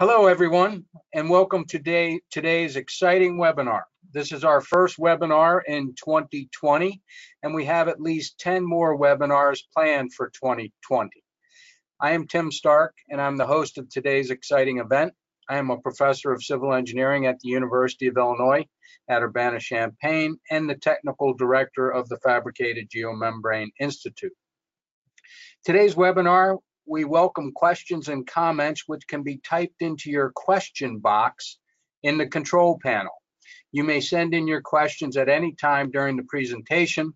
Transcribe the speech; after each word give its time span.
Hello, 0.00 0.26
everyone, 0.26 0.84
and 1.12 1.30
welcome 1.30 1.64
to 1.66 1.78
today, 1.78 2.20
today's 2.28 2.74
exciting 2.74 3.36
webinar. 3.38 3.82
This 4.12 4.32
is 4.32 4.42
our 4.42 4.60
first 4.60 4.98
webinar 4.98 5.60
in 5.68 5.94
2020, 5.94 7.00
and 7.44 7.54
we 7.54 7.64
have 7.66 7.86
at 7.86 8.00
least 8.00 8.40
10 8.40 8.66
more 8.66 8.98
webinars 8.98 9.60
planned 9.72 10.12
for 10.12 10.30
2020. 10.30 11.10
I 12.00 12.10
am 12.10 12.26
Tim 12.26 12.50
Stark, 12.50 12.96
and 13.08 13.20
I'm 13.20 13.36
the 13.36 13.46
host 13.46 13.78
of 13.78 13.88
today's 13.88 14.30
exciting 14.30 14.80
event. 14.80 15.12
I 15.48 15.58
am 15.58 15.70
a 15.70 15.78
professor 15.78 16.32
of 16.32 16.42
civil 16.42 16.74
engineering 16.74 17.26
at 17.26 17.38
the 17.38 17.50
University 17.50 18.08
of 18.08 18.16
Illinois 18.16 18.66
at 19.08 19.22
Urbana-Champaign 19.22 20.40
and 20.50 20.68
the 20.68 20.74
technical 20.74 21.34
director 21.34 21.88
of 21.88 22.08
the 22.08 22.18
Fabricated 22.18 22.90
Geomembrane 22.90 23.70
Institute. 23.78 24.34
Today's 25.64 25.94
webinar 25.94 26.58
we 26.86 27.04
welcome 27.04 27.52
questions 27.52 28.08
and 28.08 28.26
comments 28.26 28.84
which 28.86 29.06
can 29.08 29.22
be 29.22 29.38
typed 29.38 29.80
into 29.80 30.10
your 30.10 30.30
question 30.34 30.98
box 30.98 31.58
in 32.02 32.18
the 32.18 32.26
control 32.26 32.78
panel. 32.82 33.12
You 33.72 33.84
may 33.84 34.00
send 34.00 34.34
in 34.34 34.46
your 34.46 34.60
questions 34.60 35.16
at 35.16 35.30
any 35.30 35.54
time 35.54 35.90
during 35.90 36.16
the 36.16 36.24
presentation 36.24 37.14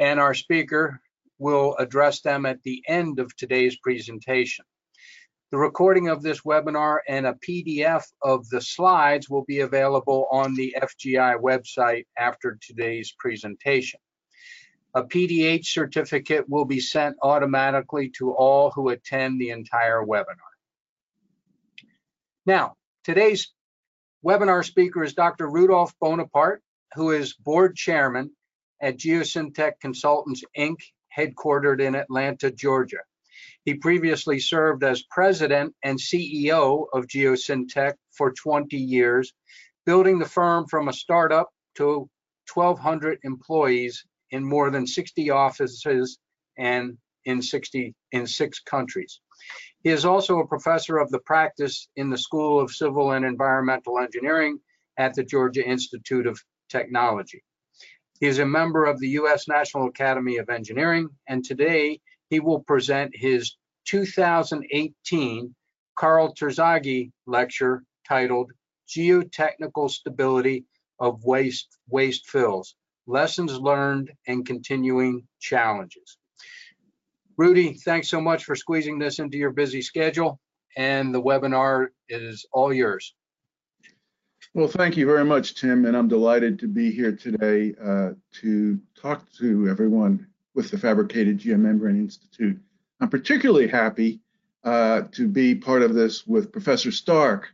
and 0.00 0.18
our 0.18 0.32
speaker 0.32 1.00
will 1.38 1.76
address 1.78 2.22
them 2.22 2.46
at 2.46 2.62
the 2.62 2.82
end 2.88 3.18
of 3.18 3.36
today's 3.36 3.76
presentation. 3.82 4.64
The 5.50 5.58
recording 5.58 6.08
of 6.08 6.22
this 6.22 6.40
webinar 6.40 7.00
and 7.06 7.26
a 7.26 7.36
PDF 7.46 8.04
of 8.22 8.48
the 8.48 8.62
slides 8.62 9.28
will 9.28 9.44
be 9.44 9.60
available 9.60 10.26
on 10.30 10.54
the 10.54 10.74
FGI 10.80 11.38
website 11.38 12.06
after 12.16 12.58
today's 12.62 13.14
presentation. 13.18 14.00
A 14.94 15.02
PDH 15.02 15.66
certificate 15.66 16.48
will 16.50 16.66
be 16.66 16.78
sent 16.78 17.16
automatically 17.22 18.10
to 18.18 18.32
all 18.32 18.70
who 18.70 18.90
attend 18.90 19.40
the 19.40 19.48
entire 19.48 20.02
webinar. 20.02 20.52
Now, 22.44 22.74
today's 23.02 23.52
webinar 24.24 24.62
speaker 24.62 25.02
is 25.02 25.14
Dr. 25.14 25.48
Rudolph 25.48 25.94
Bonaparte, 25.98 26.62
who 26.94 27.12
is 27.12 27.32
board 27.32 27.74
chairman 27.74 28.32
at 28.82 28.98
Geosyntec 28.98 29.80
Consultants, 29.80 30.44
Inc., 30.58 30.76
headquartered 31.16 31.80
in 31.80 31.94
Atlanta, 31.94 32.50
Georgia. 32.50 33.00
He 33.64 33.74
previously 33.74 34.40
served 34.40 34.84
as 34.84 35.04
president 35.04 35.74
and 35.82 35.98
CEO 35.98 36.86
of 36.92 37.06
Geosyntec 37.06 37.94
for 38.10 38.32
20 38.32 38.76
years, 38.76 39.32
building 39.86 40.18
the 40.18 40.28
firm 40.28 40.66
from 40.66 40.88
a 40.88 40.92
startup 40.92 41.50
to 41.76 42.10
1,200 42.52 43.20
employees 43.22 44.04
in 44.32 44.44
more 44.44 44.70
than 44.70 44.86
60 44.86 45.30
offices 45.30 46.18
and 46.58 46.98
in 47.24 47.40
60 47.40 47.94
in 48.10 48.26
six 48.26 48.60
countries. 48.60 49.20
He 49.82 49.90
is 49.90 50.04
also 50.04 50.40
a 50.40 50.46
professor 50.46 50.98
of 50.98 51.10
the 51.10 51.20
practice 51.20 51.88
in 51.96 52.10
the 52.10 52.18
School 52.18 52.60
of 52.60 52.72
Civil 52.72 53.12
and 53.12 53.24
Environmental 53.24 53.98
Engineering 53.98 54.58
at 54.96 55.14
the 55.14 55.24
Georgia 55.24 55.66
Institute 55.66 56.26
of 56.26 56.40
Technology. 56.68 57.42
He 58.20 58.26
is 58.26 58.38
a 58.38 58.46
member 58.46 58.84
of 58.84 59.00
the 59.00 59.08
U.S. 59.10 59.48
National 59.48 59.88
Academy 59.88 60.36
of 60.36 60.48
Engineering, 60.48 61.08
and 61.28 61.44
today 61.44 62.00
he 62.30 62.40
will 62.40 62.60
present 62.60 63.10
his 63.14 63.56
2018 63.86 65.54
Karl 65.96 66.34
Terzaghi 66.34 67.10
lecture 67.26 67.82
titled 68.06 68.52
Geotechnical 68.88 69.90
Stability 69.90 70.64
of 71.00 71.24
Waste, 71.24 71.78
Waste 71.88 72.28
Fills, 72.28 72.76
lessons 73.06 73.58
learned, 73.58 74.10
and 74.26 74.46
continuing 74.46 75.26
challenges. 75.40 76.18
Rudy, 77.36 77.74
thanks 77.84 78.08
so 78.08 78.20
much 78.20 78.44
for 78.44 78.54
squeezing 78.54 78.98
this 78.98 79.18
into 79.18 79.38
your 79.38 79.50
busy 79.50 79.82
schedule, 79.82 80.38
and 80.76 81.14
the 81.14 81.22
webinar 81.22 81.88
is 82.08 82.46
all 82.52 82.72
yours. 82.72 83.14
Well, 84.54 84.68
thank 84.68 84.96
you 84.96 85.06
very 85.06 85.24
much, 85.24 85.54
Tim, 85.54 85.86
and 85.86 85.96
I'm 85.96 86.08
delighted 86.08 86.58
to 86.58 86.68
be 86.68 86.90
here 86.90 87.16
today 87.16 87.74
uh, 87.82 88.10
to 88.40 88.78
talk 88.94 89.30
to 89.38 89.68
everyone 89.68 90.26
with 90.54 90.70
the 90.70 90.78
Fabricated 90.78 91.38
Geomembrane 91.38 91.98
Institute. 91.98 92.60
I'm 93.00 93.08
particularly 93.08 93.66
happy 93.66 94.20
uh, 94.62 95.02
to 95.12 95.26
be 95.26 95.54
part 95.54 95.82
of 95.82 95.94
this 95.94 96.26
with 96.26 96.52
Professor 96.52 96.92
Stark. 96.92 97.48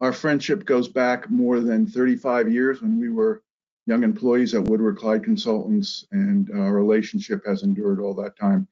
Our 0.00 0.12
friendship 0.12 0.64
goes 0.64 0.88
back 0.88 1.28
more 1.28 1.60
than 1.60 1.86
35 1.86 2.50
years 2.50 2.80
when 2.80 2.98
we 3.00 3.10
were 3.10 3.42
young 3.86 4.02
employees 4.02 4.54
at 4.54 4.64
Woodward 4.64 4.96
Clyde 4.96 5.24
Consultants, 5.24 6.06
and 6.12 6.50
our 6.50 6.72
relationship 6.72 7.44
has 7.46 7.62
endured 7.62 8.00
all 8.00 8.14
that 8.14 8.38
time. 8.38 8.66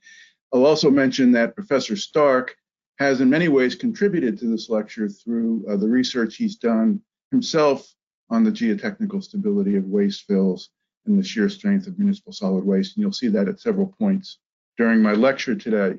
I'll 0.53 0.67
also 0.67 0.91
mention 0.91 1.33
that 1.33 1.55
Professor 1.55 1.97
Stark 1.97 2.56
has 2.99 3.21
in 3.21 3.31
many 3.31 3.49
ways 3.49 3.75
contributed 3.75 4.39
to 4.39 4.47
this 4.47 4.69
lecture 4.69 5.09
through 5.09 5.65
uh, 5.69 5.77
the 5.77 5.89
research 5.89 6.37
he's 6.37 6.56
done 6.56 7.01
himself 7.31 7.95
on 8.31 8.45
the 8.45 8.51
geotechnical 8.51 9.22
stability 9.22 9.77
of 9.77 9.84
waste 9.84 10.25
fills 10.27 10.71
and 11.06 11.19
the 11.19 11.25
shear 11.25 11.49
strength 11.49 11.87
of 11.87 11.99
municipal 11.99 12.33
solid 12.33 12.65
waste. 12.65 12.97
And 12.97 13.03
you'll 13.03 13.12
see 13.12 13.28
that 13.28 13.49
at 13.49 13.61
several 13.61 13.95
points 13.99 14.39
during 14.78 15.03
my 15.03 15.12
lecture 15.12 15.55
today. 15.55 15.99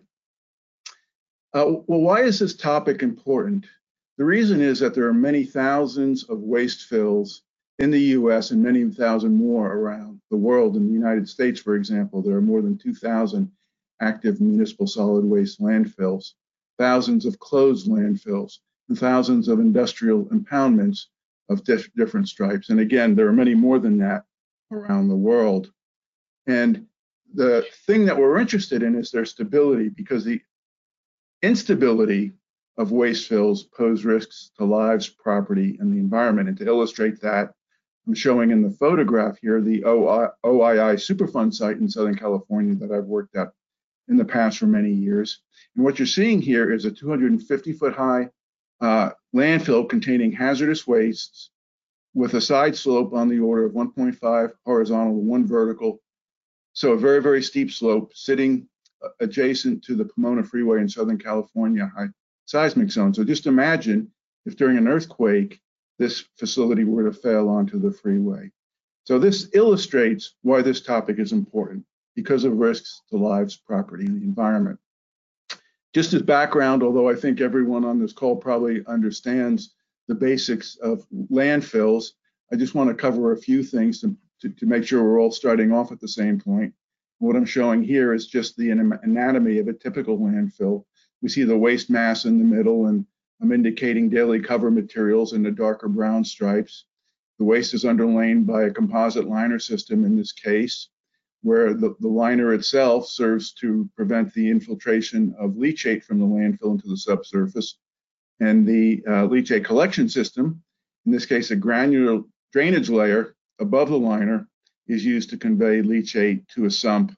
Uh, 1.53 1.73
well, 1.88 2.02
why 2.02 2.22
is 2.22 2.40
this 2.40 2.56
topic 2.56 3.03
important? 3.03 3.66
The 4.18 4.25
reason 4.25 4.62
is 4.62 4.79
that 4.79 4.94
there 4.96 5.07
are 5.07 5.13
many 5.13 5.44
thousands 5.44 6.23
of 6.23 6.40
waste 6.40 6.85
fills 6.85 7.44
in 7.79 7.91
the 7.91 8.00
US 8.00 8.51
and 8.51 8.61
many 8.61 8.88
thousand 8.89 9.35
more 9.35 9.73
around 9.73 10.22
the 10.29 10.38
world. 10.38 10.75
In 10.75 10.88
the 10.88 10.94
United 10.94 11.28
States, 11.28 11.59
for 11.59 11.75
example, 11.75 12.22
there 12.22 12.35
are 12.35 12.41
more 12.41 12.61
than 12.61 12.78
2,000 12.78 13.51
active 14.01 14.41
municipal 14.41 14.88
solid 14.88 15.25
waste 15.25 15.59
landfills, 15.59 16.34
thousands 16.78 17.25
of 17.25 17.39
closed 17.39 17.88
landfills, 17.88 18.59
and 18.89 18.97
thousands 18.97 19.47
of 19.47 19.59
industrial 19.59 20.25
impoundments 20.25 21.06
of 21.50 21.63
different 21.63 22.28
stripes. 22.28 22.69
And 22.69 22.79
again, 22.79 23.16
there 23.16 23.28
are 23.28 23.34
many 23.34 23.56
more 23.56 23.79
than 23.79 23.97
that 24.00 24.23
around 24.72 25.07
the 25.07 25.16
world. 25.16 25.72
And 26.47 26.88
the 27.34 27.66
thing 27.85 28.05
that 28.05 28.17
we're 28.17 28.40
interested 28.40 28.84
in 28.84 28.95
is 28.95 29.09
their 29.09 29.25
stability 29.25 29.90
because 29.90 30.23
the 30.23 30.41
instability 31.41 32.34
of 32.78 32.91
waste 32.91 33.28
fills 33.28 33.63
pose 33.63 34.05
risks 34.05 34.51
to 34.57 34.66
lives, 34.66 35.07
property, 35.07 35.78
and 35.79 35.94
the 35.94 36.00
environment. 36.00 36.50
And 36.50 36.57
to 36.57 36.66
illustrate 36.66 37.19
that, 37.22 37.53
I'm 38.08 38.14
showing 38.14 38.52
in 38.52 38.62
the 38.62 38.72
photograph 38.72 39.38
here 39.41 39.62
the 39.62 39.81
OII 39.84 40.96
Superfund 40.97 41.53
site 41.53 41.78
in 41.78 41.90
Southern 41.90 42.16
California 42.16 42.75
that 42.75 42.91
I've 42.91 43.06
worked 43.06 43.36
at 43.36 43.53
in 44.09 44.18
the 44.18 44.25
past 44.25 44.58
for 44.58 44.66
many 44.66 44.91
years. 44.91 45.40
And 45.75 45.86
what 45.86 46.00
you're 46.00 46.06
seeing 46.06 46.41
here 46.41 46.72
is 46.72 46.86
a 46.86 46.91
250 46.91 47.74
foot 47.74 47.94
high 47.94 48.30
uh, 48.81 49.12
landfill 49.34 49.88
containing 49.88 50.34
hazardous 50.34 50.86
wastes 50.86 51.52
with 52.14 52.34
a 52.34 52.41
side 52.41 52.75
slope 52.75 53.14
on 53.14 53.30
the 53.30 53.40
order 53.40 53.66
of 53.66 53.74
1.5 53.74 54.52
horizontal, 54.66 55.16
one 55.16 55.47
vertical. 55.47 56.02
So 56.74 56.91
a 56.91 56.97
very, 56.97 57.22
very 57.22 57.41
steep 57.41 57.72
slope 57.72 58.12
sitting 58.14 58.68
uh, 59.03 59.09
adjacent 59.22 59.84
to 59.85 59.96
the 59.96 60.06
Pomona 60.06 60.44
Freeway 60.44 60.81
in 60.81 60.90
Southern 60.90 61.18
California 61.18 61.90
high 61.96 62.09
seismic 62.46 62.91
zone. 62.91 63.14
So 63.14 63.24
just 63.24 63.47
imagine 63.47 64.12
if 64.46 64.58
during 64.58 64.78
an 64.78 64.90
earthquake, 64.90 65.62
this 65.99 66.25
facility 66.37 66.83
were 66.83 67.03
to 67.03 67.13
fail 67.13 67.49
onto 67.49 67.79
the 67.79 67.91
freeway. 67.91 68.51
So 69.05 69.19
this 69.19 69.49
illustrates 69.53 70.35
why 70.41 70.61
this 70.61 70.81
topic 70.81 71.19
is 71.19 71.31
important 71.31 71.85
because 72.15 72.43
of 72.43 72.57
risks 72.57 73.01
to 73.09 73.17
lives, 73.17 73.57
property, 73.57 74.05
and 74.05 74.21
the 74.21 74.25
environment. 74.25 74.79
Just 75.93 76.13
as 76.13 76.21
background, 76.21 76.81
although 76.81 77.09
I 77.09 77.15
think 77.15 77.41
everyone 77.41 77.85
on 77.85 77.99
this 77.99 78.13
call 78.13 78.35
probably 78.35 78.83
understands 78.87 79.73
the 80.07 80.15
basics 80.15 80.75
of 80.77 81.05
landfills, 81.31 82.11
I 82.51 82.55
just 82.55 82.75
want 82.75 82.89
to 82.89 82.95
cover 82.95 83.31
a 83.31 83.37
few 83.37 83.63
things 83.63 84.01
to, 84.01 84.15
to, 84.41 84.49
to 84.49 84.65
make 84.65 84.85
sure 84.85 85.03
we're 85.03 85.21
all 85.21 85.31
starting 85.31 85.71
off 85.71 85.91
at 85.91 85.99
the 85.99 86.07
same 86.07 86.39
point. 86.39 86.73
What 87.19 87.35
I'm 87.35 87.45
showing 87.45 87.83
here 87.83 88.13
is 88.13 88.27
just 88.27 88.57
the 88.57 88.71
anatomy 88.71 89.59
of 89.59 89.67
a 89.67 89.73
typical 89.73 90.17
landfill. 90.17 90.84
We 91.22 91.29
see 91.29 91.43
the 91.43 91.57
waste 91.57 91.89
mass 91.89 92.25
in 92.25 92.37
the 92.37 92.43
middle 92.43 92.87
and 92.87 93.05
I'm 93.41 93.52
indicating 93.52 94.09
daily 94.09 94.40
cover 94.40 94.72
materials 94.72 95.34
in 95.34 95.44
the 95.44 95.52
darker 95.52 95.88
brown 95.88 96.24
stripes. 96.24 96.85
The 97.40 97.46
waste 97.46 97.74
is 97.74 97.84
underlain 97.84 98.46
by 98.46 98.64
a 98.64 98.72
composite 98.72 99.28
liner 99.28 99.59
system 99.59 100.06
in 100.06 100.16
this 100.16 100.32
case, 100.32 100.90
where 101.41 101.74
the, 101.74 101.96
the 102.00 102.08
liner 102.08 102.53
itself 102.53 103.08
serves 103.08 103.52
to 103.53 103.90
prevent 103.96 104.34
the 104.34 104.50
infiltration 104.50 105.35
of 105.38 105.52
leachate 105.52 106.03
from 106.03 106.20
the 106.20 106.26
landfill 106.26 106.72
into 106.72 106.88
the 106.88 106.97
subsurface. 106.97 107.78
And 108.40 108.66
the 108.68 109.03
uh, 109.08 109.28
leachate 109.28 109.66
collection 109.66 110.08
system, 110.08 110.64
in 111.06 111.12
this 111.12 111.26
case 111.26 111.52
a 111.52 111.56
granular 111.56 112.22
drainage 112.53 112.90
layer 112.90 113.35
above 113.59 113.90
the 113.90 113.97
liner, 113.97 114.47
is 114.88 115.03
used 115.03 115.30
to 115.32 115.38
convey 115.38 115.82
leachate 115.82 116.47
to 116.50 116.66
a 116.66 116.72
sump 116.72 117.14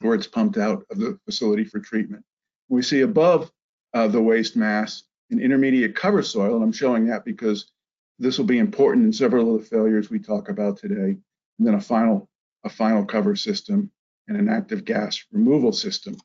where 0.00 0.14
it's 0.14 0.26
pumped 0.26 0.58
out 0.58 0.84
of 0.90 0.98
the 0.98 1.18
facility 1.24 1.64
for 1.64 1.80
treatment. 1.80 2.24
We 2.68 2.82
see 2.82 3.02
above 3.02 3.50
uh, 3.92 4.08
the 4.08 4.20
waste 4.20 4.56
mass 4.56 5.04
an 5.30 5.40
intermediate 5.40 5.96
cover 5.96 6.22
soil, 6.22 6.54
and 6.54 6.62
I'm 6.62 6.72
showing 6.72 7.06
that 7.06 7.24
because 7.24 7.70
this 8.18 8.38
will 8.38 8.44
be 8.44 8.58
important 8.58 9.06
in 9.06 9.12
several 9.12 9.54
of 9.54 9.62
the 9.62 9.68
failures 9.68 10.10
we 10.10 10.18
talk 10.18 10.48
about 10.48 10.78
today, 10.78 11.16
and 11.58 11.66
then 11.66 11.74
a 11.74 11.80
final, 11.80 12.28
a 12.64 12.68
final 12.68 13.04
cover 13.04 13.34
system 13.36 13.90
and 14.28 14.36
an 14.36 14.48
active 14.48 14.84
gas 14.84 15.24
removal 15.32 15.72
system. 15.72 16.16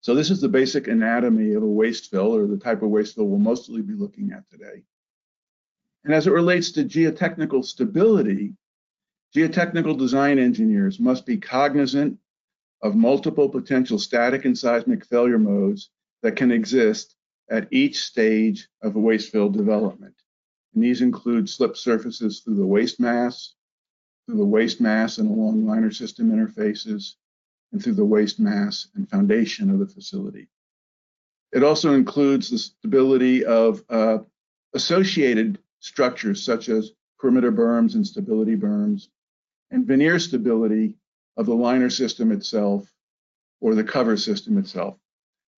So 0.00 0.14
this 0.14 0.30
is 0.30 0.40
the 0.40 0.48
basic 0.48 0.88
anatomy 0.88 1.54
of 1.54 1.62
a 1.62 1.66
waste 1.66 2.10
fill 2.10 2.34
or 2.34 2.46
the 2.46 2.58
type 2.58 2.82
of 2.82 2.90
waste 2.90 3.14
fill 3.14 3.26
we'll 3.26 3.38
mostly 3.38 3.80
be 3.80 3.94
looking 3.94 4.32
at 4.32 4.48
today. 4.50 4.82
And 6.04 6.12
as 6.12 6.26
it 6.26 6.32
relates 6.32 6.72
to 6.72 6.84
geotechnical 6.84 7.64
stability, 7.64 8.54
geotechnical 9.34 9.98
design 9.98 10.38
engineers 10.38 11.00
must 11.00 11.24
be 11.24 11.38
cognizant 11.38 12.18
of 12.82 12.94
multiple 12.94 13.48
potential 13.48 13.98
static 13.98 14.44
and 14.44 14.56
seismic 14.56 15.06
failure 15.06 15.38
modes 15.38 15.90
that 16.22 16.36
can 16.36 16.52
exist 16.52 17.13
at 17.50 17.68
each 17.70 18.00
stage 18.00 18.68
of 18.82 18.96
a 18.96 19.00
waste 19.00 19.30
fill 19.30 19.48
development. 19.48 20.14
And 20.74 20.82
these 20.82 21.02
include 21.02 21.48
slip 21.48 21.76
surfaces 21.76 22.40
through 22.40 22.56
the 22.56 22.66
waste 22.66 22.98
mass, 22.98 23.54
through 24.26 24.38
the 24.38 24.44
waste 24.44 24.80
mass 24.80 25.18
and 25.18 25.30
along 25.30 25.66
liner 25.66 25.92
system 25.92 26.30
interfaces, 26.30 27.14
and 27.72 27.82
through 27.82 27.94
the 27.94 28.04
waste 28.04 28.40
mass 28.40 28.88
and 28.94 29.08
foundation 29.08 29.70
of 29.70 29.78
the 29.78 29.86
facility. 29.86 30.48
It 31.52 31.62
also 31.62 31.94
includes 31.94 32.50
the 32.50 32.58
stability 32.58 33.44
of 33.44 33.84
uh, 33.88 34.18
associated 34.74 35.58
structures 35.80 36.42
such 36.42 36.68
as 36.68 36.92
perimeter 37.18 37.52
berms 37.52 37.94
and 37.94 38.06
stability 38.06 38.56
berms, 38.56 39.08
and 39.70 39.86
veneer 39.86 40.18
stability 40.18 40.96
of 41.36 41.46
the 41.46 41.54
liner 41.54 41.90
system 41.90 42.32
itself 42.32 42.90
or 43.60 43.74
the 43.74 43.84
cover 43.84 44.16
system 44.16 44.58
itself. 44.58 44.98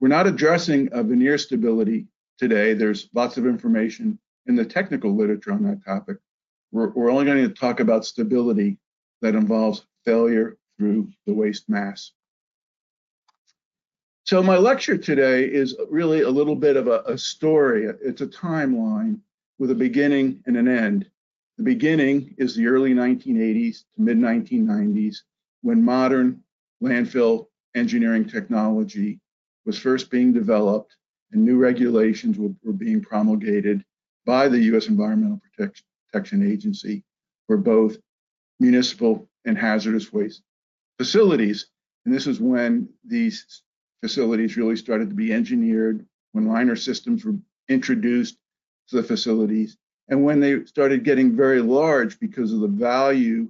We're 0.01 0.09
not 0.09 0.27
addressing 0.27 0.91
veneer 0.91 1.39
stability 1.39 2.07
today. 2.39 2.75
There's 2.75 3.09
lots 3.15 3.39
of 3.39 3.47
information 3.47 4.19
in 4.47 4.55
the 4.55 4.65
technical 4.65 5.15
literature 5.15 5.53
on 5.53 5.63
that 5.65 5.85
topic. 5.85 6.19
We're, 6.71 6.91
we're 6.91 7.11
only 7.11 7.25
going 7.25 7.43
to 7.43 7.55
talk 7.55 7.81
about 7.81 8.05
stability 8.05 8.79
that 9.23 9.35
involves 9.35 9.87
failure 10.05 10.59
through 10.79 11.09
the 11.27 11.33
waste 11.33 11.69
mass. 11.69 12.13
So 14.25 14.43
my 14.43 14.57
lecture 14.59 14.99
today 14.99 15.45
is 15.45 15.77
really 15.89 16.23
a 16.23 16.31
little 16.31 16.57
bit 16.57 16.77
of 16.77 16.89
a, 16.89 17.03
a 17.07 17.17
story. 17.17 17.87
It's 18.03 18.21
a 18.21 18.27
timeline 18.27 19.21
with 19.59 19.71
a 19.71 19.75
beginning 19.75 20.43
and 20.47 20.57
an 20.57 20.69
end. 20.69 21.09
The 21.59 21.63
beginning 21.63 22.35
is 22.37 22.55
the 22.55 22.67
early 22.67 22.93
1980s 22.93 23.85
to 23.95 24.03
mid 24.03 24.19
1990s 24.19 25.19
when 25.63 25.83
modern 25.83 26.43
landfill 26.83 27.47
engineering 27.75 28.29
technology 28.29 29.21
was 29.67 29.79
first 29.79 30.11
being 30.11 30.33
developed 30.33 30.97
and 31.33 31.45
new 31.45 31.59
regulations 31.59 32.39
were, 32.39 32.55
were 32.65 32.73
being 32.73 33.03
promulgated 33.03 33.85
by 34.25 34.49
the 34.49 34.61
U.S. 34.65 34.87
Environmental 34.87 35.41
Protection, 35.43 35.85
Protection 36.11 36.51
Agency 36.51 37.03
for 37.47 37.57
both 37.57 37.99
municipal 38.61 39.29
and 39.45 39.59
hazardous 39.59 40.13
waste 40.13 40.43
facilities. 40.99 41.67
And 42.05 42.15
this 42.15 42.27
is 42.27 42.41
when 42.41 42.89
these 43.05 43.63
facilities 44.01 44.57
really 44.57 44.77
started 44.77 45.11
to 45.11 45.17
be 45.17 45.33
engineered, 45.33 46.07
when 46.33 46.47
liner 46.47 46.77
systems 46.77 47.25
were 47.25 47.37
introduced 47.69 48.39
to 48.89 48.97
the 48.97 49.03
facilities, 49.03 49.77
and 50.09 50.25
when 50.25 50.41
they 50.41 50.65
started 50.65 51.05
getting 51.05 51.37
very 51.37 51.61
large 51.61 52.19
because 52.21 52.53
of 52.53 52.61
the 52.61 52.69
value 52.69 53.49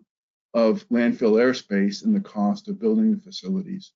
of 0.54 0.88
landfill 0.88 1.34
airspace 1.34 2.04
and 2.04 2.16
the 2.16 2.20
cost 2.20 2.68
of 2.68 2.80
building 2.80 3.14
the 3.14 3.20
facilities. 3.20 3.92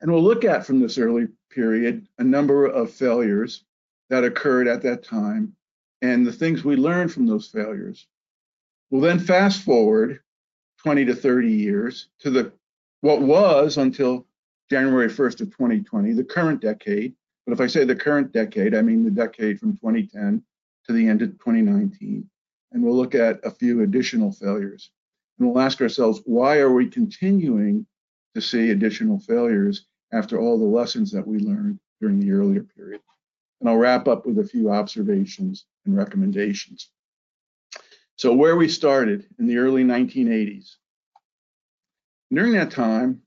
And 0.00 0.12
we'll 0.12 0.22
look 0.22 0.44
at 0.44 0.66
from 0.66 0.80
this 0.80 0.98
early 0.98 1.28
period 1.50 2.06
a 2.18 2.24
number 2.24 2.66
of 2.66 2.90
failures 2.90 3.64
that 4.10 4.24
occurred 4.24 4.68
at 4.68 4.82
that 4.82 5.02
time 5.02 5.54
and 6.02 6.26
the 6.26 6.32
things 6.32 6.64
we 6.64 6.76
learned 6.76 7.12
from 7.12 7.26
those 7.26 7.48
failures. 7.48 8.06
We'll 8.90 9.00
then 9.00 9.18
fast 9.18 9.62
forward 9.62 10.20
20 10.82 11.06
to 11.06 11.14
30 11.14 11.50
years 11.50 12.08
to 12.20 12.30
the 12.30 12.52
what 13.00 13.22
was 13.22 13.78
until 13.78 14.26
January 14.70 15.08
1st 15.08 15.40
of 15.42 15.50
2020, 15.50 16.12
the 16.12 16.24
current 16.24 16.60
decade. 16.60 17.14
But 17.46 17.52
if 17.52 17.60
I 17.60 17.66
say 17.66 17.84
the 17.84 17.96
current 17.96 18.32
decade, 18.32 18.74
I 18.74 18.82
mean 18.82 19.04
the 19.04 19.10
decade 19.10 19.60
from 19.60 19.76
2010 19.76 20.42
to 20.86 20.92
the 20.92 21.08
end 21.08 21.22
of 21.22 21.30
2019. 21.32 22.28
And 22.72 22.82
we'll 22.82 22.96
look 22.96 23.14
at 23.14 23.40
a 23.44 23.50
few 23.50 23.82
additional 23.82 24.32
failures. 24.32 24.90
And 25.38 25.48
we'll 25.48 25.62
ask 25.62 25.80
ourselves, 25.80 26.20
why 26.24 26.58
are 26.58 26.72
we 26.72 26.88
continuing 26.88 27.86
to 28.34 28.40
see 28.40 28.70
additional 28.70 29.18
failures 29.18 29.86
after 30.12 30.38
all 30.38 30.58
the 30.58 30.64
lessons 30.64 31.10
that 31.12 31.26
we 31.26 31.38
learned 31.38 31.78
during 32.00 32.20
the 32.20 32.32
earlier 32.32 32.62
period? 32.62 33.00
And 33.60 33.68
I'll 33.68 33.76
wrap 33.76 34.08
up 34.08 34.26
with 34.26 34.38
a 34.38 34.46
few 34.46 34.70
observations 34.70 35.66
and 35.86 35.96
recommendations. 35.96 36.90
So 38.16 38.32
where 38.32 38.56
we 38.56 38.68
started 38.68 39.26
in 39.38 39.46
the 39.46 39.58
early 39.58 39.82
1980s. 39.82 40.76
During 42.32 42.52
that 42.52 42.70
time, 42.70 43.22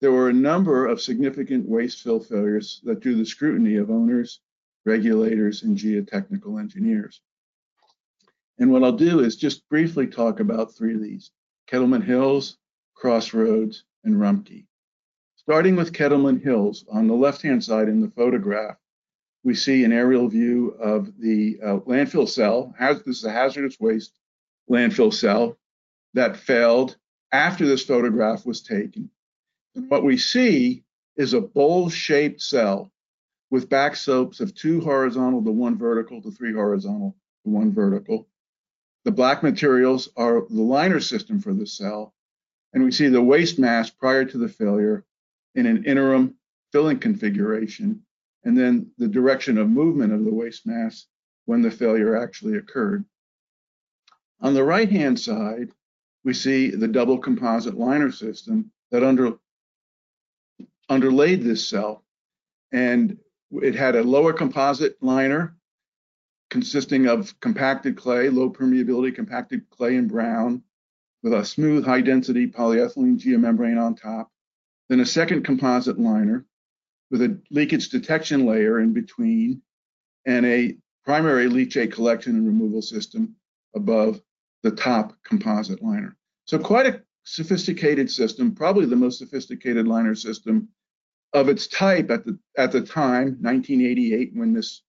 there 0.00 0.12
were 0.12 0.28
a 0.28 0.32
number 0.34 0.86
of 0.86 1.00
significant 1.00 1.68
waste 1.68 2.02
fill 2.02 2.18
failures 2.18 2.80
that 2.84 3.00
drew 3.00 3.14
the 3.14 3.24
scrutiny 3.24 3.76
of 3.76 3.90
owners, 3.90 4.40
regulators, 4.84 5.62
and 5.62 5.78
geotechnical 5.78 6.58
engineers. 6.58 7.20
And 8.58 8.72
what 8.72 8.82
I'll 8.82 8.92
do 8.92 9.20
is 9.20 9.36
just 9.36 9.68
briefly 9.68 10.06
talk 10.06 10.40
about 10.40 10.74
three 10.74 10.94
of 10.94 11.02
these, 11.02 11.30
Kettleman 11.68 12.02
Hills, 12.02 12.58
Crossroads, 12.94 13.84
and 14.04 14.16
Rumpke. 14.16 14.66
Starting 15.36 15.76
with 15.76 15.92
Kettleman 15.92 16.40
Hills, 16.40 16.84
on 16.90 17.08
the 17.08 17.14
left-hand 17.14 17.64
side 17.64 17.88
in 17.88 18.00
the 18.00 18.10
photograph, 18.10 18.76
we 19.44 19.54
see 19.54 19.84
an 19.84 19.92
aerial 19.92 20.28
view 20.28 20.70
of 20.80 21.18
the 21.18 21.58
uh, 21.62 21.78
landfill 21.80 22.28
cell. 22.28 22.74
This 22.78 23.18
is 23.18 23.24
a 23.24 23.32
hazardous 23.32 23.80
waste 23.80 24.18
landfill 24.70 25.12
cell 25.12 25.58
that 26.14 26.36
failed 26.36 26.96
after 27.32 27.66
this 27.66 27.84
photograph 27.84 28.46
was 28.46 28.62
taken. 28.62 29.10
And 29.74 29.90
what 29.90 30.04
we 30.04 30.16
see 30.16 30.84
is 31.16 31.32
a 31.32 31.40
bowl-shaped 31.40 32.40
cell 32.40 32.92
with 33.50 33.68
back 33.68 33.96
slopes 33.96 34.40
of 34.40 34.54
two 34.54 34.80
horizontal 34.80 35.42
to 35.44 35.50
one 35.50 35.76
vertical 35.76 36.22
to 36.22 36.30
three 36.30 36.52
horizontal 36.52 37.16
to 37.44 37.50
one 37.50 37.72
vertical. 37.72 38.28
The 39.04 39.10
black 39.10 39.42
materials 39.42 40.08
are 40.16 40.46
the 40.48 40.62
liner 40.62 41.00
system 41.00 41.40
for 41.40 41.52
the 41.52 41.66
cell, 41.66 42.14
and 42.72 42.84
we 42.84 42.90
see 42.90 43.08
the 43.08 43.22
waste 43.22 43.58
mass 43.58 43.90
prior 43.90 44.24
to 44.24 44.38
the 44.38 44.48
failure 44.48 45.04
in 45.54 45.66
an 45.66 45.84
interim 45.84 46.34
filling 46.72 46.98
configuration, 46.98 48.02
and 48.44 48.56
then 48.56 48.90
the 48.98 49.08
direction 49.08 49.58
of 49.58 49.68
movement 49.68 50.12
of 50.12 50.24
the 50.24 50.32
waste 50.32 50.66
mass 50.66 51.06
when 51.44 51.60
the 51.60 51.70
failure 51.70 52.16
actually 52.16 52.56
occurred. 52.56 53.04
On 54.40 54.54
the 54.54 54.64
right-hand 54.64 55.20
side, 55.20 55.70
we 56.24 56.32
see 56.32 56.70
the 56.70 56.88
double 56.88 57.18
composite 57.18 57.76
liner 57.76 58.10
system 58.10 58.70
that 58.90 59.02
under, 59.02 59.34
underlaid 60.88 61.42
this 61.42 61.68
cell. 61.68 62.04
And 62.72 63.18
it 63.50 63.74
had 63.74 63.96
a 63.96 64.02
lower 64.02 64.32
composite 64.32 64.96
liner 65.02 65.56
consisting 66.48 67.06
of 67.06 67.38
compacted 67.40 67.96
clay, 67.96 68.28
low 68.28 68.50
permeability 68.50 69.14
compacted 69.14 69.68
clay 69.70 69.96
and 69.96 70.08
brown, 70.08 70.62
with 71.22 71.32
a 71.32 71.44
smooth 71.44 71.84
high 71.84 72.00
density 72.00 72.46
polyethylene 72.46 73.18
geomembrane 73.18 73.80
on 73.80 73.94
top. 73.94 74.30
Then 74.88 75.00
a 75.00 75.06
second 75.06 75.44
composite 75.44 75.98
liner 75.98 76.44
with 77.10 77.22
a 77.22 77.38
leakage 77.50 77.90
detection 77.90 78.46
layer 78.46 78.80
in 78.80 78.92
between 78.92 79.62
and 80.26 80.44
a 80.46 80.76
primary 81.04 81.48
leachate 81.48 81.92
collection 81.92 82.36
and 82.36 82.46
removal 82.46 82.82
system 82.82 83.34
above 83.74 84.20
the 84.62 84.70
top 84.70 85.14
composite 85.24 85.82
liner. 85.82 86.16
So 86.44 86.58
quite 86.58 86.86
a 86.86 87.02
sophisticated 87.24 88.10
system, 88.10 88.54
probably 88.54 88.86
the 88.86 88.96
most 88.96 89.18
sophisticated 89.18 89.86
liner 89.86 90.14
system 90.14 90.68
of 91.32 91.48
its 91.48 91.66
type 91.66 92.10
at 92.10 92.24
the 92.24 92.38
at 92.56 92.72
the 92.72 92.82
time, 92.82 93.38
1988, 93.40 94.32
when 94.34 94.52
this 94.52 94.82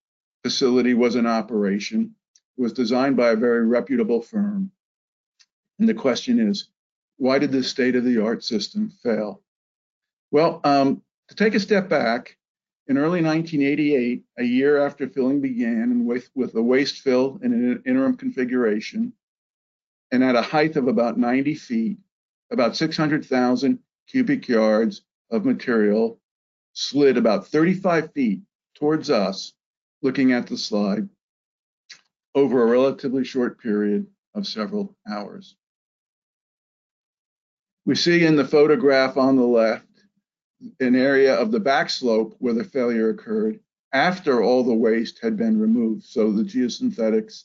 facility 0.44 0.94
was 0.94 1.16
in 1.16 1.25
operation. 1.25 2.13
It 2.58 2.62
was 2.62 2.74
designed 2.74 3.18
by 3.18 3.30
a 3.30 3.36
very 3.36 3.66
reputable 3.66 4.22
firm. 4.22 4.72
And 5.84 5.90
the 5.90 5.94
question 5.94 6.40
is, 6.40 6.70
why 7.18 7.40
did 7.40 7.52
this 7.52 7.68
state-of-the-art 7.68 8.42
system 8.42 8.90
fail? 9.04 9.42
Well, 10.32 10.62
um, 10.63 11.02
to 11.28 11.36
take 11.36 11.56
a 11.56 11.60
step 11.60 11.90
back, 11.90 12.38
in 12.88 12.98
early 12.98 13.22
1988, 13.22 14.24
a 14.38 14.44
year 14.46 14.86
after 14.86 15.10
filling 15.10 15.42
began, 15.42 15.82
and 15.82 16.06
with, 16.06 16.30
with 16.36 16.56
a 16.56 16.62
waste 16.62 17.02
fill 17.02 17.38
in 17.44 17.52
an 17.52 17.84
interim 17.86 18.16
configuration, 18.16 19.12
and 20.13 20.24
at 20.24 20.38
a 20.38 20.42
height 20.42 20.78
of 20.78 20.88
about 20.88 21.20
90 21.20 21.54
feet, 21.56 21.98
about 22.50 22.78
600,000 22.78 23.78
cubic 24.08 24.48
yards 24.48 25.02
of 25.32 25.44
material 25.44 26.18
slid 26.72 27.18
about 27.18 27.46
35 27.48 28.13
feet 28.13 28.40
towards 28.74 29.10
us, 29.10 29.52
looking 30.02 30.32
at 30.32 30.48
the 30.48 30.58
slide, 30.58 31.10
over 32.36 32.63
a 32.63 32.72
relatively 32.72 33.25
short 33.25 33.60
period 33.60 34.08
of 34.34 34.48
several 34.48 34.96
hours. 35.12 35.58
We 37.86 37.96
see 37.96 38.25
in 38.25 38.36
the 38.36 38.46
photograph 38.46 39.18
on 39.18 39.36
the 39.36 39.44
left 39.44 39.86
an 40.80 40.96
area 40.96 41.36
of 41.36 41.52
the 41.52 41.60
back 41.60 41.90
slope 41.90 42.36
where 42.40 42.54
the 42.54 42.63
failure 42.63 43.10
occurred 43.10 43.60
after 43.92 44.42
all 44.42 44.63
the 44.63 44.74
waste 44.74 45.20
had 45.22 45.36
been 45.36 45.60
removed. 45.60 46.04
So 46.04 46.32
the 46.32 46.44
geosynthetics 46.44 47.44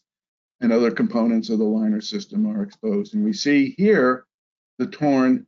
and 0.61 0.73
other 0.73 0.91
components 0.91 1.51
of 1.51 1.59
the 1.59 1.65
liner 1.65 2.01
system 2.01 2.47
are 2.47 2.63
exposed. 2.63 3.15
And 3.15 3.25
we 3.25 3.33
see 3.33 3.75
here 3.77 4.25
the 4.79 4.87
torn 4.87 5.47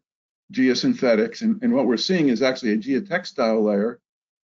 geosynthetics. 0.53 1.43
And, 1.43 1.63
and 1.63 1.73
what 1.73 1.87
we're 1.87 1.97
seeing 1.97 2.29
is 2.29 2.43
actually 2.43 2.73
a 2.73 2.79
geotextile 2.79 3.63
layer 3.65 4.01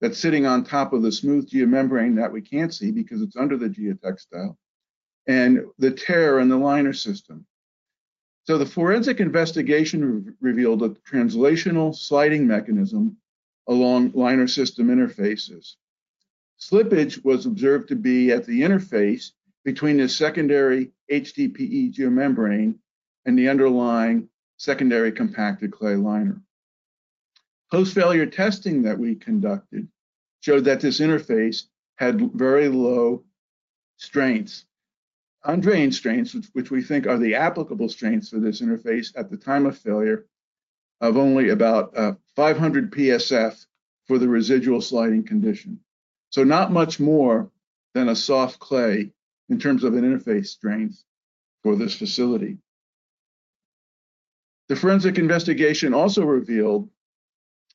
that's 0.00 0.18
sitting 0.18 0.46
on 0.46 0.64
top 0.64 0.92
of 0.92 1.02
the 1.02 1.12
smooth 1.12 1.48
geomembrane 1.48 2.16
that 2.16 2.32
we 2.32 2.42
can't 2.42 2.74
see 2.74 2.90
because 2.90 3.22
it's 3.22 3.36
under 3.36 3.56
the 3.56 3.68
geotextile, 3.68 4.56
and 5.28 5.64
the 5.78 5.92
tear 5.92 6.40
in 6.40 6.48
the 6.48 6.56
liner 6.56 6.92
system. 6.92 7.46
So 8.44 8.58
the 8.58 8.66
forensic 8.66 9.20
investigation 9.20 10.24
re 10.24 10.32
revealed 10.40 10.82
a 10.82 10.90
translational 10.90 11.94
sliding 11.94 12.46
mechanism 12.46 13.16
along 13.68 14.12
liner 14.12 14.48
system 14.48 14.88
interfaces. 14.88 15.76
Slippage 16.58 17.24
was 17.24 17.46
observed 17.46 17.88
to 17.88 17.96
be 17.96 18.32
at 18.32 18.44
the 18.44 18.62
interface 18.62 19.32
between 19.64 19.98
the 19.98 20.08
secondary 20.08 20.90
HDPE 21.10 21.94
geomembrane 21.94 22.74
and 23.24 23.38
the 23.38 23.48
underlying 23.48 24.28
secondary 24.56 25.12
compacted 25.12 25.70
clay 25.70 25.94
liner. 25.94 26.40
Post-failure 27.70 28.26
testing 28.26 28.82
that 28.82 28.98
we 28.98 29.14
conducted 29.14 29.88
showed 30.40 30.64
that 30.64 30.80
this 30.80 31.00
interface 31.00 31.64
had 31.96 32.32
very 32.32 32.68
low 32.68 33.24
strengths 33.98 34.64
undrained 35.44 35.94
strengths, 35.94 36.34
which, 36.52 36.70
we 36.70 36.82
think 36.82 37.06
are 37.06 37.18
the 37.18 37.34
applicable 37.34 37.88
strengths 37.88 38.28
for 38.28 38.38
this 38.38 38.60
interface 38.60 39.12
at 39.16 39.30
the 39.30 39.36
time 39.36 39.66
of 39.66 39.78
failure, 39.78 40.26
of 41.00 41.16
only 41.16 41.48
about 41.48 41.96
uh, 41.96 42.12
500 42.36 42.92
PSF 42.92 43.66
for 44.06 44.18
the 44.18 44.28
residual 44.28 44.80
sliding 44.80 45.24
condition. 45.24 45.80
So 46.30 46.44
not 46.44 46.72
much 46.72 47.00
more 47.00 47.50
than 47.94 48.08
a 48.08 48.16
soft 48.16 48.58
clay 48.58 49.12
in 49.48 49.58
terms 49.58 49.84
of 49.84 49.94
an 49.94 50.04
interface 50.04 50.46
strength 50.46 51.02
for 51.62 51.76
this 51.76 51.96
facility. 51.96 52.58
The 54.68 54.76
forensic 54.76 55.18
investigation 55.18 55.92
also 55.92 56.24
revealed 56.24 56.88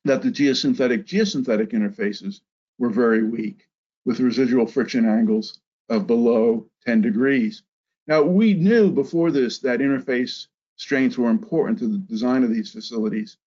that 0.06 0.22
the 0.22 0.30
geosynthetic 0.30 1.06
geosynthetic 1.06 1.74
interfaces 1.74 2.40
were 2.80 2.90
very 2.90 3.24
weak 3.24 3.68
with 4.06 4.20
residual 4.20 4.66
friction 4.66 5.06
angles 5.06 5.60
of 5.90 6.08
below 6.08 6.68
10 6.86 7.02
degrees. 7.02 7.64
Now, 8.08 8.24
we 8.24 8.54
knew 8.54 8.92
before 8.92 9.32
this 9.32 9.60
that 9.60 9.80
interface 9.80 10.48
strains 10.76 11.18
were 11.18 11.30
important 11.30 11.80
to 11.80 11.88
the 11.88 11.98
design 11.98 12.44
of 12.44 12.54
these 12.54 12.72
facilities. 12.72 13.38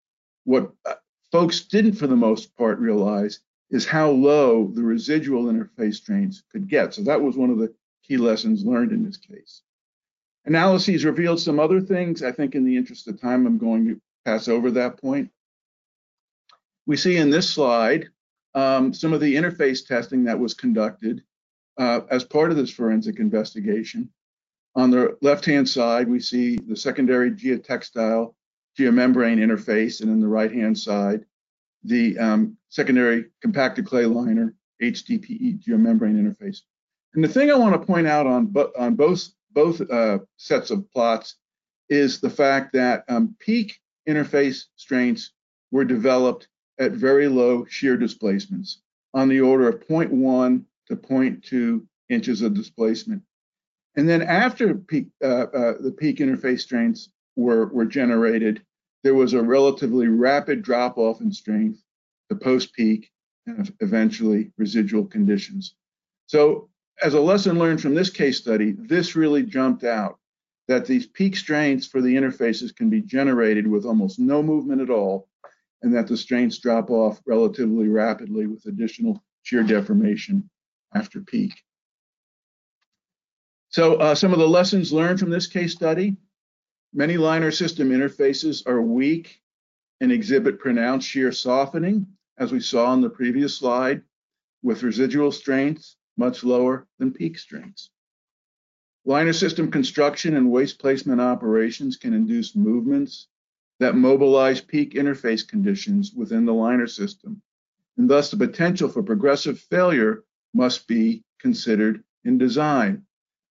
What 0.44 0.72
uh, 0.84 0.94
folks 1.32 1.62
didn't, 1.62 1.94
for 1.94 2.06
the 2.06 2.16
most 2.16 2.54
part, 2.56 2.78
realize 2.78 3.40
is 3.70 3.86
how 3.86 4.10
low 4.10 4.66
the 4.66 4.82
residual 4.82 5.44
interface 5.44 5.94
strains 5.94 6.42
could 6.50 6.68
get. 6.68 6.92
So 6.92 7.02
that 7.02 7.20
was 7.20 7.36
one 7.36 7.50
of 7.50 7.58
the 7.58 7.72
key 8.02 8.16
lessons 8.16 8.64
learned 8.64 8.92
in 8.92 9.04
this 9.04 9.16
case. 9.16 9.62
Analyses 10.44 11.04
revealed 11.04 11.40
some 11.40 11.60
other 11.60 11.80
things. 11.80 12.22
I 12.22 12.32
think 12.32 12.54
in 12.54 12.64
the 12.64 12.76
interest 12.76 13.06
of 13.06 13.20
time, 13.20 13.46
I'm 13.46 13.58
going 13.58 13.86
to 13.86 14.00
pass 14.24 14.48
over 14.48 14.70
that 14.72 15.00
point. 15.00 15.30
We 16.86 16.96
see 16.96 17.16
in 17.16 17.30
this 17.30 17.48
slide 17.48 18.08
um, 18.54 18.92
some 18.92 19.12
of 19.12 19.20
the 19.20 19.34
interface 19.36 19.86
testing 19.86 20.24
that 20.24 20.38
was 20.38 20.54
conducted 20.54 21.22
uh, 21.80 22.02
as 22.10 22.24
part 22.24 22.50
of 22.50 22.58
this 22.58 22.70
forensic 22.70 23.18
investigation. 23.18 24.10
On 24.76 24.90
the 24.90 25.16
left-hand 25.22 25.66
side, 25.66 26.08
we 26.08 26.20
see 26.20 26.56
the 26.56 26.76
secondary 26.76 27.30
geotextile 27.30 28.34
geomembrane 28.78 29.38
interface, 29.38 30.02
and 30.02 30.10
in 30.10 30.20
the 30.20 30.28
right-hand 30.28 30.78
side, 30.78 31.24
the 31.82 32.18
um, 32.18 32.56
secondary 32.68 33.24
compacted 33.40 33.86
clay 33.86 34.04
liner 34.04 34.54
HDPE 34.82 35.64
geomembrane 35.64 36.20
interface. 36.20 36.58
And 37.14 37.24
the 37.24 37.28
thing 37.28 37.50
I 37.50 37.56
want 37.56 37.80
to 37.80 37.86
point 37.86 38.06
out 38.06 38.26
on, 38.26 38.46
bo 38.46 38.70
on 38.78 38.94
both, 38.94 39.28
both 39.52 39.80
uh, 39.90 40.18
sets 40.36 40.70
of 40.70 40.88
plots 40.92 41.36
is 41.88 42.20
the 42.20 42.30
fact 42.30 42.74
that 42.74 43.04
um, 43.08 43.34
peak 43.40 43.80
interface 44.06 44.64
strengths 44.76 45.32
were 45.70 45.86
developed 45.86 46.46
at 46.78 46.92
very 46.92 47.26
low 47.26 47.64
shear 47.64 47.96
displacements 47.96 48.82
on 49.14 49.28
the 49.28 49.40
order 49.40 49.68
of 49.68 49.80
0.1 49.88 50.64
to 50.90 50.96
0.2 50.96 51.86
inches 52.10 52.42
of 52.42 52.54
displacement. 52.54 53.22
And 53.96 54.08
then 54.08 54.22
after 54.22 54.74
peak, 54.74 55.06
uh, 55.22 55.46
uh, 55.54 55.74
the 55.80 55.94
peak 55.96 56.18
interface 56.18 56.60
strains 56.60 57.10
were, 57.36 57.66
were 57.66 57.86
generated, 57.86 58.62
there 59.02 59.14
was 59.14 59.32
a 59.32 59.42
relatively 59.42 60.08
rapid 60.08 60.62
drop 60.62 60.98
off 60.98 61.20
in 61.20 61.32
strength 61.32 61.82
to 62.28 62.36
post 62.36 62.74
peak 62.74 63.10
and 63.46 63.72
eventually 63.80 64.52
residual 64.58 65.06
conditions. 65.06 65.74
So, 66.26 66.68
as 67.02 67.14
a 67.14 67.20
lesson 67.20 67.58
learned 67.58 67.80
from 67.80 67.94
this 67.94 68.10
case 68.10 68.36
study, 68.36 68.72
this 68.72 69.16
really 69.16 69.42
jumped 69.42 69.84
out 69.84 70.18
that 70.68 70.84
these 70.84 71.06
peak 71.06 71.34
strains 71.34 71.86
for 71.86 72.02
the 72.02 72.14
interfaces 72.14 72.76
can 72.76 72.90
be 72.90 73.00
generated 73.00 73.66
with 73.66 73.86
almost 73.86 74.18
no 74.18 74.42
movement 74.42 74.82
at 74.82 74.90
all, 74.90 75.26
and 75.82 75.94
that 75.94 76.06
the 76.06 76.16
strains 76.16 76.58
drop 76.58 76.90
off 76.90 77.20
relatively 77.26 77.88
rapidly 77.88 78.46
with 78.46 78.66
additional 78.66 79.22
shear 79.42 79.62
deformation 79.62 80.48
after 80.94 81.20
peak. 81.20 81.52
So 83.68 83.96
uh, 83.96 84.14
some 84.14 84.32
of 84.32 84.38
the 84.38 84.48
lessons 84.48 84.92
learned 84.92 85.20
from 85.20 85.30
this 85.30 85.46
case 85.46 85.72
study, 85.72 86.16
many 86.92 87.16
liner 87.16 87.52
system 87.52 87.90
interfaces 87.90 88.66
are 88.66 88.82
weak 88.82 89.40
and 90.00 90.10
exhibit 90.10 90.58
pronounced 90.58 91.06
shear 91.06 91.30
softening, 91.30 92.06
as 92.38 92.50
we 92.50 92.60
saw 92.60 92.86
on 92.86 93.00
the 93.00 93.10
previous 93.10 93.56
slide, 93.56 94.02
with 94.62 94.82
residual 94.82 95.30
strengths 95.30 95.96
much 96.16 96.42
lower 96.42 96.86
than 96.98 97.12
peak 97.12 97.38
strengths. 97.38 97.90
Liner 99.04 99.32
system 99.32 99.70
construction 99.70 100.36
and 100.36 100.50
waste 100.50 100.78
placement 100.78 101.20
operations 101.20 101.96
can 101.96 102.12
induce 102.12 102.56
movements 102.56 103.28
that 103.78 103.94
mobilize 103.94 104.60
peak 104.60 104.94
interface 104.94 105.46
conditions 105.46 106.12
within 106.12 106.44
the 106.44 106.52
liner 106.52 106.86
system, 106.86 107.40
and 107.96 108.10
thus 108.10 108.30
the 108.30 108.36
potential 108.36 108.88
for 108.88 109.02
progressive 109.02 109.58
failure 109.58 110.24
must 110.54 110.86
be 110.86 111.22
considered 111.38 112.02
in 112.24 112.38
design. 112.38 113.04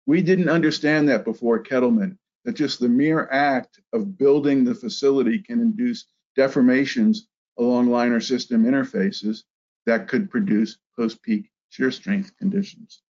We 0.05 0.21
didn't 0.21 0.49
understand 0.49 1.09
that 1.09 1.25
before 1.25 1.63
Kettleman, 1.63 2.17
that 2.45 2.55
just 2.55 2.79
the 2.79 2.89
mere 2.89 3.27
act 3.31 3.79
of 3.93 4.17
building 4.17 4.63
the 4.63 4.75
facility 4.75 5.39
can 5.39 5.59
induce 5.59 6.05
deformations 6.37 7.19
along 7.57 7.87
liner 7.87 8.21
system 8.21 8.63
interfaces 8.63 9.43
that 9.85 10.07
could 10.07 10.29
produce 10.29 10.77
post-peak 10.95 11.49
shear 11.69 11.91
strength 11.91 12.31
conditions. 12.37 13.01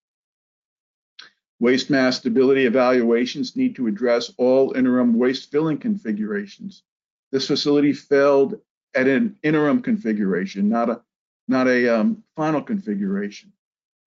Waste 1.59 1.89
mass 1.89 2.17
stability 2.17 2.65
evaluations 2.65 3.55
need 3.55 3.75
to 3.75 3.87
address 3.87 4.31
all 4.37 4.73
interim 4.75 5.17
waste 5.17 5.51
filling 5.51 5.79
configurations. 5.79 6.83
This 7.31 7.47
facility 7.47 7.93
failed 7.93 8.59
at 8.93 9.07
an 9.07 9.37
interim 9.43 9.81
configuration, 9.81 10.69
not 10.69 10.89
a 10.89 11.01
not 11.47 11.67
a 11.67 11.87
um, 11.87 12.23
final 12.35 12.61
configuration 12.61 13.53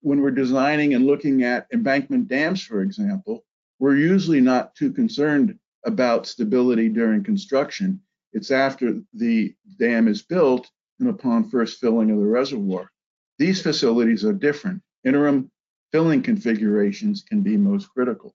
when 0.01 0.21
we're 0.21 0.31
designing 0.31 0.95
and 0.95 1.07
looking 1.07 1.43
at 1.43 1.67
embankment 1.73 2.29
dams, 2.29 2.63
for 2.63 2.83
example, 2.83 3.45
we're 3.79 3.97
usually 3.97 4.41
not 4.41 4.75
too 4.75 4.93
concerned 4.93 5.59
about 5.85 6.27
stability 6.27 6.89
during 6.89 7.25
construction. 7.25 8.01
It's 8.33 8.51
after 8.51 9.01
the 9.15 9.55
dam 9.79 10.09
is 10.09 10.23
built 10.23 10.71
and 10.99 11.09
upon 11.09 11.49
first 11.49 11.81
filling 11.81 12.11
of 12.11 12.19
the 12.19 12.27
reservoir. 12.27 12.91
These 13.39 13.63
facilities 13.63 14.25
are 14.25 14.33
different. 14.33 14.83
Interim 15.05 15.51
filling 15.93 16.23
configurations 16.23 17.23
can 17.23 17.43
be 17.43 17.57
most 17.57 17.89
critical. 17.89 18.35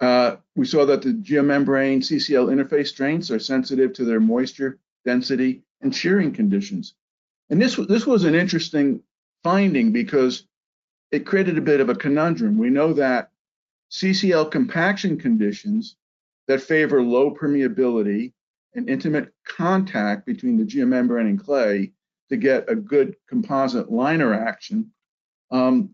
Uh, 0.00 0.36
we 0.56 0.66
saw 0.66 0.84
that 0.86 1.02
the 1.02 1.12
geomembrane 1.12 1.98
CCL 1.98 2.48
interface 2.48 2.88
strengths 2.88 3.30
are 3.30 3.38
sensitive 3.38 3.92
to 3.92 4.04
their 4.04 4.20
moisture, 4.20 4.78
density, 5.04 5.62
and 5.82 5.94
shearing 5.94 6.32
conditions. 6.32 6.94
And 7.50 7.60
this, 7.60 7.76
this 7.76 8.06
was 8.06 8.24
an 8.24 8.34
interesting 8.34 9.02
finding 9.42 9.92
because 9.92 10.46
it 11.10 11.26
created 11.26 11.58
a 11.58 11.62
bit 11.62 11.80
of 11.80 11.88
a 11.88 11.94
conundrum. 11.94 12.58
We 12.58 12.70
know 12.70 12.92
that 12.94 13.30
CCL 13.90 14.50
compaction 14.50 15.18
conditions 15.18 15.96
that 16.46 16.62
favor 16.62 17.02
low 17.02 17.34
permeability 17.34 18.32
and 18.74 18.88
intimate 18.88 19.32
contact 19.44 20.26
between 20.26 20.56
the 20.56 20.64
geomembrane 20.64 21.28
and 21.28 21.44
clay 21.44 21.92
to 22.28 22.36
get 22.36 22.70
a 22.70 22.76
good 22.76 23.16
composite 23.28 23.90
liner 23.90 24.32
action 24.32 24.90
um, 25.50 25.90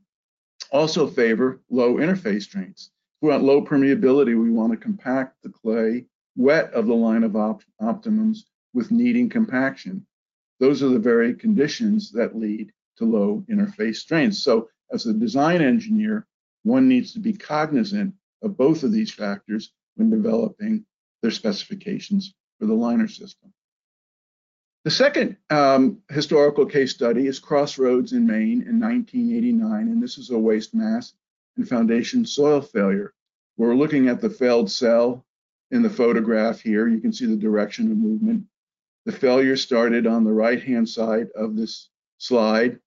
also 0.71 1.07
favor 1.07 1.61
low 1.71 1.95
interface 1.95 2.43
strains. 2.43 2.91
If 3.17 3.23
we 3.23 3.29
want 3.31 3.45
low 3.45 3.65
permeability, 3.65 4.41
we 4.41 4.51
want 4.51 4.73
to 4.73 4.77
compact 4.77 5.43
the 5.43 5.49
clay 5.49 6.05
wet 6.37 6.73
of 6.75 6.87
the 6.87 6.95
line 6.95 7.25
of 7.25 7.35
op 7.35 7.63
optimums 7.81 8.41
with 8.75 8.91
kneading 8.91 9.31
compaction. 9.31 10.07
Those 10.61 10.83
are 10.83 10.89
the 10.89 10.99
very 10.99 11.35
conditions 11.35 12.11
that 12.13 12.37
lead 12.37 12.73
to 12.99 13.05
low 13.05 13.45
interface 13.51 13.97
strengths. 13.97 14.39
So 14.39 14.69
as 14.93 15.07
a 15.07 15.13
design 15.13 15.63
engineer, 15.63 16.27
one 16.63 16.89
needs 16.89 17.13
to 17.13 17.21
be 17.21 17.33
cognizant 17.33 18.15
of 18.43 18.57
both 18.57 18.83
of 18.83 18.93
these 18.93 19.13
factors 19.13 19.73
when 19.97 20.11
developing 20.11 20.85
their 21.23 21.31
specifications 21.31 22.35
for 22.59 22.67
the 22.67 22.75
liner 22.75 23.09
system. 23.09 23.53
The 24.85 24.91
second 24.91 25.37
um, 25.51 25.99
historical 26.11 26.65
case 26.65 26.93
study 26.93 27.27
is 27.27 27.41
Crossroads 27.41 28.13
in 28.13 28.27
Maine 28.27 28.63
in 28.63 28.79
1989, 28.79 29.89
and 29.89 30.03
this 30.03 30.17
is 30.17 30.31
a 30.31 30.39
waste 30.39 30.75
mass 30.75 31.13
and 31.57 31.69
foundation 31.69 32.25
soil 32.25 32.61
failure. 32.61 33.13
We're 33.57 33.75
looking 33.75 34.09
at 34.09 34.21
the 34.21 34.31
failed 34.31 34.71
cell 34.71 35.25
in 35.73 35.83
the 35.83 35.91
photograph 35.91 36.61
here. 36.61 36.87
You 36.87 37.01
can 37.01 37.13
see 37.13 37.27
the 37.27 37.37
direction 37.37 37.91
of 37.91 37.97
movement. 37.97 38.45
The 39.07 39.13
failure 39.13 39.57
started 39.57 40.07
on 40.07 40.25
the 40.25 40.33
right-hand 40.33 40.89
side 40.89 41.29
of 41.35 41.57
this 41.57 41.89
slide 42.19 42.79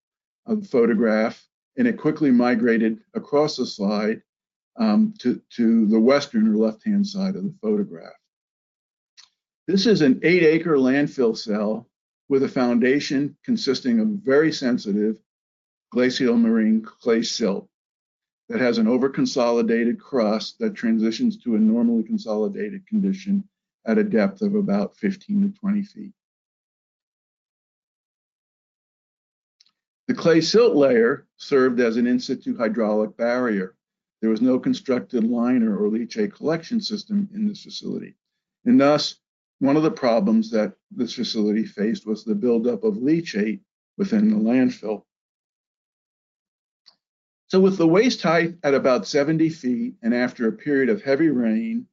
of 0.50 0.68
photograph, 0.68 1.48
and 1.77 1.88
it 1.88 1.98
quickly 1.98 2.32
migrated 2.32 3.00
across 3.13 3.56
the 3.56 3.65
slide 3.65 4.22
um, 4.77 5.13
to, 5.20 5.41
to 5.56 5.86
the 5.88 6.00
western 6.00 6.48
or 6.48 6.58
left-hand 6.58 7.06
side 7.06 7.36
of 7.36 7.44
the 7.44 7.56
photograph. 7.62 8.13
This 9.68 9.86
is 9.86 10.01
an 10.01 10.20
eight 10.24 10.44
acre 10.44 10.77
landfill 10.77 11.38
cell 11.38 11.88
with 12.27 12.44
a 12.44 12.50
foundation 12.50 13.38
consisting 13.46 14.00
of 14.00 14.08
very 14.08 14.51
sensitive 14.51 15.20
glacial 15.91 16.38
marine 16.38 16.82
clay 16.82 17.22
silt 17.22 17.68
that 18.48 18.60
has 18.60 18.79
an 18.79 18.88
over-consolidated 18.88 20.00
crust 20.00 20.58
that 20.60 20.74
transitions 20.74 21.38
to 21.38 21.56
a 21.56 21.60
normally 21.60 22.03
consolidated 22.03 22.86
condition 22.88 23.44
at 23.86 23.98
a 23.98 24.03
depth 24.03 24.41
of 24.41 24.56
about 24.56 24.96
15 24.98 25.53
to 25.53 25.60
20 25.60 25.84
feet. 25.84 26.13
The 30.10 30.16
clay 30.16 30.42
silt 30.42 30.75
layer 30.75 31.28
served 31.38 31.80
as 31.80 31.96
an 31.96 32.08
in 32.08 32.20
situ 32.20 32.58
hydraulic 32.58 33.16
barrier. 33.16 33.75
There 34.22 34.32
was 34.32 34.42
no 34.42 34.58
constructed 34.58 35.24
liner 35.24 35.78
or 35.78 35.88
leachate 35.88 36.34
collection 36.34 36.82
system 36.82 37.30
in 37.32 37.48
this 37.48 37.62
facility. 37.62 38.16
And 38.66 38.82
thus, 38.82 39.20
one 39.60 39.78
of 39.78 39.84
the 39.84 39.92
problems 39.92 40.50
that 40.50 40.74
this 40.89 41.13
facility 41.13 41.63
faced 41.63 42.08
was 42.08 42.24
the 42.24 42.34
buildup 42.34 42.84
of 42.84 42.96
leachate 42.96 43.60
within 44.00 44.32
the 44.32 44.36
landfill. 44.36 45.04
So 47.50 47.60
with 47.60 47.78
the 47.78 47.88
waste 47.88 48.24
height 48.24 48.58
at 48.63 48.74
about 48.74 49.06
70 49.06 49.48
feet 49.50 49.94
and 50.01 50.16
after 50.16 50.48
a 50.48 50.51
period 50.51 50.89
of 50.89 51.04
heavy 51.04 51.30
rain, 51.30 51.86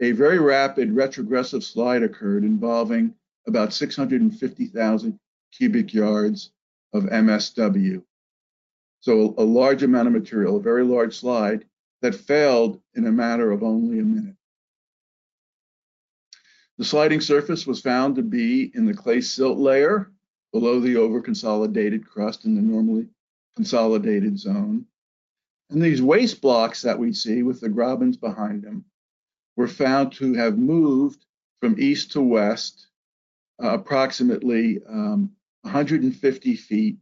a 0.00 0.12
very 0.12 0.38
rapid 0.38 0.90
retrogressive 0.90 1.62
slide 1.62 2.02
occurred 2.02 2.44
involving 2.44 3.14
about 3.46 3.74
650,000 3.74 5.20
cubic 5.52 5.92
yards 5.92 6.52
of 6.92 7.04
MSW. 7.04 8.02
So 9.00 9.34
a 9.38 9.44
large 9.44 9.82
amount 9.82 10.08
of 10.08 10.14
material, 10.14 10.56
a 10.56 10.62
very 10.62 10.84
large 10.84 11.16
slide 11.16 11.64
that 12.02 12.14
failed 12.14 12.80
in 12.94 13.06
a 13.06 13.12
matter 13.12 13.50
of 13.50 13.62
only 13.62 13.98
a 13.98 14.04
minute. 14.04 14.36
The 16.78 16.84
sliding 16.84 17.20
surface 17.20 17.66
was 17.66 17.80
found 17.80 18.16
to 18.16 18.22
be 18.22 18.70
in 18.74 18.86
the 18.86 18.94
clay 18.94 19.20
silt 19.20 19.58
layer 19.58 20.12
below 20.52 20.80
the 20.80 20.96
over 20.96 21.20
consolidated 21.20 22.06
crust 22.06 22.44
in 22.44 22.54
the 22.54 22.62
normally 22.62 23.08
consolidated 23.56 24.38
zone. 24.38 24.86
And 25.70 25.82
these 25.82 26.00
waste 26.00 26.40
blocks 26.40 26.82
that 26.82 26.98
we 26.98 27.12
see 27.12 27.42
with 27.42 27.60
the 27.60 27.68
grabens 27.68 28.16
behind 28.16 28.62
them 28.62 28.84
were 29.56 29.68
found 29.68 30.12
to 30.12 30.34
have 30.34 30.56
moved 30.56 31.26
from 31.60 31.74
east 31.78 32.12
to 32.12 32.22
west 32.22 32.86
uh, 33.62 33.74
approximately 33.74 34.80
um, 34.88 35.32
150 35.62 36.56
feet 36.56 36.96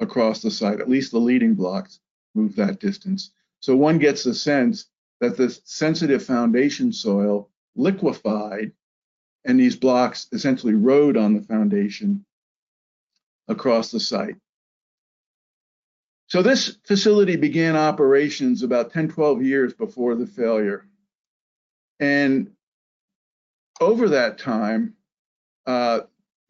across 0.00 0.42
the 0.42 0.50
site. 0.50 0.80
At 0.80 0.88
least 0.88 1.12
the 1.12 1.18
leading 1.18 1.54
blocks 1.54 2.00
moved 2.34 2.56
that 2.56 2.80
distance. 2.80 3.32
So 3.60 3.76
one 3.76 3.98
gets 3.98 4.24
the 4.24 4.34
sense 4.34 4.86
that 5.20 5.36
the 5.36 5.50
sensitive 5.64 6.24
foundation 6.24 6.92
soil 6.92 7.50
liquefied 7.76 8.72
and 9.44 9.58
these 9.58 9.76
blocks 9.76 10.26
essentially 10.32 10.74
rode 10.74 11.16
on 11.16 11.34
the 11.34 11.42
foundation 11.42 12.24
across 13.48 13.90
the 13.90 14.00
site. 14.00 14.36
So 16.26 16.42
this 16.42 16.76
facility 16.84 17.36
began 17.36 17.76
operations 17.76 18.62
about 18.62 18.92
10, 18.92 19.08
12 19.08 19.42
years 19.42 19.74
before 19.74 20.14
the 20.14 20.26
failure. 20.26 20.86
And 21.98 22.52
over 23.80 24.10
that 24.10 24.38
time, 24.38 24.94
uh, 25.66 26.00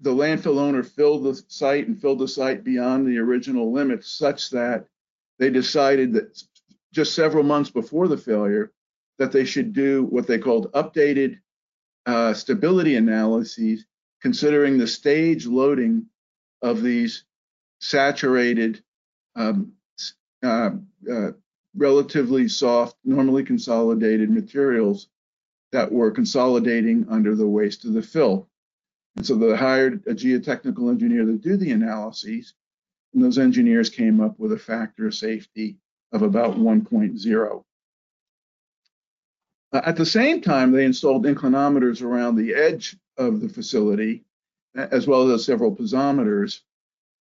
the 0.00 0.14
landfill 0.14 0.58
owner 0.58 0.82
filled 0.82 1.24
the 1.24 1.42
site 1.48 1.86
and 1.86 2.00
filled 2.00 2.18
the 2.18 2.28
site 2.28 2.64
beyond 2.64 3.06
the 3.06 3.18
original 3.18 3.72
limits 3.72 4.10
such 4.10 4.50
that 4.50 4.86
they 5.38 5.50
decided 5.50 6.12
that 6.14 6.42
just 6.92 7.14
several 7.14 7.44
months 7.44 7.70
before 7.70 8.08
the 8.08 8.16
failure 8.16 8.72
that 9.18 9.32
they 9.32 9.44
should 9.44 9.72
do 9.72 10.04
what 10.04 10.26
they 10.26 10.38
called 10.38 10.72
updated 10.72 11.38
uh, 12.06 12.32
stability 12.32 12.96
analyses 12.96 13.84
considering 14.20 14.78
the 14.78 14.86
stage 14.86 15.46
loading 15.46 16.06
of 16.62 16.82
these 16.82 17.24
saturated 17.80 18.82
um, 19.36 19.72
uh, 20.42 20.70
uh, 21.10 21.30
relatively 21.76 22.48
soft, 22.48 22.96
normally 23.04 23.44
consolidated 23.44 24.30
materials 24.30 25.08
that 25.72 25.90
were 25.90 26.10
consolidating 26.10 27.06
under 27.08 27.34
the 27.34 27.46
waste 27.46 27.84
of 27.84 27.92
the 27.92 28.02
fill. 28.02 28.49
And 29.16 29.26
so 29.26 29.34
they 29.34 29.54
hired 29.56 30.06
a 30.06 30.14
geotechnical 30.14 30.88
engineer 30.90 31.24
to 31.24 31.36
do 31.36 31.56
the 31.56 31.72
analyses, 31.72 32.54
and 33.12 33.22
those 33.22 33.38
engineers 33.38 33.90
came 33.90 34.20
up 34.20 34.38
with 34.38 34.52
a 34.52 34.58
factor 34.58 35.06
of 35.06 35.14
safety 35.14 35.76
of 36.12 36.22
about 36.22 36.56
1.0. 36.56 37.64
Uh, 39.72 39.80
at 39.84 39.96
the 39.96 40.06
same 40.06 40.40
time, 40.40 40.72
they 40.72 40.84
installed 40.84 41.24
inclinometers 41.24 42.02
around 42.02 42.36
the 42.36 42.54
edge 42.54 42.96
of 43.16 43.40
the 43.40 43.48
facility, 43.48 44.24
as 44.74 45.06
well 45.06 45.30
as 45.30 45.44
several 45.44 45.74
piezometers, 45.74 46.60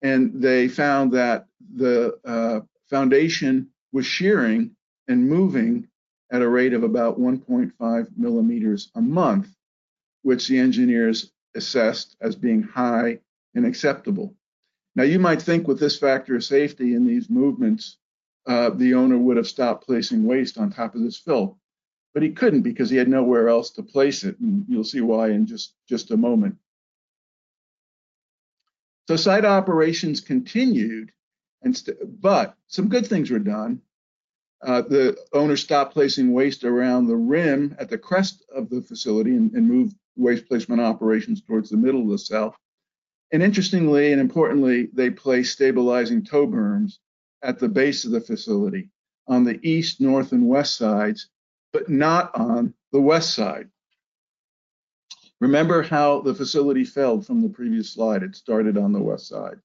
and 0.02 0.40
they 0.40 0.68
found 0.68 1.12
that 1.12 1.46
the 1.74 2.18
uh, 2.24 2.60
foundation 2.88 3.68
was 3.92 4.06
shearing 4.06 4.76
and 5.08 5.28
moving 5.28 5.88
at 6.30 6.42
a 6.42 6.48
rate 6.48 6.72
of 6.72 6.82
about 6.82 7.18
1.5 7.18 8.08
millimeters 8.16 8.90
a 8.94 9.00
month, 9.00 9.48
which 10.22 10.48
the 10.48 10.58
engineers 10.58 11.32
assessed 11.56 12.16
as 12.20 12.36
being 12.36 12.62
high 12.62 13.18
and 13.54 13.66
acceptable. 13.66 14.34
Now, 14.94 15.02
you 15.02 15.18
might 15.18 15.42
think 15.42 15.66
with 15.66 15.80
this 15.80 15.98
factor 15.98 16.36
of 16.36 16.44
safety 16.44 16.94
in 16.94 17.06
these 17.06 17.28
movements, 17.28 17.98
uh, 18.46 18.70
the 18.70 18.94
owner 18.94 19.18
would 19.18 19.36
have 19.36 19.48
stopped 19.48 19.86
placing 19.86 20.24
waste 20.24 20.56
on 20.58 20.70
top 20.70 20.94
of 20.94 21.02
this 21.02 21.16
fill, 21.16 21.58
but 22.14 22.22
he 22.22 22.30
couldn't 22.30 22.62
because 22.62 22.88
he 22.88 22.96
had 22.96 23.08
nowhere 23.08 23.48
else 23.48 23.70
to 23.70 23.82
place 23.82 24.24
it, 24.24 24.38
and 24.38 24.64
you'll 24.68 24.84
see 24.84 25.00
why 25.00 25.30
in 25.30 25.46
just, 25.46 25.74
just 25.88 26.12
a 26.12 26.16
moment. 26.16 26.56
So 29.08 29.16
site 29.16 29.44
operations 29.44 30.20
continued, 30.20 31.12
and 31.62 31.80
but 32.20 32.56
some 32.68 32.88
good 32.88 33.06
things 33.06 33.30
were 33.30 33.38
done. 33.38 33.82
Uh, 34.62 34.82
the 34.82 35.16
owner 35.32 35.56
stopped 35.56 35.92
placing 35.92 36.32
waste 36.32 36.64
around 36.64 37.06
the 37.06 37.16
rim 37.16 37.76
at 37.78 37.88
the 37.88 37.98
crest 37.98 38.44
of 38.54 38.68
the 38.70 38.80
facility 38.80 39.30
and, 39.30 39.52
and 39.52 39.68
moved 39.68 39.94
waste 40.16 40.48
placement 40.48 40.80
operations 40.80 41.42
towards 41.42 41.70
the 41.70 41.76
middle 41.76 42.02
of 42.02 42.08
the 42.08 42.18
cell. 42.18 42.56
And 43.32 43.42
interestingly 43.42 44.12
and 44.12 44.20
importantly, 44.20 44.88
they 44.92 45.10
place 45.10 45.50
stabilizing 45.52 46.24
toe 46.24 46.46
berms 46.46 46.98
at 47.42 47.58
the 47.58 47.68
base 47.68 48.04
of 48.04 48.12
the 48.12 48.20
facility 48.20 48.90
on 49.28 49.44
the 49.44 49.58
east, 49.66 50.00
north, 50.00 50.32
and 50.32 50.48
west 50.48 50.76
sides, 50.76 51.28
but 51.72 51.88
not 51.88 52.34
on 52.34 52.74
the 52.92 53.00
west 53.00 53.34
side. 53.34 53.68
Remember 55.40 55.82
how 55.82 56.20
the 56.22 56.34
facility 56.34 56.84
failed 56.84 57.26
from 57.26 57.42
the 57.42 57.48
previous 57.48 57.90
slide. 57.90 58.22
It 58.22 58.36
started 58.36 58.78
on 58.78 58.92
the 58.92 59.02
west 59.02 59.28
side. 59.28 59.58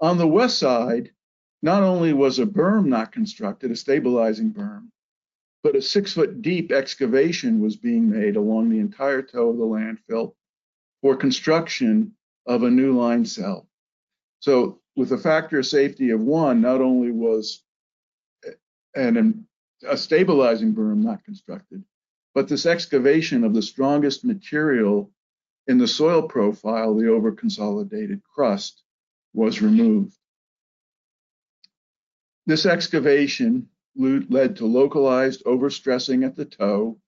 On 0.00 0.18
the 0.18 0.26
west 0.26 0.58
side, 0.58 1.10
not 1.62 1.82
only 1.82 2.12
was 2.12 2.38
a 2.38 2.46
berm 2.46 2.86
not 2.86 3.10
constructed, 3.10 3.70
a 3.70 3.76
stabilizing 3.76 4.52
berm, 4.52 4.88
but 5.64 5.74
a 5.74 5.82
six 5.82 6.12
foot 6.12 6.42
deep 6.42 6.70
excavation 6.70 7.58
was 7.58 7.74
being 7.74 8.08
made 8.08 8.36
along 8.36 8.68
the 8.68 8.78
entire 8.78 9.22
toe 9.22 9.48
of 9.48 9.56
the 9.56 9.64
landfill 9.64 10.34
for 11.00 11.16
construction 11.16 12.12
of 12.46 12.62
a 12.62 12.70
new 12.70 12.92
line 12.92 13.24
cell. 13.24 13.66
So, 14.40 14.80
with 14.94 15.10
a 15.12 15.18
factor 15.18 15.58
of 15.58 15.66
safety 15.66 16.10
of 16.10 16.20
one, 16.20 16.60
not 16.60 16.82
only 16.82 17.10
was 17.10 17.62
an, 18.94 19.46
a 19.88 19.96
stabilizing 19.96 20.74
berm 20.74 21.02
not 21.02 21.24
constructed, 21.24 21.82
but 22.34 22.46
this 22.46 22.66
excavation 22.66 23.42
of 23.42 23.54
the 23.54 23.62
strongest 23.62 24.22
material 24.22 25.10
in 25.66 25.78
the 25.78 25.88
soil 25.88 26.22
profile, 26.22 26.94
the 26.94 27.08
over 27.08 27.32
consolidated 27.32 28.20
crust, 28.22 28.82
was 29.32 29.62
removed. 29.62 30.14
This 32.46 32.66
excavation 32.66 33.70
led 33.96 34.56
to 34.56 34.66
localized 34.66 35.44
overstressing 35.44 36.24
at 36.24 36.36
the 36.36 36.44
toe, 36.44 36.98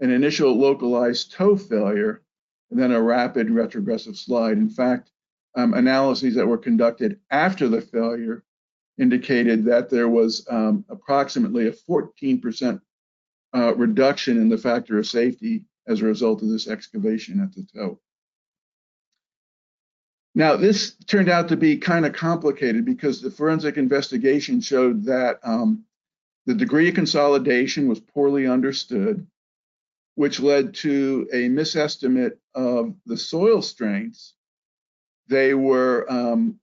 an 0.00 0.10
initial 0.10 0.56
localized 0.56 1.32
toe 1.32 1.56
failure, 1.56 2.22
and 2.70 2.78
then 2.78 2.92
a 2.92 3.00
rapid 3.00 3.50
retrogressive 3.50 4.16
slide. 4.16 4.58
In 4.58 4.68
fact, 4.68 5.10
um, 5.54 5.74
analyses 5.74 6.34
that 6.34 6.46
were 6.46 6.58
conducted 6.58 7.18
after 7.30 7.68
the 7.68 7.80
failure 7.80 8.44
indicated 8.98 9.64
that 9.64 9.88
there 9.88 10.08
was 10.08 10.46
um, 10.50 10.84
approximately 10.88 11.68
a 11.68 11.72
14% 11.72 12.80
uh, 13.54 13.74
reduction 13.76 14.36
in 14.36 14.48
the 14.48 14.58
factor 14.58 14.98
of 14.98 15.06
safety 15.06 15.64
as 15.86 16.00
a 16.00 16.04
result 16.04 16.42
of 16.42 16.48
this 16.48 16.68
excavation 16.68 17.40
at 17.40 17.54
the 17.54 17.66
toe. 17.74 17.98
Now, 20.34 20.56
this 20.56 20.94
turned 21.06 21.28
out 21.28 21.48
to 21.48 21.56
be 21.56 21.78
kind 21.78 22.06
of 22.06 22.12
complicated 22.12 22.84
because 22.84 23.20
the 23.20 23.30
forensic 23.30 23.76
investigation 23.76 24.60
showed 24.60 25.04
that 25.04 25.40
um, 25.42 25.84
the 26.48 26.56
degree 26.56 26.90
of 26.90 26.96
consolidation 26.96 27.88
was 27.88 28.00
poorly 28.00 28.48
understood. 28.48 29.26
which 30.16 30.40
led 30.40 30.74
to 30.74 31.28
a 31.32 31.48
misestimate 31.48 32.38
of 32.54 32.94
the 33.06 33.16
soil 33.16 33.62
strengths. 33.62 34.34
They 35.28 35.54
were 35.54 36.06
um, 36.10 36.60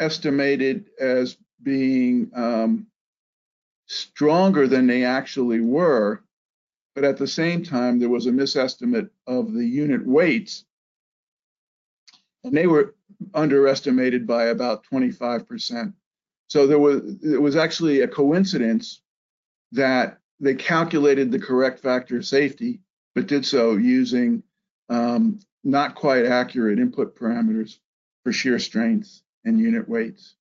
estimated 0.00 0.90
as 1.00 1.38
being 1.62 2.30
um, 2.34 2.88
stronger 3.86 4.68
than 4.68 4.86
they 4.86 5.04
actually 5.04 5.60
were, 5.60 6.22
but 6.94 7.04
at 7.04 7.18
the 7.18 7.26
same 7.28 7.64
time, 7.64 7.98
there 7.98 8.10
was 8.10 8.26
a 8.26 8.32
misestimate 8.32 9.10
of 9.26 9.54
the 9.54 9.66
unit 9.66 10.06
weights, 10.06 10.64
and 12.44 12.56
they 12.56 12.66
were 12.66 12.94
underestimated 13.34 14.26
by 14.26 14.46
about 14.46 14.84
25%. 14.92 15.94
So 16.48 16.66
there 16.66 16.78
was 16.78 17.02
it 17.24 17.40
was 17.42 17.56
actually 17.56 18.02
a 18.02 18.08
coincidence 18.08 19.02
that 19.72 20.18
they 20.40 20.54
calculated 20.54 21.30
the 21.30 21.38
correct 21.38 21.80
factor 21.80 22.16
of 22.16 22.26
safety, 22.26 22.80
but 23.14 23.26
did 23.26 23.44
so 23.44 23.76
using 23.76 24.42
um, 24.88 25.40
not 25.64 25.94
quite 25.94 26.24
accurate 26.24 26.78
input 26.78 27.16
parameters 27.16 27.78
for 28.24 28.32
shear 28.32 28.58
strengths 28.58 29.22
and 29.44 29.60
unit 29.60 29.88
weights. 29.88 30.34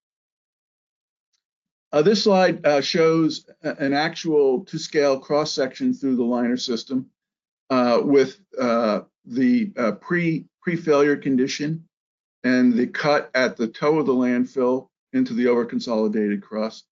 Uh, 1.91 2.01
this 2.01 2.23
slide 2.23 2.65
uh, 2.65 2.81
shows 2.81 3.49
an 3.61 3.93
actual 3.93 4.65
to-scale 4.65 5.19
cross-section 5.19 5.93
through 5.93 6.15
the 6.17 6.23
liner 6.23 6.57
system 6.57 7.09
uh, 7.69 7.99
with 8.03 8.39
uh, 8.59 9.01
the 9.25 9.71
uh, 9.77 9.91
pre, 9.93 10.45
pre-failure 10.61 11.15
condition 11.15 11.87
and 12.43 12.73
the 12.73 12.87
cut 12.87 13.31
at 13.33 13.57
the 13.57 13.67
toe 13.67 13.99
of 13.99 14.05
the 14.05 14.13
landfill 14.13 14.89
into 15.13 15.33
the 15.33 15.47
over-consolidated 15.47 16.41
crust, 16.41 16.85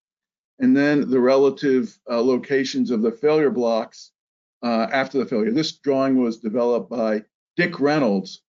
and 0.60 0.76
then 0.76 1.10
the 1.10 1.20
relative 1.20 1.98
uh, 2.10 2.22
locations 2.22 2.92
of 2.92 3.02
the 3.02 3.12
failure 3.12 3.50
blocks 3.50 4.12
after 4.64 5.20
the 5.20 5.26
failure. 5.26 5.52
This 5.52 5.74
drawing 5.74 6.22
was 6.22 6.38
developed 6.38 6.90
by 6.90 7.24
Dick 7.56 7.80
Reynolds, 7.80 8.42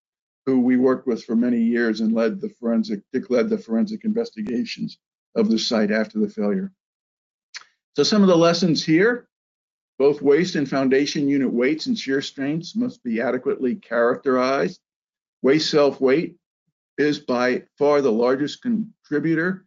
who 0.46 0.62
we 0.62 0.78
worked 0.78 1.08
with 1.08 1.24
for 1.26 1.36
many 1.36 1.60
years 1.60 2.00
and 2.00 2.14
led 2.14 2.40
the 2.40 2.50
forensic, 2.50 3.02
Dick 3.12 3.30
led 3.30 3.50
the 3.50 3.58
forensic 3.58 4.06
investigations 4.06 4.98
of 5.36 5.50
the 5.50 5.60
site 5.60 5.92
after 5.92 6.20
the 6.20 6.30
failure. 6.30 6.72
So 7.96 8.04
some 8.04 8.22
of 8.22 8.28
the 8.28 8.38
lessons 8.38 8.86
here, 8.86 9.28
both 9.98 10.22
waste 10.22 10.56
and 10.56 10.70
foundation 10.70 11.28
unit 11.28 11.52
weights 11.52 11.88
and 11.88 11.98
shear 11.98 12.22
strengths 12.22 12.76
must 12.76 13.04
be 13.04 13.20
adequately 13.20 13.76
characterized. 13.76 14.80
Waste 15.42 15.70
self-weight 15.70 16.36
is 16.98 17.20
by 17.20 17.64
far 17.78 18.02
the 18.02 18.12
largest 18.12 18.62
contributor 18.62 19.65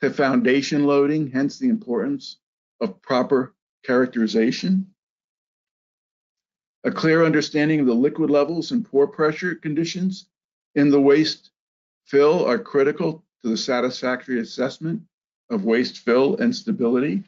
to 0.00 0.10
foundation 0.10 0.84
loading, 0.84 1.30
hence 1.30 1.58
the 1.58 1.68
importance 1.68 2.38
of 2.80 3.00
proper 3.02 3.54
characterization. 3.84 4.86
A 6.84 6.90
clear 6.90 7.24
understanding 7.24 7.80
of 7.80 7.86
the 7.86 7.94
liquid 7.94 8.30
levels 8.30 8.72
and 8.72 8.84
pore 8.84 9.06
pressure 9.06 9.54
conditions 9.54 10.26
in 10.74 10.90
the 10.90 11.00
waste 11.00 11.50
fill 12.06 12.44
are 12.46 12.58
critical 12.58 13.24
to 13.42 13.50
the 13.50 13.56
satisfactory 13.56 14.40
assessment 14.40 15.02
of 15.50 15.64
waste 15.64 15.98
fill 15.98 16.36
and 16.36 16.54
stability. 16.54 17.24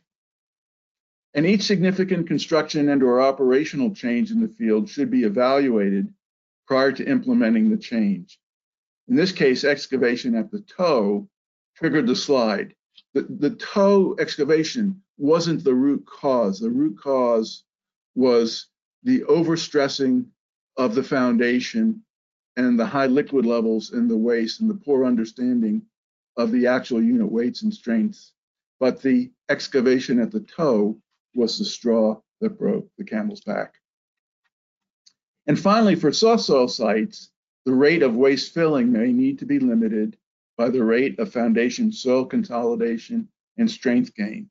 And 1.35 1.47
each 1.47 1.63
significant 1.63 2.27
construction 2.27 2.89
and 2.89 3.03
or 3.03 3.21
operational 3.21 3.95
change 3.95 4.31
in 4.31 4.41
the 4.41 4.49
field 4.49 4.89
should 4.89 5.11
be 5.11 5.25
evaluated 5.25 6.13
prior 6.67 6.93
to 6.93 7.09
implementing 7.09 7.71
the 7.71 7.77
change. 7.77 8.39
In 9.09 9.17
this 9.17 9.33
case, 9.33 9.65
excavation 9.65 10.35
at 10.35 10.51
the 10.51 10.61
toe 10.61 11.29
triggered 11.83 12.07
the 12.07 12.15
slide. 12.15 12.73
The, 13.13 13.27
the 13.29 13.51
toe 13.51 14.15
excavation 14.21 15.03
wasn't 15.19 15.65
the 15.65 15.75
root 15.75 16.07
cause. 16.07 16.61
The 16.61 16.71
root 16.71 16.97
cause 16.97 17.65
was 18.15 18.69
the 19.03 19.23
overstressing 19.23 20.27
of 20.77 20.95
the 20.95 21.03
foundation 21.03 22.05
and 22.57 22.79
the 22.79 22.87
high 22.87 23.07
liquid 23.07 23.45
levels 23.45 23.93
in 23.93 24.07
the 24.07 24.17
waste 24.17 24.61
and 24.61 24.71
the 24.71 24.77
poor 24.77 25.05
understanding 25.05 25.83
of 26.37 26.53
the 26.53 26.69
actual 26.69 27.03
unit 27.03 27.31
weights 27.31 27.63
and 27.63 27.75
strengths, 27.75 28.33
but 28.79 29.03
the 29.03 29.33
excavation 29.49 30.21
at 30.21 30.31
the 30.31 30.41
toe 30.41 30.97
was 31.35 31.59
the 31.59 31.65
straw 31.65 32.17
that 32.41 32.59
broke 32.59 32.89
the 32.97 33.05
camel's 33.05 33.41
back. 33.41 33.75
And 35.49 35.59
finally, 35.59 35.97
for 35.97 36.13
soft 36.13 36.45
soil 36.45 36.69
sites, 36.69 37.31
the 37.65 37.75
rate 37.75 38.05
of 38.05 38.15
waste 38.15 38.55
filling 38.55 38.93
may 38.93 39.13
need 39.13 39.41
to 39.41 39.47
be 39.47 39.59
limited 39.59 40.17
by 40.63 40.71
the 40.71 40.85
rate 40.85 41.19
of 41.19 41.33
foundation 41.33 41.91
soil 41.91 42.25
consolidation 42.25 43.27
and 43.59 43.69
strength 43.69 44.15
gain. 44.15 44.49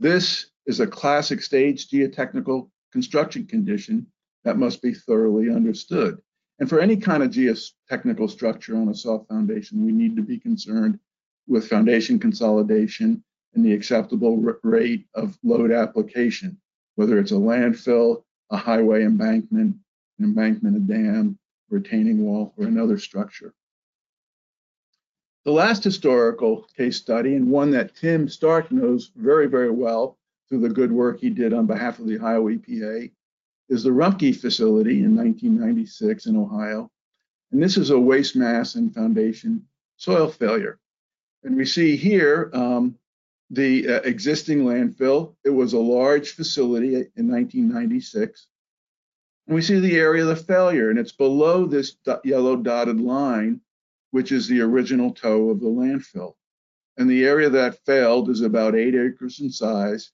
This 0.00 0.50
is 0.66 0.80
a 0.80 0.88
classic 0.88 1.40
stage 1.40 1.88
geotechnical 1.88 2.68
construction 2.92 3.46
condition 3.46 4.08
that 4.42 4.58
must 4.58 4.82
be 4.82 4.92
thoroughly 4.92 5.48
understood. 5.48 6.18
And 6.58 6.68
for 6.68 6.80
any 6.80 6.96
kind 6.96 7.22
of 7.22 7.30
geotechnical 7.30 8.28
structure 8.28 8.76
on 8.76 8.88
a 8.88 8.94
soft 8.94 9.28
foundation, 9.28 9.86
we 9.86 9.92
need 9.92 10.16
to 10.16 10.22
be 10.22 10.36
concerned 10.36 10.98
with 11.46 11.68
foundation 11.68 12.18
consolidation 12.18 13.22
and 13.54 13.64
the 13.64 13.72
acceptable 13.72 14.36
rate 14.64 15.06
of 15.14 15.38
load 15.44 15.70
application, 15.70 16.60
whether 16.96 17.20
it's 17.20 17.30
a 17.30 17.34
landfill, 17.34 18.24
a 18.50 18.56
highway 18.56 19.04
embankment, 19.04 19.76
an 20.18 20.24
embankment, 20.24 20.76
a 20.76 20.80
dam, 20.80 21.38
retaining 21.68 22.24
wall, 22.24 22.52
or 22.56 22.66
another 22.66 22.98
structure. 22.98 23.54
The 25.44 25.52
last 25.52 25.82
historical 25.82 26.68
case 26.76 26.98
study, 26.98 27.34
and 27.34 27.50
one 27.50 27.70
that 27.70 27.96
Tim 27.96 28.28
Stark 28.28 28.70
knows 28.70 29.10
very, 29.16 29.46
very 29.46 29.70
well 29.70 30.18
through 30.48 30.60
the 30.60 30.68
good 30.68 30.92
work 30.92 31.18
he 31.18 31.30
did 31.30 31.54
on 31.54 31.66
behalf 31.66 31.98
of 31.98 32.06
the 32.06 32.16
Ohio 32.16 32.48
EPA, 32.48 33.10
is 33.70 33.82
the 33.82 33.90
Rumpke 33.90 34.36
facility 34.36 35.02
in 35.02 35.16
1996 35.16 36.26
in 36.26 36.36
Ohio. 36.36 36.90
And 37.52 37.62
this 37.62 37.78
is 37.78 37.88
a 37.88 37.98
waste 37.98 38.36
mass 38.36 38.74
and 38.74 38.94
foundation 38.94 39.66
soil 39.96 40.28
failure. 40.28 40.78
And 41.42 41.56
we 41.56 41.64
see 41.64 41.96
here 41.96 42.50
um, 42.52 42.98
the 43.48 43.88
uh, 43.88 44.00
existing 44.02 44.64
landfill. 44.64 45.36
It 45.44 45.50
was 45.50 45.72
a 45.72 45.78
large 45.78 46.32
facility 46.32 46.94
in 46.94 47.28
1996. 47.28 48.46
And 49.46 49.54
we 49.54 49.62
see 49.62 49.80
the 49.80 49.96
area 49.96 50.22
of 50.22 50.28
the 50.28 50.36
failure, 50.36 50.90
and 50.90 50.98
it's 50.98 51.12
below 51.12 51.64
this 51.64 51.96
yellow 52.24 52.56
dotted 52.56 53.00
line, 53.00 53.62
which 54.10 54.32
is 54.32 54.48
the 54.48 54.60
original 54.60 55.12
toe 55.12 55.50
of 55.50 55.60
the 55.60 55.66
landfill. 55.66 56.34
And 56.96 57.08
the 57.08 57.24
area 57.24 57.48
that 57.50 57.84
failed 57.86 58.28
is 58.28 58.40
about 58.40 58.74
eight 58.74 58.94
acres 58.94 59.40
in 59.40 59.50
size. 59.50 60.10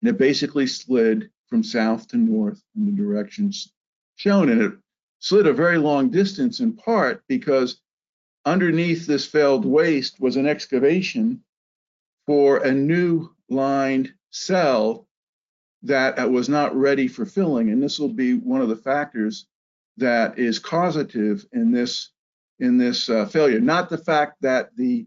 And 0.00 0.08
it 0.08 0.18
basically 0.18 0.66
slid 0.66 1.30
from 1.48 1.62
south 1.62 2.08
to 2.08 2.16
north 2.16 2.62
in 2.76 2.86
the 2.86 2.92
directions 2.92 3.72
shown. 4.16 4.48
And 4.50 4.62
it 4.62 4.72
slid 5.18 5.46
a 5.46 5.52
very 5.52 5.78
long 5.78 6.10
distance 6.10 6.60
in 6.60 6.74
part 6.74 7.22
because 7.28 7.80
underneath 8.44 9.06
this 9.06 9.26
failed 9.26 9.64
waste 9.64 10.18
was 10.18 10.36
an 10.36 10.46
excavation 10.46 11.44
for 12.26 12.58
a 12.58 12.72
new 12.72 13.28
lined 13.48 14.12
cell 14.30 15.06
that 15.82 16.30
was 16.30 16.48
not 16.48 16.74
ready 16.76 17.08
for 17.08 17.24
filling. 17.24 17.70
And 17.70 17.82
this 17.82 17.98
will 17.98 18.12
be 18.12 18.34
one 18.34 18.60
of 18.60 18.68
the 18.68 18.76
factors 18.76 19.46
that 19.96 20.38
is 20.38 20.58
causative 20.58 21.46
in 21.52 21.72
this 21.72 22.10
in 22.60 22.78
this 22.78 23.08
uh, 23.08 23.26
failure. 23.26 23.60
Not 23.60 23.88
the 23.88 23.98
fact 23.98 24.40
that 24.42 24.70
the 24.76 25.06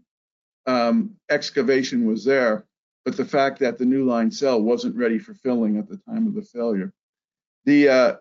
um, 0.66 1.14
excavation 1.30 2.06
was 2.06 2.24
there, 2.24 2.66
but 3.04 3.16
the 3.16 3.24
fact 3.24 3.58
that 3.60 3.78
the 3.78 3.84
new 3.84 4.04
line 4.04 4.30
cell 4.30 4.60
wasn't 4.60 4.96
ready 4.96 5.18
for 5.18 5.34
filling 5.34 5.78
at 5.78 5.88
the 5.88 6.00
time 6.08 6.26
of 6.26 6.34
the 6.34 6.42
failure. 6.42 6.92
The 7.64 7.88
uh, 7.88 8.16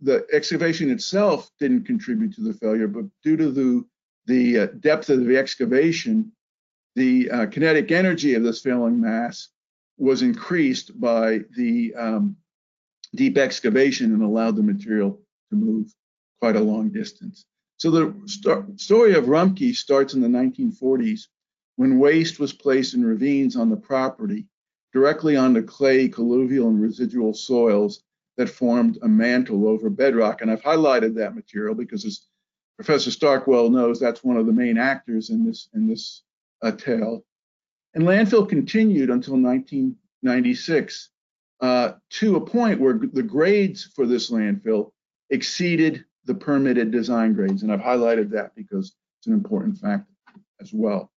the 0.00 0.26
excavation 0.32 0.90
itself 0.90 1.50
didn't 1.58 1.84
contribute 1.84 2.34
to 2.34 2.42
the 2.42 2.54
failure, 2.54 2.88
but 2.88 3.04
due 3.22 3.36
to 3.36 3.50
the 3.50 3.84
the 4.26 4.58
uh, 4.58 4.66
depth 4.80 5.10
of 5.10 5.24
the 5.24 5.36
excavation, 5.36 6.32
the 6.94 7.30
uh, 7.30 7.46
kinetic 7.46 7.90
energy 7.90 8.34
of 8.34 8.42
this 8.42 8.60
failing 8.60 9.00
mass 9.00 9.48
was 9.98 10.22
increased 10.22 11.00
by 11.00 11.40
the 11.56 11.94
um, 11.94 12.36
deep 13.14 13.38
excavation 13.38 14.12
and 14.12 14.22
allowed 14.22 14.56
the 14.56 14.62
material 14.62 15.20
to 15.50 15.56
move 15.56 15.92
quite 16.40 16.56
a 16.56 16.60
long 16.60 16.90
distance. 16.90 17.44
So 17.76 17.90
the 17.90 18.14
st 18.26 18.80
story 18.80 19.14
of 19.14 19.24
Rumpke 19.24 19.74
starts 19.74 20.14
in 20.14 20.20
the 20.20 20.28
1940s 20.28 21.22
when 21.76 21.98
waste 21.98 22.38
was 22.38 22.52
placed 22.52 22.94
in 22.94 23.04
ravines 23.04 23.56
on 23.56 23.70
the 23.70 23.76
property 23.76 24.46
directly 24.92 25.36
onto 25.36 25.62
clay, 25.62 26.08
colluvial, 26.08 26.68
and 26.68 26.80
residual 26.80 27.34
soils 27.34 28.02
that 28.36 28.48
formed 28.48 28.98
a 29.02 29.08
mantle 29.08 29.66
over 29.66 29.90
bedrock. 29.90 30.42
And 30.42 30.50
I've 30.50 30.62
highlighted 30.62 31.14
that 31.14 31.34
material 31.34 31.74
because 31.74 32.04
as 32.04 32.26
Professor 32.76 33.10
Stark 33.10 33.46
well 33.46 33.70
knows, 33.70 33.98
that's 33.98 34.24
one 34.24 34.36
of 34.36 34.46
the 34.46 34.52
main 34.52 34.78
actors 34.78 35.30
in 35.30 35.44
this, 35.44 35.68
in 35.74 35.86
this 35.86 36.22
uh, 36.62 36.72
tale. 36.72 37.24
And 37.94 38.04
landfill 38.04 38.48
continued 38.48 39.10
until 39.10 39.34
1996 39.34 41.10
uh, 41.60 41.92
to 42.10 42.36
a 42.36 42.40
point 42.40 42.80
where 42.80 42.94
the 42.94 43.22
grades 43.22 43.84
for 43.94 44.06
this 44.06 44.30
landfill 44.30 44.92
exceeded 45.30 46.04
the 46.24 46.34
permitted 46.34 46.90
design 46.90 47.32
grades. 47.32 47.62
And 47.62 47.72
I've 47.72 47.80
highlighted 47.80 48.30
that 48.30 48.54
because 48.54 48.94
it's 49.18 49.26
an 49.26 49.32
important 49.32 49.78
fact 49.78 50.08
as 50.60 50.72
well. 50.72 51.10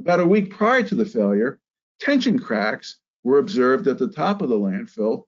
About 0.00 0.20
a 0.20 0.26
week 0.26 0.50
prior 0.50 0.82
to 0.82 0.94
the 0.94 1.06
failure, 1.06 1.60
tension 2.00 2.38
cracks 2.38 2.98
were 3.24 3.38
observed 3.38 3.86
at 3.88 3.98
the 3.98 4.08
top 4.08 4.42
of 4.42 4.48
the 4.48 4.58
landfill 4.58 5.24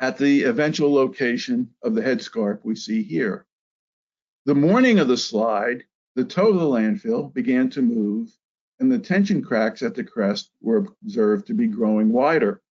at 0.00 0.16
the 0.16 0.44
eventual 0.44 0.92
location 0.92 1.68
of 1.82 1.94
the 1.94 2.00
headscarp 2.00 2.60
we 2.64 2.74
see 2.74 3.02
here. 3.02 3.46
The 4.46 4.54
morning 4.54 4.98
of 4.98 5.08
the 5.08 5.16
slide, 5.16 5.84
the 6.14 6.24
toe 6.24 6.48
of 6.48 6.56
the 6.56 6.64
landfill 6.64 7.32
began 7.34 7.68
to 7.70 7.82
move 7.82 8.30
and 8.80 8.90
the 8.90 8.98
tension 8.98 9.42
cracks 9.42 9.82
at 9.82 9.94
the 9.94 10.02
crest 10.02 10.50
were 10.62 10.86
observed 11.02 11.46
to 11.46 11.54
be 11.54 11.66
growing 11.66 12.10
wider. 12.10 12.62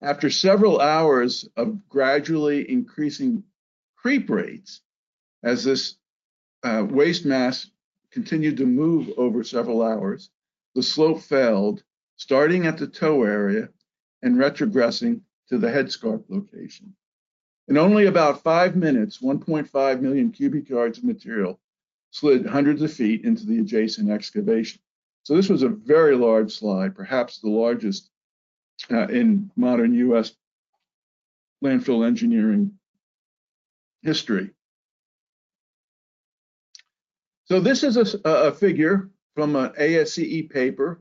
After 0.00 0.30
several 0.30 0.80
hours 0.80 1.48
of 1.56 1.88
gradually 1.88 2.70
increasing 2.70 3.42
creep 3.96 4.30
rates, 4.30 4.80
as 5.42 5.64
this 5.64 5.96
uh, 6.62 6.86
waste 6.88 7.24
mass 7.24 7.70
continued 8.12 8.58
to 8.58 8.66
move 8.66 9.10
over 9.16 9.42
several 9.42 9.82
hours, 9.82 10.30
the 10.74 10.82
slope 10.82 11.20
failed, 11.20 11.82
starting 12.16 12.64
at 12.66 12.78
the 12.78 12.86
toe 12.86 13.24
area 13.24 13.70
and 14.22 14.36
retrogressing 14.36 15.22
to 15.48 15.58
the 15.58 15.68
headscarp 15.68 16.24
location. 16.28 16.94
In 17.66 17.76
only 17.76 18.06
about 18.06 18.42
five 18.42 18.76
minutes, 18.76 19.18
1.5 19.18 20.00
million 20.00 20.30
cubic 20.30 20.68
yards 20.68 20.98
of 20.98 21.04
material 21.04 21.60
slid 22.10 22.46
hundreds 22.46 22.82
of 22.82 22.92
feet 22.92 23.24
into 23.24 23.44
the 23.44 23.58
adjacent 23.58 24.10
excavation. 24.10 24.80
So 25.24 25.34
this 25.34 25.48
was 25.48 25.62
a 25.62 25.68
very 25.68 26.16
large 26.16 26.56
slide, 26.56 26.94
perhaps 26.94 27.38
the 27.38 27.50
largest 27.50 28.10
uh, 28.90 29.08
in 29.08 29.50
modern 29.56 29.94
U.S. 29.94 30.32
landfill 31.64 32.06
engineering 32.06 32.72
history. 34.02 34.50
So 37.46 37.60
this 37.60 37.82
is 37.82 37.96
a, 37.96 38.18
a 38.24 38.52
figure 38.52 39.10
from 39.34 39.56
an 39.56 39.72
ASCE 39.78 40.50
paper 40.50 41.00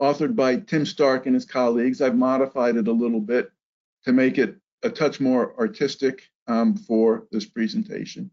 authored 0.00 0.34
by 0.34 0.56
Tim 0.56 0.84
Stark 0.84 1.26
and 1.26 1.34
his 1.34 1.44
colleagues. 1.44 2.00
I've 2.00 2.16
modified 2.16 2.76
it 2.76 2.88
a 2.88 2.92
little 2.92 3.20
bit 3.20 3.50
to 4.04 4.12
make 4.12 4.38
it 4.38 4.56
a 4.82 4.90
touch 4.90 5.20
more 5.20 5.58
artistic 5.58 6.28
um, 6.46 6.76
for 6.76 7.26
this 7.30 7.46
presentation. 7.46 8.30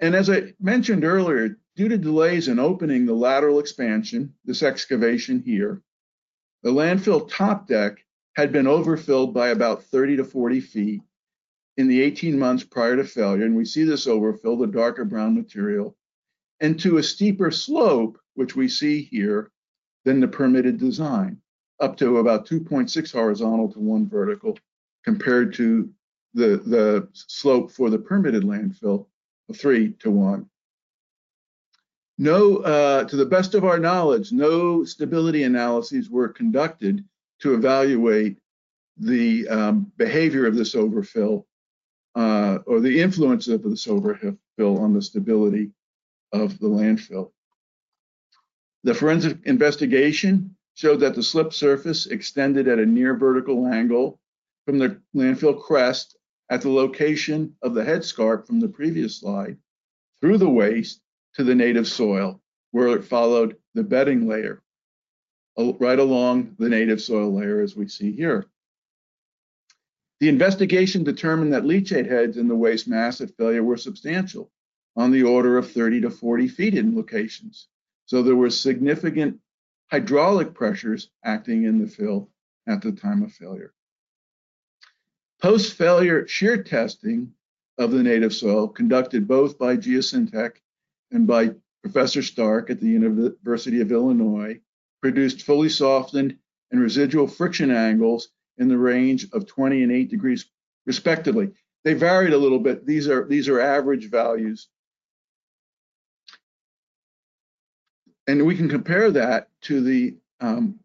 And 0.00 0.14
as 0.14 0.28
I 0.28 0.52
mentioned 0.60 1.04
earlier, 1.04 1.58
due 1.74 1.88
to 1.88 1.96
delays 1.96 2.48
in 2.48 2.58
opening 2.58 3.06
the 3.06 3.14
lateral 3.14 3.60
expansion, 3.60 4.34
this 4.44 4.62
excavation 4.62 5.40
here, 5.40 5.82
the 6.62 6.70
landfill 6.70 7.28
top 7.28 7.66
deck 7.66 8.04
had 8.34 8.52
been 8.52 8.66
overfilled 8.66 9.32
by 9.32 9.48
about 9.48 9.84
30 9.84 10.16
to 10.16 10.24
40 10.24 10.60
feet 10.60 11.02
in 11.76 11.88
the 11.88 12.02
18 12.02 12.38
months 12.38 12.64
prior 12.64 12.96
to 12.96 13.04
failure. 13.04 13.44
And 13.44 13.56
we 13.56 13.64
see 13.64 13.84
this 13.84 14.06
overfill, 14.06 14.56
the 14.56 14.66
darker 14.66 15.04
brown 15.04 15.34
material, 15.34 15.96
and 16.60 16.78
to 16.80 16.98
a 16.98 17.02
steeper 17.02 17.50
slope, 17.50 18.18
which 18.34 18.56
we 18.56 18.68
see 18.68 19.02
here, 19.02 19.50
than 20.04 20.20
the 20.20 20.28
permitted 20.28 20.78
design, 20.78 21.40
up 21.80 21.96
to 21.98 22.18
about 22.18 22.46
2.6 22.46 23.12
horizontal 23.12 23.72
to 23.72 23.78
one 23.78 24.08
vertical, 24.08 24.58
compared 25.04 25.52
to 25.54 25.90
the, 26.34 26.58
the 26.66 27.08
slope 27.12 27.70
for 27.70 27.90
the 27.90 27.98
permitted 27.98 28.42
landfill 28.42 29.06
three 29.54 29.92
to 29.94 30.10
one. 30.10 30.48
No, 32.18 32.58
uh, 32.58 33.04
to 33.04 33.16
the 33.16 33.26
best 33.26 33.54
of 33.54 33.64
our 33.64 33.78
knowledge, 33.78 34.32
no 34.32 34.84
stability 34.84 35.42
analyses 35.42 36.08
were 36.08 36.28
conducted 36.28 37.04
to 37.40 37.54
evaluate 37.54 38.38
the 38.96 39.46
um, 39.48 39.92
behavior 39.98 40.46
of 40.46 40.56
this 40.56 40.74
overfill 40.74 41.46
uh, 42.14 42.58
or 42.66 42.80
the 42.80 43.00
influence 43.00 43.48
of 43.48 43.62
this 43.62 43.86
overfill 43.86 44.38
on 44.58 44.94
the 44.94 45.02
stability 45.02 45.70
of 46.32 46.58
the 46.58 46.68
landfill. 46.68 47.32
The 48.84 48.94
forensic 48.94 49.38
investigation 49.44 50.56
showed 50.74 51.00
that 51.00 51.14
the 51.14 51.22
slip 51.22 51.52
surface 51.52 52.06
extended 52.06 52.68
at 52.68 52.78
a 52.78 52.86
near 52.86 53.14
vertical 53.14 53.66
angle 53.66 54.18
from 54.64 54.78
the 54.78 55.00
landfill 55.14 55.60
crest 55.60 56.16
at 56.50 56.62
the 56.62 56.70
location 56.70 57.54
of 57.62 57.74
the 57.74 57.82
headscarp 57.82 58.46
from 58.46 58.60
the 58.60 58.68
previous 58.68 59.20
slide 59.20 59.58
through 60.22 60.38
the 60.38 60.48
waste 60.48 61.00
to 61.36 61.44
the 61.44 61.54
native 61.54 61.86
soil, 61.86 62.40
where 62.70 62.88
it 62.96 63.04
followed 63.04 63.56
the 63.74 63.84
bedding 63.84 64.26
layer 64.26 64.62
right 65.56 65.98
along 65.98 66.54
the 66.58 66.68
native 66.68 67.00
soil 67.00 67.32
layer 67.32 67.60
as 67.62 67.76
we 67.76 67.88
see 67.88 68.12
here. 68.12 68.46
The 70.20 70.28
investigation 70.28 71.04
determined 71.04 71.52
that 71.52 71.64
leachate 71.64 72.08
heads 72.08 72.36
in 72.36 72.48
the 72.48 72.54
waste 72.54 72.88
mass 72.88 73.20
at 73.20 73.36
failure 73.36 73.62
were 73.62 73.76
substantial, 73.76 74.50
on 74.96 75.10
the 75.10 75.22
order 75.22 75.58
of 75.58 75.70
30 75.70 76.02
to 76.02 76.10
40 76.10 76.48
feet 76.48 76.74
in 76.74 76.96
locations. 76.96 77.68
So 78.06 78.22
there 78.22 78.36
were 78.36 78.50
significant 78.50 79.38
hydraulic 79.90 80.54
pressures 80.54 81.10
acting 81.22 81.64
in 81.64 81.78
the 81.78 81.86
fill 81.86 82.30
at 82.66 82.80
the 82.80 82.92
time 82.92 83.22
of 83.22 83.32
failure. 83.32 83.74
Post-failure 85.40 86.26
shear 86.26 86.62
testing 86.62 87.32
of 87.78 87.90
the 87.92 88.02
native 88.02 88.34
soil, 88.34 88.68
conducted 88.68 89.28
both 89.28 89.58
by 89.58 89.76
Geosyntec 89.76 90.52
and 91.16 91.26
by 91.26 91.50
Professor 91.82 92.22
Stark 92.22 92.70
at 92.70 92.80
the 92.80 92.88
University 92.88 93.80
of 93.80 93.90
Illinois, 93.90 94.60
produced 95.00 95.42
fully 95.42 95.68
softened 95.68 96.36
and 96.70 96.80
residual 96.80 97.26
friction 97.26 97.70
angles 97.70 98.28
in 98.58 98.68
the 98.68 98.78
range 98.78 99.26
of 99.32 99.46
20 99.46 99.82
and 99.82 99.92
8 99.92 100.10
degrees 100.10 100.46
respectively. 100.84 101.50
They 101.84 101.94
varied 101.94 102.32
a 102.32 102.38
little 102.38 102.58
bit. 102.58 102.86
These 102.86 103.08
are 103.08 103.26
these 103.26 103.48
are 103.48 103.60
average 103.60 104.10
values. 104.10 104.68
And 108.26 108.44
we 108.44 108.56
can 108.56 108.68
compare 108.68 109.10
that 109.12 109.48
to 109.62 109.80
the 109.80 110.16
um, 110.40 110.80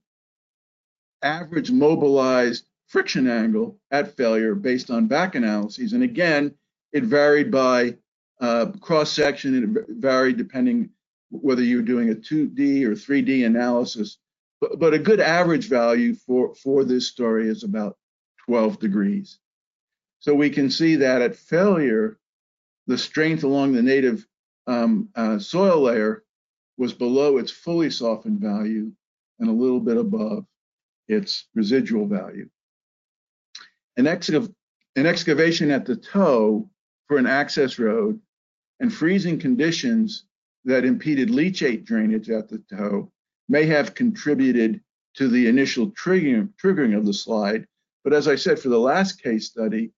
average 1.23 1.71
mobilized 1.71 2.65
friction 2.87 3.27
angle 3.27 3.79
at 3.89 4.15
failure 4.15 4.53
based 4.53 4.91
on 4.91 5.07
back 5.07 5.33
analyses. 5.35 5.93
And 5.93 6.03
again, 6.03 6.53
it 6.93 7.03
varied 7.03 7.49
by 7.51 7.95
uh, 8.41 8.67
cross 8.82 9.12
section, 9.12 9.75
it 9.77 9.86
varied 9.89 10.38
depending 10.38 10.89
whether 11.30 11.63
you're 11.63 11.82
doing 11.82 12.10
a 12.10 12.15
2D 12.15 12.84
or 12.84 12.91
3D 12.91 13.45
analysis. 13.45 14.17
But, 14.60 14.80
but 14.80 14.93
a 14.93 14.99
good 14.99 15.19
average 15.19 15.69
value 15.69 16.13
for, 16.13 16.54
for 16.56 16.84
this 16.84 17.08
story 17.08 17.47
is 17.47 17.63
about 17.63 17.97
12 18.45 18.80
degrees. 18.80 19.39
So 20.19 20.36
we 20.36 20.49
can 20.49 20.69
see 20.69 20.97
that 20.97 21.21
at 21.21 21.36
failure, 21.36 22.19
the 22.88 22.97
strength 22.97 23.43
along 23.43 23.73
the 23.73 23.82
native 23.82 24.27
um, 24.67 25.10
uh, 25.15 25.39
soil 25.39 25.82
layer 25.82 26.23
was 26.77 26.93
below 26.93 27.38
its 27.38 27.51
fully 27.51 27.89
softened 27.89 28.39
value 28.39 28.91
and 29.39 29.49
a 29.49 29.54
little 29.54 29.80
bit 29.80 29.97
above 29.97 30.45
its 31.08 31.47
residual 31.56 32.08
value 32.08 32.49
an, 33.97 34.06
excav 34.06 34.54
an 34.95 35.06
excavation 35.06 35.71
at 35.71 35.86
the 35.86 35.95
toe 35.95 36.69
for 37.08 37.17
an 37.17 37.27
access 37.27 37.80
road 37.80 38.19
and 38.81 38.91
freezing 38.91 39.37
conditions 39.39 40.25
that 40.65 40.83
impeded 40.83 41.29
leachate 41.29 41.85
drainage 41.85 42.31
at 42.31 42.49
the 42.49 42.57
toe 42.69 43.11
may 43.47 43.65
have 43.65 43.93
contributed 43.93 44.81
to 45.13 45.27
the 45.27 45.47
initial 45.47 45.91
triggering, 45.91 46.97
of 46.97 47.05
the 47.05 47.13
slide. 47.13 47.67
But 48.03 48.13
as 48.13 48.27
I 48.27 48.35
said, 48.35 48.59
for 48.59 48.69
the 48.69 48.79
last 48.79 49.21
case 49.21 49.45
study, 49.45 49.91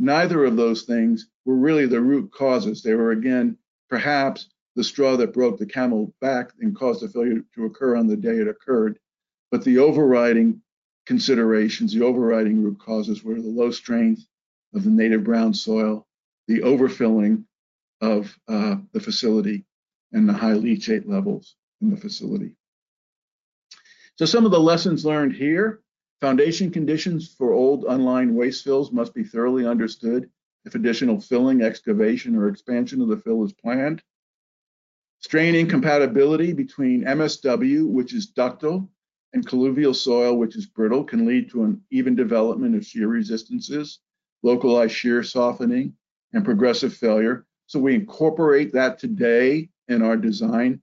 neither 0.00 0.44
of 0.44 0.56
those 0.56 0.82
things 0.82 1.28
were 1.44 1.54
really 1.54 1.86
the 1.86 2.00
root 2.00 2.32
causes. 2.32 2.82
They 2.82 2.94
were, 2.94 3.12
again, 3.12 3.56
perhaps 3.88 4.48
the 4.74 4.82
straw 4.82 5.16
that 5.16 5.32
broke 5.32 5.58
the 5.58 5.66
camel 5.66 6.12
back 6.20 6.50
and 6.60 6.74
caused 6.74 7.02
the 7.02 7.08
failure 7.08 7.44
to 7.54 7.64
occur 7.66 7.94
on 7.94 8.08
the 8.08 8.16
day 8.16 8.38
it 8.38 8.48
occurred. 8.48 8.98
But 9.52 9.62
the 9.62 9.78
overriding 9.78 10.60
considerations, 11.06 11.92
the 11.92 12.02
overriding 12.02 12.62
root 12.62 12.80
causes 12.80 13.22
were 13.22 13.34
the 13.40 13.48
low 13.48 13.70
strength 13.70 14.26
of 14.74 14.82
the 14.82 14.90
native 14.90 15.22
brown 15.22 15.54
soil, 15.54 16.08
the 16.48 16.60
overfilling 16.60 17.44
of 18.00 18.36
uh, 18.48 18.76
the 18.92 19.00
facility, 19.00 19.64
and 20.12 20.28
the 20.28 20.32
high 20.32 20.52
leachate 20.52 21.08
levels 21.08 21.56
in 21.80 21.90
the 21.90 21.96
facility. 21.96 22.56
So 24.16 24.26
some 24.26 24.44
of 24.44 24.52
the 24.52 24.60
lessons 24.60 25.04
learned 25.04 25.32
here, 25.32 25.80
foundation 26.20 26.70
conditions 26.70 27.34
for 27.36 27.52
old 27.52 27.84
unlined 27.88 28.34
waste 28.34 28.64
fills 28.64 28.92
must 28.92 29.12
be 29.12 29.24
thoroughly 29.24 29.66
understood 29.66 30.30
if 30.64 30.74
additional 30.74 31.20
filling, 31.20 31.62
excavation, 31.62 32.36
or 32.36 32.48
expansion 32.48 33.00
of 33.02 33.08
the 33.08 33.16
fill 33.18 33.44
is 33.44 33.52
planned. 33.52 34.02
Strain 35.20 35.54
incompatibility 35.54 36.52
between 36.52 37.04
MSW, 37.04 37.88
which 37.88 38.14
is 38.14 38.26
ductile, 38.26 38.88
and 39.32 39.46
colluvial 39.46 39.94
soil, 39.94 40.36
which 40.38 40.54
is 40.54 40.66
brittle, 40.66 41.02
can 41.02 41.26
lead 41.26 41.50
to 41.50 41.64
an 41.64 41.82
even 41.90 42.14
development 42.14 42.76
of 42.76 42.86
shear 42.86 43.08
resistances, 43.08 43.98
localized 44.42 44.94
shear 44.94 45.22
softening, 45.22 45.94
and 46.32 46.44
progressive 46.44 46.94
failure. 46.94 47.46
So 47.66 47.78
we 47.78 47.94
incorporate 47.94 48.72
that 48.74 48.98
today 48.98 49.68
in 49.88 50.02
our 50.02 50.16
design 50.16 50.82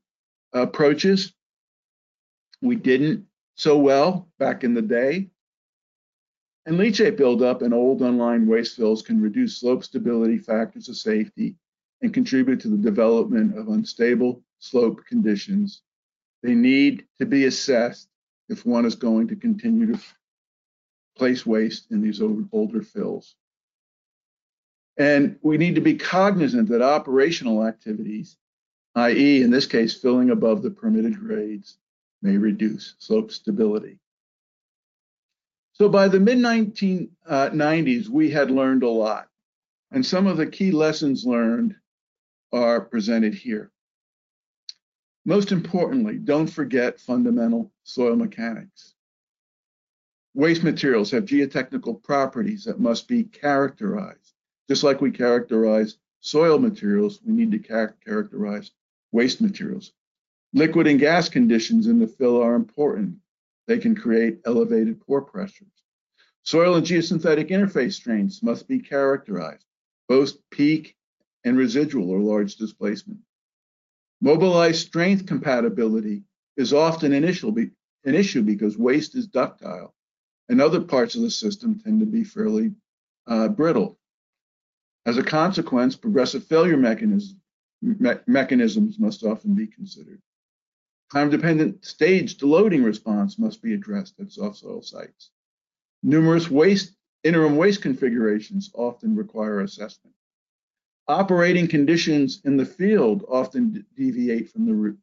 approaches. 0.53 1.33
We 2.61 2.75
didn't 2.75 3.25
so 3.55 3.77
well 3.77 4.27
back 4.39 4.63
in 4.63 4.73
the 4.73 4.81
day. 4.81 5.29
And 6.65 6.77
leachate 6.77 7.17
buildup 7.17 7.63
in 7.63 7.73
old 7.73 8.01
unlined 8.01 8.47
waste 8.47 8.75
fills 8.75 9.01
can 9.01 9.21
reduce 9.21 9.59
slope 9.59 9.83
stability 9.83 10.37
factors 10.37 10.89
of 10.89 10.97
safety 10.97 11.55
and 12.01 12.13
contribute 12.13 12.59
to 12.61 12.67
the 12.67 12.77
development 12.77 13.57
of 13.57 13.69
unstable 13.69 14.43
slope 14.59 15.03
conditions. 15.05 15.81
They 16.43 16.53
need 16.53 17.05
to 17.19 17.25
be 17.25 17.45
assessed 17.45 18.09
if 18.49 18.65
one 18.65 18.85
is 18.85 18.95
going 18.95 19.27
to 19.29 19.35
continue 19.35 19.93
to 19.93 19.99
place 21.17 21.45
waste 21.45 21.91
in 21.91 22.01
these 22.01 22.21
older 22.21 22.81
fills. 22.81 23.35
And 24.97 25.37
we 25.41 25.57
need 25.57 25.75
to 25.75 25.81
be 25.81 25.95
cognizant 25.95 26.69
that 26.69 26.81
operational 26.81 27.65
activities, 27.65 28.37
i.e., 28.95 29.41
in 29.41 29.49
this 29.49 29.65
case, 29.65 29.99
filling 29.99 30.29
above 30.29 30.61
the 30.61 30.71
permitted 30.71 31.17
grades, 31.17 31.77
may 32.21 32.37
reduce 32.37 32.95
slope 32.99 33.31
stability. 33.31 33.99
So 35.73 35.89
by 35.89 36.07
the 36.07 36.19
mid 36.19 36.37
1990s, 36.37 38.07
we 38.09 38.29
had 38.29 38.51
learned 38.51 38.83
a 38.83 38.89
lot. 38.89 39.27
And 39.91 40.05
some 40.05 40.27
of 40.27 40.37
the 40.37 40.47
key 40.47 40.71
lessons 40.71 41.25
learned 41.25 41.75
are 42.53 42.81
presented 42.81 43.33
here. 43.33 43.71
Most 45.25 45.51
importantly, 45.51 46.17
don't 46.17 46.47
forget 46.47 46.99
fundamental 46.99 47.71
soil 47.83 48.15
mechanics. 48.15 48.93
Waste 50.33 50.63
materials 50.63 51.11
have 51.11 51.25
geotechnical 51.25 52.01
properties 52.03 52.63
that 52.65 52.79
must 52.79 53.07
be 53.07 53.23
characterized. 53.23 54.30
Just 54.71 54.85
like 54.85 55.01
we 55.01 55.11
characterize 55.11 55.97
soil 56.21 56.57
materials, 56.57 57.19
we 57.25 57.33
need 57.33 57.51
to 57.51 57.59
char 57.59 57.97
characterize 58.05 58.71
waste 59.11 59.41
materials. 59.41 59.91
Liquid 60.53 60.87
and 60.87 60.97
gas 60.97 61.27
conditions 61.27 61.87
in 61.87 61.99
the 61.99 62.07
fill 62.07 62.41
are 62.41 62.55
important. 62.55 63.17
They 63.67 63.79
can 63.79 63.95
create 63.95 64.39
elevated 64.45 65.01
pore 65.01 65.23
pressures. 65.23 65.83
Soil 66.43 66.75
and 66.75 66.85
geosynthetic 66.85 67.49
interface 67.49 67.95
strengths 67.95 68.41
must 68.41 68.65
be 68.65 68.79
characterized, 68.79 69.65
both 70.07 70.37
peak 70.51 70.95
and 71.43 71.57
residual 71.57 72.09
or 72.09 72.19
large 72.19 72.55
displacement. 72.55 73.19
Mobilized 74.21 74.87
strength 74.87 75.25
compatibility 75.25 76.23
is 76.55 76.71
often 76.71 77.11
an 77.11 77.25
issue, 77.25 77.53
an 78.05 78.15
issue 78.15 78.41
because 78.41 78.77
waste 78.77 79.15
is 79.15 79.27
ductile 79.27 79.93
and 80.47 80.61
other 80.61 80.79
parts 80.79 81.15
of 81.15 81.23
the 81.23 81.29
system 81.29 81.77
tend 81.77 81.99
to 81.99 82.05
be 82.05 82.23
fairly 82.23 82.71
uh, 83.27 83.49
brittle. 83.49 83.97
As 85.05 85.17
a 85.17 85.23
consequence, 85.23 85.95
progressive 85.95 86.43
failure 86.43 86.77
mechanisms, 86.77 87.35
me 87.81 88.11
mechanisms 88.27 88.99
must 88.99 89.23
often 89.23 89.55
be 89.55 89.65
considered. 89.65 90.21
Time-dependent 91.11 91.83
staged 91.83 92.43
loading 92.43 92.83
response 92.83 93.39
must 93.39 93.61
be 93.61 93.73
addressed 93.73 94.19
at 94.19 94.31
soft 94.31 94.57
soil 94.57 94.81
sites. 94.81 95.31
Numerous 96.03 96.49
waste 96.49 96.95
interim 97.23 97.57
waste 97.57 97.81
configurations 97.81 98.71
often 98.73 99.15
require 99.15 99.61
assessment. 99.61 100.15
Operating 101.07 101.67
conditions 101.67 102.41
in 102.45 102.57
the 102.57 102.65
field 102.65 103.25
often 103.27 103.85
deviate 103.95 104.49
from 104.49 104.65
the 104.65 104.97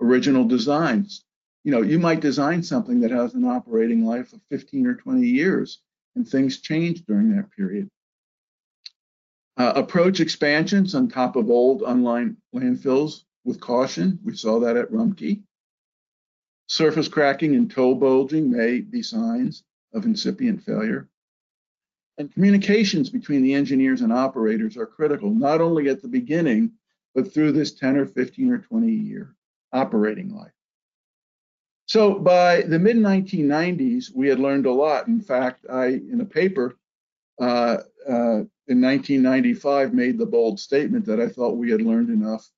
original 0.00 0.44
designs. 0.46 1.24
You 1.64 1.72
know, 1.72 1.82
you 1.82 1.98
might 1.98 2.20
design 2.20 2.62
something 2.62 3.00
that 3.00 3.10
has 3.10 3.34
an 3.34 3.44
operating 3.44 4.04
life 4.04 4.32
of 4.32 4.40
15 4.50 4.86
or 4.86 4.94
20 4.94 5.26
years, 5.26 5.80
and 6.16 6.26
things 6.26 6.60
change 6.60 7.04
during 7.04 7.34
that 7.36 7.50
period. 7.50 7.88
Uh, 9.60 9.74
approach 9.76 10.20
expansions 10.20 10.94
on 10.94 11.06
top 11.06 11.36
of 11.36 11.50
old 11.50 11.82
unlined 11.82 12.34
landfills 12.54 13.24
with 13.44 13.60
caution. 13.60 14.18
We 14.24 14.34
saw 14.34 14.58
that 14.60 14.78
at 14.78 14.90
Rumpke. 14.90 15.42
Surface 16.66 17.08
cracking 17.08 17.54
and 17.54 17.70
toe 17.70 17.94
bulging 17.94 18.50
may 18.50 18.80
be 18.80 19.02
signs 19.02 19.62
of 19.92 20.06
incipient 20.06 20.62
failure. 20.62 21.10
And 22.16 22.32
communications 22.32 23.10
between 23.10 23.42
the 23.42 23.52
engineers 23.52 24.00
and 24.00 24.14
operators 24.14 24.78
are 24.78 24.86
critical, 24.86 25.28
not 25.28 25.60
only 25.60 25.90
at 25.90 26.00
the 26.00 26.08
beginning, 26.08 26.72
but 27.14 27.30
through 27.30 27.52
this 27.52 27.74
10 27.74 27.98
or 27.98 28.06
15 28.06 28.50
or 28.52 28.58
20 28.60 28.90
year 28.90 29.36
operating 29.74 30.34
life. 30.34 30.54
So 31.84 32.18
by 32.18 32.62
the 32.62 32.78
mid 32.78 32.96
1990s, 32.96 34.06
we 34.14 34.28
had 34.28 34.40
learned 34.40 34.64
a 34.64 34.72
lot. 34.72 35.06
In 35.06 35.20
fact, 35.20 35.66
I, 35.70 35.88
in 35.88 36.22
a 36.22 36.24
paper 36.24 36.78
uh, 37.38 37.78
uh, 38.08 38.42
in 38.70 38.80
1995, 38.80 39.92
made 39.92 40.16
the 40.16 40.24
bold 40.24 40.60
statement 40.60 41.04
that 41.06 41.20
I 41.20 41.26
thought 41.26 41.56
we 41.56 41.72
had 41.72 41.82
learned 41.82 42.08
enough 42.08 42.48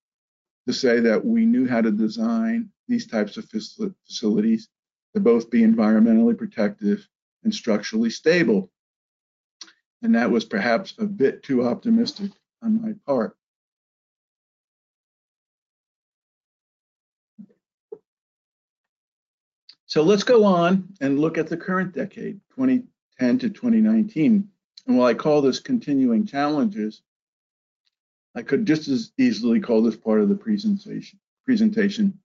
to 0.66 0.72
say 0.74 1.00
that 1.00 1.24
we 1.24 1.46
knew 1.46 1.66
how 1.66 1.80
to 1.80 1.90
design 1.90 2.68
these 2.86 3.06
types 3.06 3.38
of 3.38 3.48
facilities 3.48 4.68
to 5.14 5.20
both 5.20 5.48
be 5.50 5.62
environmentally 5.62 6.36
protective 6.36 7.08
and 7.44 7.54
structurally 7.54 8.10
stable. 8.10 8.70
And 10.02 10.14
that 10.14 10.30
was 10.30 10.44
perhaps 10.44 10.94
a 10.98 11.06
bit 11.06 11.42
too 11.42 11.64
optimistic 11.64 12.30
on 12.62 12.82
my 12.82 12.92
part. 13.06 13.34
So 19.86 20.02
let's 20.02 20.24
go 20.24 20.44
on 20.44 20.88
and 21.00 21.18
look 21.18 21.38
at 21.38 21.46
the 21.46 21.56
current 21.56 21.94
decade, 21.94 22.38
2010 22.54 23.38
to 23.38 23.48
2019. 23.48 24.51
And 24.86 24.96
while 24.96 25.06
I 25.06 25.14
call 25.14 25.42
this 25.42 25.60
continuing 25.60 26.26
challenges, 26.26 27.02
I 28.34 28.42
could 28.42 28.66
just 28.66 28.88
as 28.88 29.12
easily 29.18 29.60
call 29.60 29.82
this 29.82 29.96
part 29.96 30.20
of 30.20 30.28
the 30.28 30.34
presentation. 30.34 31.18
Presentation. 31.44 32.18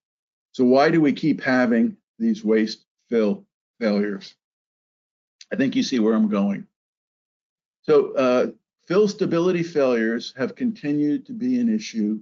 So 0.54 0.64
why 0.64 0.90
do 0.90 1.02
we 1.02 1.14
keep 1.14 1.42
having 1.42 1.98
these 2.18 2.44
waste 2.44 2.86
fill 3.10 3.46
failures? 3.80 4.34
I 5.52 5.56
think 5.56 5.76
you 5.76 5.84
see 5.84 6.00
where 6.00 6.14
I'm 6.14 6.30
going. 6.30 6.66
So 7.84 8.14
uh, 8.14 8.48
fill 8.88 9.08
stability 9.08 9.64
failures 9.64 10.34
have 10.38 10.56
continued 10.56 11.26
to 11.28 11.34
be 11.34 11.60
an 11.60 11.74
issue 11.74 12.22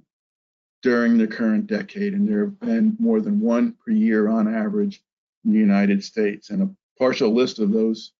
during 0.83 1.17
the 1.17 1.27
current 1.27 1.65
decade, 1.65 2.13
and 2.13 2.27
there 2.27 2.45
have 2.45 2.59
been 2.59 2.95
more 2.99 3.19
than 3.19 3.39
one 3.39 3.73
per 3.83 3.91
year 3.91 4.29
on 4.29 4.53
average 4.53 5.01
in 5.43 5.51
the 5.51 5.57
United 5.57 6.03
States. 6.03 6.49
And 6.51 6.61
a 6.61 6.69
partial 6.99 7.33
list 7.33 7.59
of 7.59 7.71
those 7.71 8.11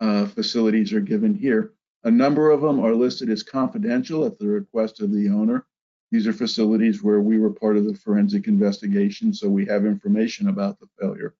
uh, 0.00 0.26
facilities 0.26 0.92
are 0.92 1.00
given 1.00 1.34
here. 1.34 1.72
A 2.04 2.10
number 2.10 2.50
of 2.50 2.62
them 2.62 2.80
are 2.80 2.94
listed 2.94 3.30
as 3.30 3.42
confidential 3.42 4.24
at 4.24 4.38
the 4.38 4.48
request 4.48 5.00
of 5.00 5.12
the 5.12 5.28
owner. 5.28 5.66
These 6.10 6.26
are 6.26 6.32
facilities 6.32 7.02
where 7.02 7.20
we 7.20 7.38
were 7.38 7.52
part 7.52 7.76
of 7.76 7.84
the 7.84 7.94
forensic 7.94 8.48
investigation, 8.48 9.32
so 9.32 9.48
we 9.48 9.66
have 9.66 9.84
information 9.84 10.48
about 10.48 10.80
the 10.80 10.88
failure 10.98 11.34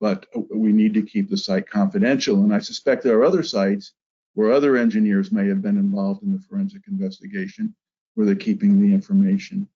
but 0.00 0.26
we 0.50 0.72
need 0.72 0.94
to 0.94 1.02
keep 1.02 1.28
the 1.28 1.36
site 1.36 1.68
confidential. 1.68 2.42
And 2.42 2.54
I 2.54 2.60
suspect 2.60 3.02
there 3.02 3.18
are 3.18 3.24
other 3.24 3.42
sites 3.42 3.92
where 4.34 4.52
other 4.52 4.76
engineers 4.76 5.32
may 5.32 5.48
have 5.48 5.62
been 5.62 5.76
involved 5.76 6.22
in 6.22 6.32
the 6.32 6.38
forensic 6.38 6.82
investigation 6.86 7.74
where 8.14 8.26
they're 8.26 8.36
keeping 8.36 8.80
the 8.80 8.92
information 8.94 9.68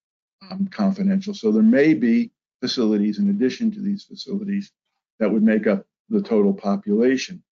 um, 0.50 0.68
confidential. 0.70 1.34
So 1.34 1.50
there 1.50 1.62
may 1.62 1.94
be 1.94 2.30
facilities 2.60 3.18
in 3.18 3.30
addition 3.30 3.70
to 3.72 3.80
these 3.80 4.04
facilities 4.04 4.70
that 5.18 5.30
would 5.30 5.42
make 5.42 5.66
up 5.66 5.84
the 6.08 6.22
total 6.22 6.52
population. 6.52 7.42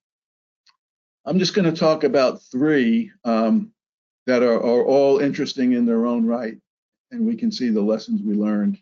I'm 1.26 1.38
just 1.38 1.54
going 1.54 1.72
to 1.72 1.78
talk 1.78 2.04
about 2.04 2.42
three 2.42 3.12
um, 3.24 3.72
that 4.26 4.42
are, 4.42 4.56
are 4.56 4.84
all 4.84 5.18
interesting 5.18 5.72
in 5.72 5.84
their 5.84 6.06
own 6.06 6.24
right, 6.24 6.56
and 7.10 7.26
we 7.26 7.36
can 7.36 7.52
see 7.52 7.68
the 7.68 7.80
lessons 7.80 8.22
we 8.22 8.34
learned 8.34 8.78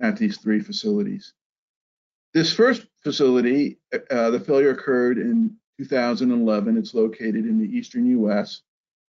at 0.00 0.16
these 0.16 0.38
three 0.38 0.60
facilities. 0.60 1.32
This 2.34 2.52
first 2.52 2.86
facility, 3.02 3.78
uh, 4.10 4.30
the 4.30 4.40
failure 4.40 4.70
occurred 4.70 5.18
in 5.18 5.56
2011. 5.78 6.76
It's 6.76 6.94
located 6.94 7.46
in 7.46 7.58
the 7.58 7.76
eastern 7.76 8.06
US, 8.20 8.62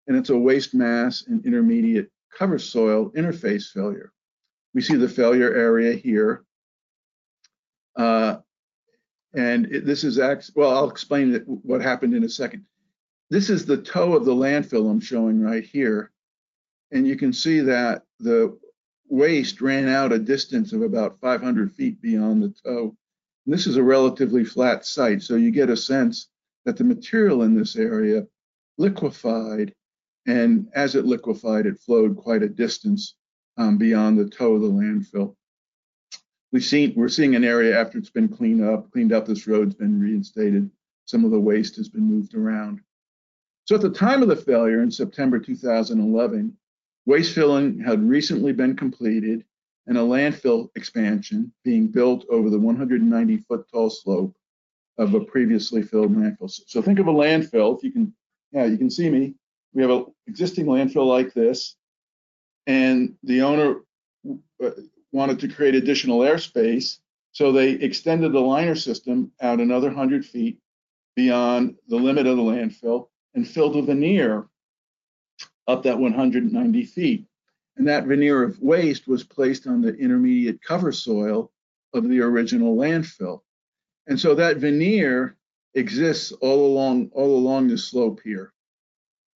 and 0.08 0.16
it's 0.16 0.30
a 0.30 0.38
waste 0.38 0.74
mass 0.74 1.26
and 1.28 1.46
intermediate 1.46 2.10
cover 2.38 2.60
soil 2.60 3.12
interface 3.12 3.72
failure. 3.72 4.12
We 4.74 4.82
see 4.82 4.96
the 4.96 5.10
failure 5.10 5.54
area 5.54 5.94
here. 5.94 6.44
Uh, 7.96 8.38
and 9.34 9.66
it, 9.68 9.86
this 9.86 10.04
is, 10.04 10.20
act, 10.20 10.52
well, 10.56 10.76
I'll 10.76 10.90
explain 10.90 11.34
it, 11.34 11.44
what 11.48 11.82
happened 11.82 12.13
in 12.13 12.24
a 12.24 12.30
second. 12.30 12.66
This 13.30 13.50
is 13.50 13.66
the 13.66 13.78
toe 13.78 14.16
of 14.16 14.26
the 14.26 14.36
landfill 14.36 14.90
I'm 14.90 15.02
showing 15.02 15.42
right 15.42 15.63
here. 15.63 16.12
And 16.92 17.08
you 17.08 17.18
can 17.18 17.34
see 17.34 17.60
that 17.62 18.04
the 18.20 18.58
waste 19.10 19.62
ran 19.62 19.90
out 19.90 20.13
a 20.13 20.20
distance 20.20 20.72
of 20.72 20.82
about 20.82 21.20
500 21.20 21.74
feet 21.74 22.02
beyond 22.02 22.42
the 22.44 22.54
toe 22.63 22.96
and 23.48 23.54
this 23.54 23.66
is 23.66 23.78
a 23.78 23.84
relatively 23.84 24.44
flat 24.44 24.86
site, 24.86 25.24
so 25.24 25.38
you 25.38 25.52
get 25.52 25.70
a 25.70 25.78
sense 25.78 26.28
that 26.65 26.75
the 26.75 26.84
material 26.84 27.44
in 27.44 27.56
this 27.56 27.78
area 27.78 28.28
liquefied, 28.78 29.73
and 30.25 30.67
as 30.75 30.96
it 30.96 31.06
liquefied, 31.06 31.65
it 31.65 31.80
flowed 31.80 32.17
quite 32.17 32.44
a 32.44 32.50
distance 32.50 33.15
um, 33.56 33.78
beyond 33.78 34.19
the 34.19 34.30
toe 34.30 34.56
of 34.56 34.62
the 34.62 34.67
landfill. 34.67 35.38
We've 36.52 36.63
seen, 36.63 36.93
we're 36.95 37.10
seeing 37.10 37.35
an 37.35 37.43
area 37.43 37.79
after 37.79 37.98
it's 37.98 38.10
been 38.10 38.29
cleaned 38.29 38.63
up, 38.63 38.89
cleaned 38.91 39.12
up, 39.12 39.25
this 39.25 39.48
road's 39.48 39.75
been 39.75 40.00
reinstated, 40.00 40.69
some 41.06 41.25
of 41.25 41.31
the 41.31 41.39
waste 41.39 41.75
has 41.75 41.89
been 41.89 42.04
moved 42.04 42.35
around. 42.35 42.81
So 43.65 43.75
at 43.75 43.81
the 43.81 43.89
time 43.89 44.21
of 44.21 44.29
the 44.29 44.35
failure 44.35 44.81
in 44.81 44.89
September 44.89 45.39
2011, 45.39 46.56
waste 47.06 47.33
filling 47.35 47.79
had 47.79 48.02
recently 48.02 48.54
been 48.54 48.75
completed 48.75 49.43
and 49.87 49.98
a 49.98 50.02
landfill 50.02 50.69
expansion 50.75 51.52
being 51.63 51.87
built 51.87 52.25
over 52.29 52.50
the 52.50 52.60
190 52.60 53.37
foot 53.37 53.65
tall 53.71 53.89
slope 53.89 54.35
of 54.98 55.13
a 55.13 55.19
previously 55.21 55.81
filled 55.81 56.15
landfill. 56.15 56.52
So 56.67 56.81
think 56.81 57.00
of 57.00 57.08
a 57.08 57.13
landfill. 57.13 57.77
If 57.77 57.83
you 57.83 57.91
can, 57.91 58.13
yeah, 58.52 58.65
you 58.65 58.77
can 58.77 58.89
see 58.89 59.10
me. 59.10 59.35
We 59.73 59.81
have 59.81 59.91
an 59.91 60.06
existing 60.27 60.65
landfill 60.65 61.08
like 61.08 61.33
this, 61.33 61.75
and 62.65 63.15
the 63.23 63.41
owner 63.41 63.81
uh, 64.63 64.69
wanted 65.12 65.40
to 65.40 65.48
create 65.48 65.76
additional 65.76 66.20
airspace, 66.20 67.00
so 67.32 67.52
they 67.52 67.72
extended 67.72 68.32
the 68.32 68.40
liner 68.40 68.76
system 68.76 69.32
out 69.42 69.60
another 69.60 69.88
100 69.88 70.26
feet 70.26 70.60
beyond 71.16 71.76
the 71.88 71.96
limit 71.96 72.28
of 72.28 72.38
the 72.38 72.44
landfill 72.44 73.08
and 73.34 73.48
filled 73.48 73.76
a 73.76 73.82
veneer 73.82 74.48
up 75.68 75.84
that 75.84 76.00
190 76.00 76.84
feet. 76.86 77.26
And 77.78 77.88
that 77.88 78.06
veneer 78.06 78.44
of 78.44 78.60
waste 78.60 79.08
was 79.08 79.24
placed 79.24 79.68
on 79.68 79.82
the 79.82 79.94
intermediate 79.96 80.62
cover 80.62 80.92
soil 80.92 81.52
of 81.94 82.10
the 82.10 82.22
original 82.22 82.76
landfill. 82.76 83.42
And 84.08 84.20
so 84.20 84.34
that 84.36 84.58
veneer 84.58 85.38
exists 85.76 86.32
all 86.32 86.66
along 86.66 87.12
all 87.14 87.36
along 87.38 87.68
the 87.68 87.78
slope 87.78 88.20
here. 88.24 88.54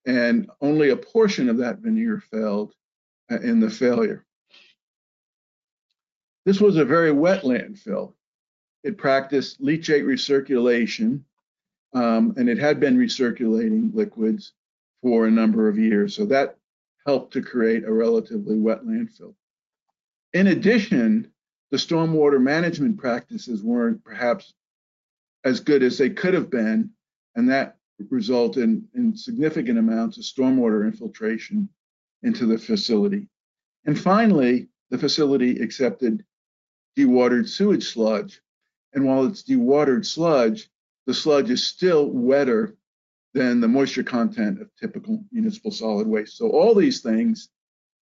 And 0.05 0.49
only 0.61 0.89
a 0.89 0.97
portion 0.97 1.49
of 1.49 1.57
that 1.57 1.79
veneer 1.79 2.23
failed 2.31 2.73
uh, 3.31 3.39
in 3.39 3.59
the 3.59 3.69
failure. 3.69 4.25
This 6.45 6.59
was 6.59 6.77
a 6.77 6.85
very 6.85 7.11
wet 7.11 7.43
landfill. 7.43 8.13
It 8.83 8.97
practiced 8.97 9.61
leachate 9.61 10.03
recirculation, 10.03 11.21
um, 11.93 12.33
and 12.37 12.49
it 12.49 12.57
had 12.57 12.79
been 12.79 12.97
recirculating 12.97 13.93
liquids 13.93 14.53
for 15.01 15.27
a 15.27 15.31
number 15.31 15.67
of 15.67 15.77
years. 15.77 16.15
So 16.15 16.25
that 16.25 16.57
helped 17.05 17.33
to 17.33 17.41
create 17.41 17.83
a 17.83 17.93
relatively 17.93 18.57
wet 18.57 18.83
landfill. 18.83 19.35
In 20.33 20.47
addition, 20.47 21.31
the 21.69 21.77
stormwater 21.77 22.41
management 22.41 22.97
practices 22.97 23.63
weren't 23.63 24.03
perhaps 24.03 24.53
as 25.43 25.59
good 25.59 25.83
as 25.83 25.97
they 25.97 26.09
could 26.09 26.33
have 26.33 26.49
been, 26.49 26.89
and 27.35 27.49
that 27.49 27.77
resulted 28.09 28.63
in, 28.63 28.87
in 28.95 29.15
significant 29.15 29.77
amounts 29.77 30.17
of 30.17 30.23
stormwater 30.23 30.85
infiltration 30.85 31.69
into 32.23 32.45
the 32.45 32.57
facility. 32.57 33.27
And 33.85 33.99
finally, 33.99 34.69
the 34.89 34.97
facility 34.97 35.61
accepted 35.61 36.23
dewatered 36.97 37.47
sewage 37.47 37.91
sludge. 37.91 38.41
And 38.93 39.05
while 39.05 39.25
it's 39.25 39.43
dewatered 39.43 40.05
sludge, 40.05 40.69
the 41.05 41.13
sludge 41.13 41.49
is 41.49 41.63
still 41.63 42.09
wetter 42.09 42.75
than 43.33 43.61
the 43.61 43.67
moisture 43.67 44.03
content 44.03 44.61
of 44.61 44.69
typical 44.75 45.23
municipal 45.31 45.71
solid 45.71 46.07
waste. 46.07 46.37
So 46.37 46.49
all 46.49 46.75
these 46.75 47.01
things 47.01 47.49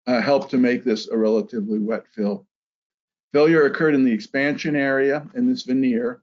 uh, 0.07 0.21
help 0.21 0.49
to 0.51 0.59
make 0.59 0.85
this 0.85 1.09
a 1.09 1.17
relatively 1.17 1.79
wet 1.79 2.07
fill. 2.15 2.47
Failure 3.33 3.65
occurred 3.65 3.95
in 3.95 4.05
the 4.05 4.13
expansion 4.13 4.75
area 4.75 5.29
in 5.35 5.47
this 5.47 5.65
veneer 5.65 6.23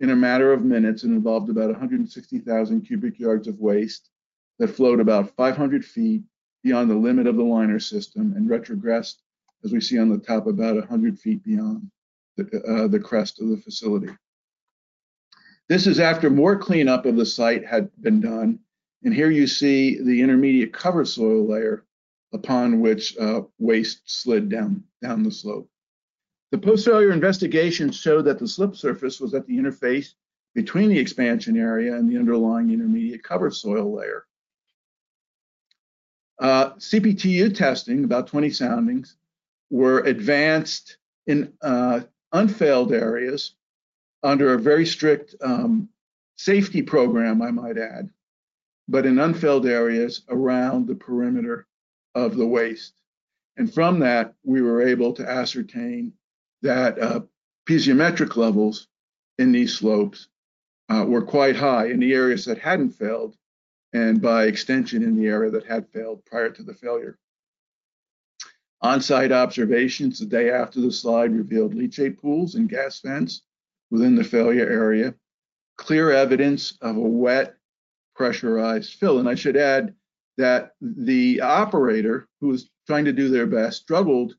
in 0.00 0.10
a 0.10 0.16
matter 0.16 0.52
of 0.52 0.64
minutes 0.64 1.02
and 1.02 1.12
involved 1.12 1.50
about 1.50 1.70
160,000 1.70 2.80
cubic 2.82 3.18
yards 3.18 3.48
of 3.48 3.58
waste 3.58 4.10
that 4.58 4.68
flowed 4.68 5.00
about 5.00 5.34
500 5.36 5.84
feet 5.84 6.22
beyond 6.62 6.90
the 6.90 6.94
limit 6.94 7.26
of 7.26 7.36
the 7.36 7.42
liner 7.42 7.78
system 7.78 8.32
and 8.36 8.48
retrogressed, 8.48 9.16
as 9.64 9.72
we 9.72 9.80
see 9.80 9.98
on 9.98 10.08
the 10.08 10.18
top, 10.18 10.46
about 10.46 10.76
100 10.76 11.18
feet 11.18 11.42
beyond 11.44 11.90
the, 12.36 12.62
uh, 12.62 12.88
the 12.88 13.00
crest 13.00 13.40
of 13.40 13.48
the 13.48 13.56
facility. 13.56 14.12
This 15.68 15.86
is 15.86 15.98
after 15.98 16.30
more 16.30 16.56
cleanup 16.56 17.06
of 17.06 17.16
the 17.16 17.26
site 17.26 17.66
had 17.66 17.90
been 18.00 18.20
done. 18.20 18.60
And 19.04 19.14
here 19.14 19.30
you 19.30 19.46
see 19.46 20.00
the 20.00 20.20
intermediate 20.20 20.72
cover 20.72 21.04
soil 21.04 21.46
layer 21.46 21.84
upon 22.32 22.80
which 22.80 23.16
uh, 23.18 23.42
waste 23.58 24.02
slid 24.04 24.48
down, 24.48 24.84
down 25.02 25.22
the 25.22 25.30
slope. 25.30 25.68
The 26.52 26.58
post-failure 26.58 27.12
investigation 27.12 27.90
showed 27.90 28.22
that 28.22 28.38
the 28.38 28.48
slip 28.48 28.76
surface 28.76 29.20
was 29.20 29.34
at 29.34 29.46
the 29.46 29.56
interface 29.56 30.14
between 30.54 30.88
the 30.88 30.98
expansion 30.98 31.56
area 31.56 31.94
and 31.94 32.08
the 32.08 32.18
underlying 32.18 32.70
intermediate 32.70 33.22
cover 33.22 33.50
soil 33.50 33.94
layer. 33.94 34.24
Uh, 36.38 36.70
CPTU 36.74 37.54
testing, 37.54 38.04
about 38.04 38.26
20 38.28 38.50
soundings, 38.50 39.16
were 39.70 40.00
advanced 40.00 40.98
in 41.26 41.52
uh, 41.62 42.00
unfailed 42.36 42.92
areas 42.92 43.54
under 44.22 44.54
a 44.54 44.58
very 44.58 44.86
strict 44.86 45.34
um, 45.40 45.88
safety 46.36 46.82
program, 46.82 47.42
I 47.42 47.50
might 47.50 47.78
add, 47.78 48.10
but 48.88 49.06
in 49.06 49.18
unfilled 49.18 49.66
areas 49.66 50.22
around 50.28 50.86
the 50.86 50.94
perimeter 50.94 51.66
of 52.14 52.36
the 52.36 52.46
waste. 52.46 52.94
And 53.56 53.72
from 53.72 54.00
that, 54.00 54.34
we 54.44 54.60
were 54.62 54.86
able 54.86 55.12
to 55.14 55.28
ascertain 55.28 56.12
that 56.62 56.98
uh, 56.98 57.20
piezometric 57.68 58.36
levels 58.36 58.88
in 59.38 59.52
these 59.52 59.74
slopes 59.74 60.28
uh, 60.88 61.04
were 61.06 61.22
quite 61.22 61.56
high 61.56 61.86
in 61.86 62.00
the 62.00 62.14
areas 62.14 62.44
that 62.44 62.58
hadn't 62.58 62.90
failed, 62.90 63.36
and 63.92 64.20
by 64.20 64.44
extension 64.44 65.02
in 65.02 65.16
the 65.16 65.26
area 65.26 65.50
that 65.50 65.66
had 65.66 65.88
failed 65.88 66.24
prior 66.26 66.50
to 66.50 66.62
the 66.62 66.74
failure. 66.74 67.18
On-site 68.86 69.32
observations 69.32 70.20
the 70.20 70.26
day 70.26 70.48
after 70.48 70.80
the 70.80 70.92
slide 70.92 71.34
revealed 71.34 71.74
leachate 71.74 72.18
pools 72.18 72.54
and 72.54 72.68
gas 72.68 73.00
vents 73.00 73.42
within 73.90 74.14
the 74.14 74.22
failure 74.22 74.68
area, 74.68 75.12
clear 75.76 76.12
evidence 76.12 76.78
of 76.82 76.96
a 76.96 77.00
wet 77.00 77.56
pressurized 78.14 78.94
fill. 78.94 79.18
And 79.18 79.28
I 79.28 79.34
should 79.34 79.56
add 79.56 79.92
that 80.36 80.70
the 80.80 81.40
operator 81.40 82.28
who 82.40 82.46
was 82.46 82.70
trying 82.86 83.06
to 83.06 83.12
do 83.12 83.28
their 83.28 83.48
best 83.48 83.80
struggled 83.80 84.36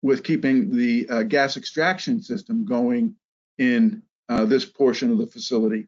with 0.00 0.24
keeping 0.24 0.74
the 0.74 1.06
uh, 1.10 1.22
gas 1.24 1.58
extraction 1.58 2.22
system 2.22 2.64
going 2.64 3.14
in 3.58 4.02
uh, 4.30 4.46
this 4.46 4.64
portion 4.64 5.12
of 5.12 5.18
the 5.18 5.26
facility. 5.26 5.86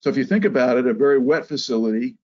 So 0.00 0.08
if 0.08 0.16
you 0.16 0.24
think 0.24 0.46
about 0.46 0.78
it, 0.78 0.86
a 0.86 0.94
very 0.94 1.18
wet 1.18 1.46
facility, 1.46 2.16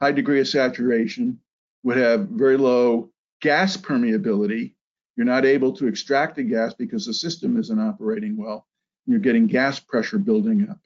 high 0.00 0.12
degree 0.12 0.38
of 0.38 0.46
saturation, 0.46 1.40
would 1.82 1.96
have 1.96 2.28
very 2.28 2.56
low 2.56 3.10
gas 3.40 3.76
permeability. 3.76 4.72
You're 5.16 5.26
not 5.26 5.44
able 5.44 5.72
to 5.74 5.86
extract 5.86 6.36
the 6.36 6.44
gas 6.44 6.74
because 6.74 7.06
the 7.06 7.14
system 7.14 7.58
isn't 7.58 7.80
operating 7.80 8.36
well 8.36 8.68
you're 9.08 9.18
getting 9.18 9.46
gas 9.46 9.80
pressure 9.80 10.18
building 10.18 10.68
up 10.70 10.78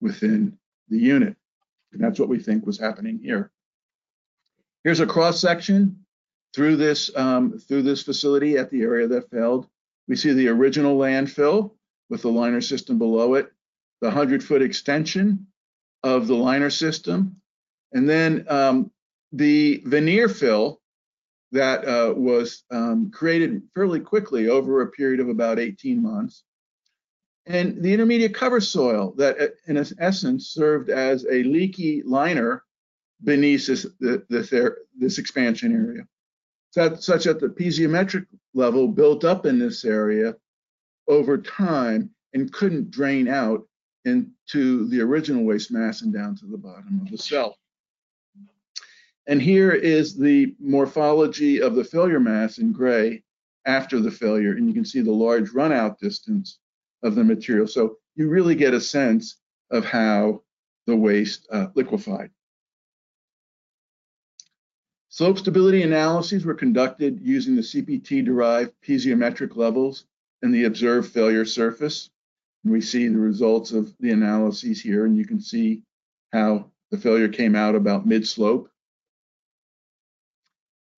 within 0.00 0.58
the 0.88 0.98
unit. 0.98 1.36
And 1.92 2.02
that's 2.02 2.18
what 2.18 2.28
we 2.28 2.40
think 2.40 2.66
was 2.66 2.78
happening 2.78 3.20
here. 3.22 3.52
Here's 4.82 5.00
a 5.00 5.06
cross 5.06 5.40
section 5.40 6.04
through 6.54 6.76
this 6.76 7.16
um, 7.16 7.58
through 7.58 7.82
this 7.82 8.02
facility 8.02 8.58
at 8.58 8.70
the 8.70 8.82
area 8.82 9.06
that 9.06 9.30
failed. 9.30 9.68
We 10.08 10.16
see 10.16 10.32
the 10.32 10.48
original 10.48 10.98
landfill 10.98 11.72
with 12.08 12.22
the 12.22 12.28
liner 12.28 12.60
system 12.60 12.98
below 12.98 13.34
it, 13.34 13.52
the 14.00 14.08
100 14.08 14.42
foot 14.42 14.62
extension 14.62 15.46
of 16.02 16.26
the 16.26 16.34
liner 16.34 16.70
system, 16.70 17.36
and 17.92 18.08
then 18.08 18.46
um, 18.48 18.90
the 19.32 19.80
veneer 19.84 20.28
fill 20.28 20.79
that 21.52 21.86
uh, 21.86 22.14
was 22.16 22.64
um, 22.70 23.10
created 23.10 23.62
fairly 23.74 24.00
quickly 24.00 24.48
over 24.48 24.82
a 24.82 24.90
period 24.90 25.20
of 25.20 25.28
about 25.28 25.58
18 25.58 26.02
months 26.02 26.44
and 27.46 27.82
the 27.82 27.92
intermediate 27.92 28.34
cover 28.34 28.60
soil 28.60 29.12
that 29.16 29.40
uh, 29.40 29.46
in 29.66 29.76
essence 29.76 30.48
served 30.48 30.90
as 30.90 31.24
a 31.24 31.42
leaky 31.42 32.02
liner 32.02 32.64
beneath 33.24 33.66
this, 33.66 33.86
this, 33.98 34.54
this 34.96 35.18
expansion 35.18 35.72
area, 35.74 36.06
such 37.00 37.24
that 37.24 37.40
the 37.40 37.48
piezometric 37.48 38.26
level 38.54 38.88
built 38.88 39.24
up 39.24 39.46
in 39.46 39.58
this 39.58 39.84
area 39.84 40.34
over 41.08 41.36
time 41.38 42.10
and 42.34 42.52
couldn't 42.52 42.90
drain 42.90 43.26
out 43.26 43.66
into 44.04 44.88
the 44.88 45.00
original 45.00 45.44
waste 45.44 45.72
mass 45.72 46.02
and 46.02 46.14
down 46.14 46.36
to 46.36 46.46
the 46.46 46.56
bottom 46.56 47.00
of 47.02 47.10
the 47.10 47.18
cell. 47.18 47.56
And 49.26 49.40
here 49.40 49.72
is 49.72 50.16
the 50.16 50.54
morphology 50.58 51.60
of 51.60 51.74
the 51.74 51.84
failure 51.84 52.20
mass 52.20 52.58
in 52.58 52.72
gray 52.72 53.22
after 53.66 54.00
the 54.00 54.10
failure, 54.10 54.52
and 54.52 54.66
you 54.66 54.74
can 54.74 54.84
see 54.84 55.00
the 55.00 55.12
large 55.12 55.50
runout 55.50 55.98
distance 55.98 56.58
of 57.02 57.14
the 57.14 57.24
material. 57.24 57.66
So 57.66 57.96
you 58.16 58.28
really 58.28 58.54
get 58.54 58.74
a 58.74 58.80
sense 58.80 59.36
of 59.70 59.84
how 59.84 60.42
the 60.86 60.96
waste 60.96 61.46
uh, 61.52 61.68
liquefied. 61.74 62.30
Slope 65.10 65.38
stability 65.38 65.82
analyses 65.82 66.44
were 66.44 66.54
conducted 66.54 67.20
using 67.20 67.56
the 67.56 67.62
CPT-derived 67.62 68.72
piezometric 68.86 69.56
levels 69.56 70.06
and 70.42 70.54
the 70.54 70.64
observed 70.64 71.12
failure 71.12 71.44
surface. 71.44 72.10
And 72.64 72.72
we 72.72 72.80
see 72.80 73.08
the 73.08 73.18
results 73.18 73.72
of 73.72 73.94
the 73.98 74.12
analyses 74.12 74.80
here, 74.80 75.06
and 75.06 75.16
you 75.16 75.26
can 75.26 75.40
see 75.40 75.82
how 76.32 76.70
the 76.90 76.98
failure 76.98 77.28
came 77.28 77.56
out 77.56 77.74
about 77.74 78.06
mid-slope. 78.06 78.69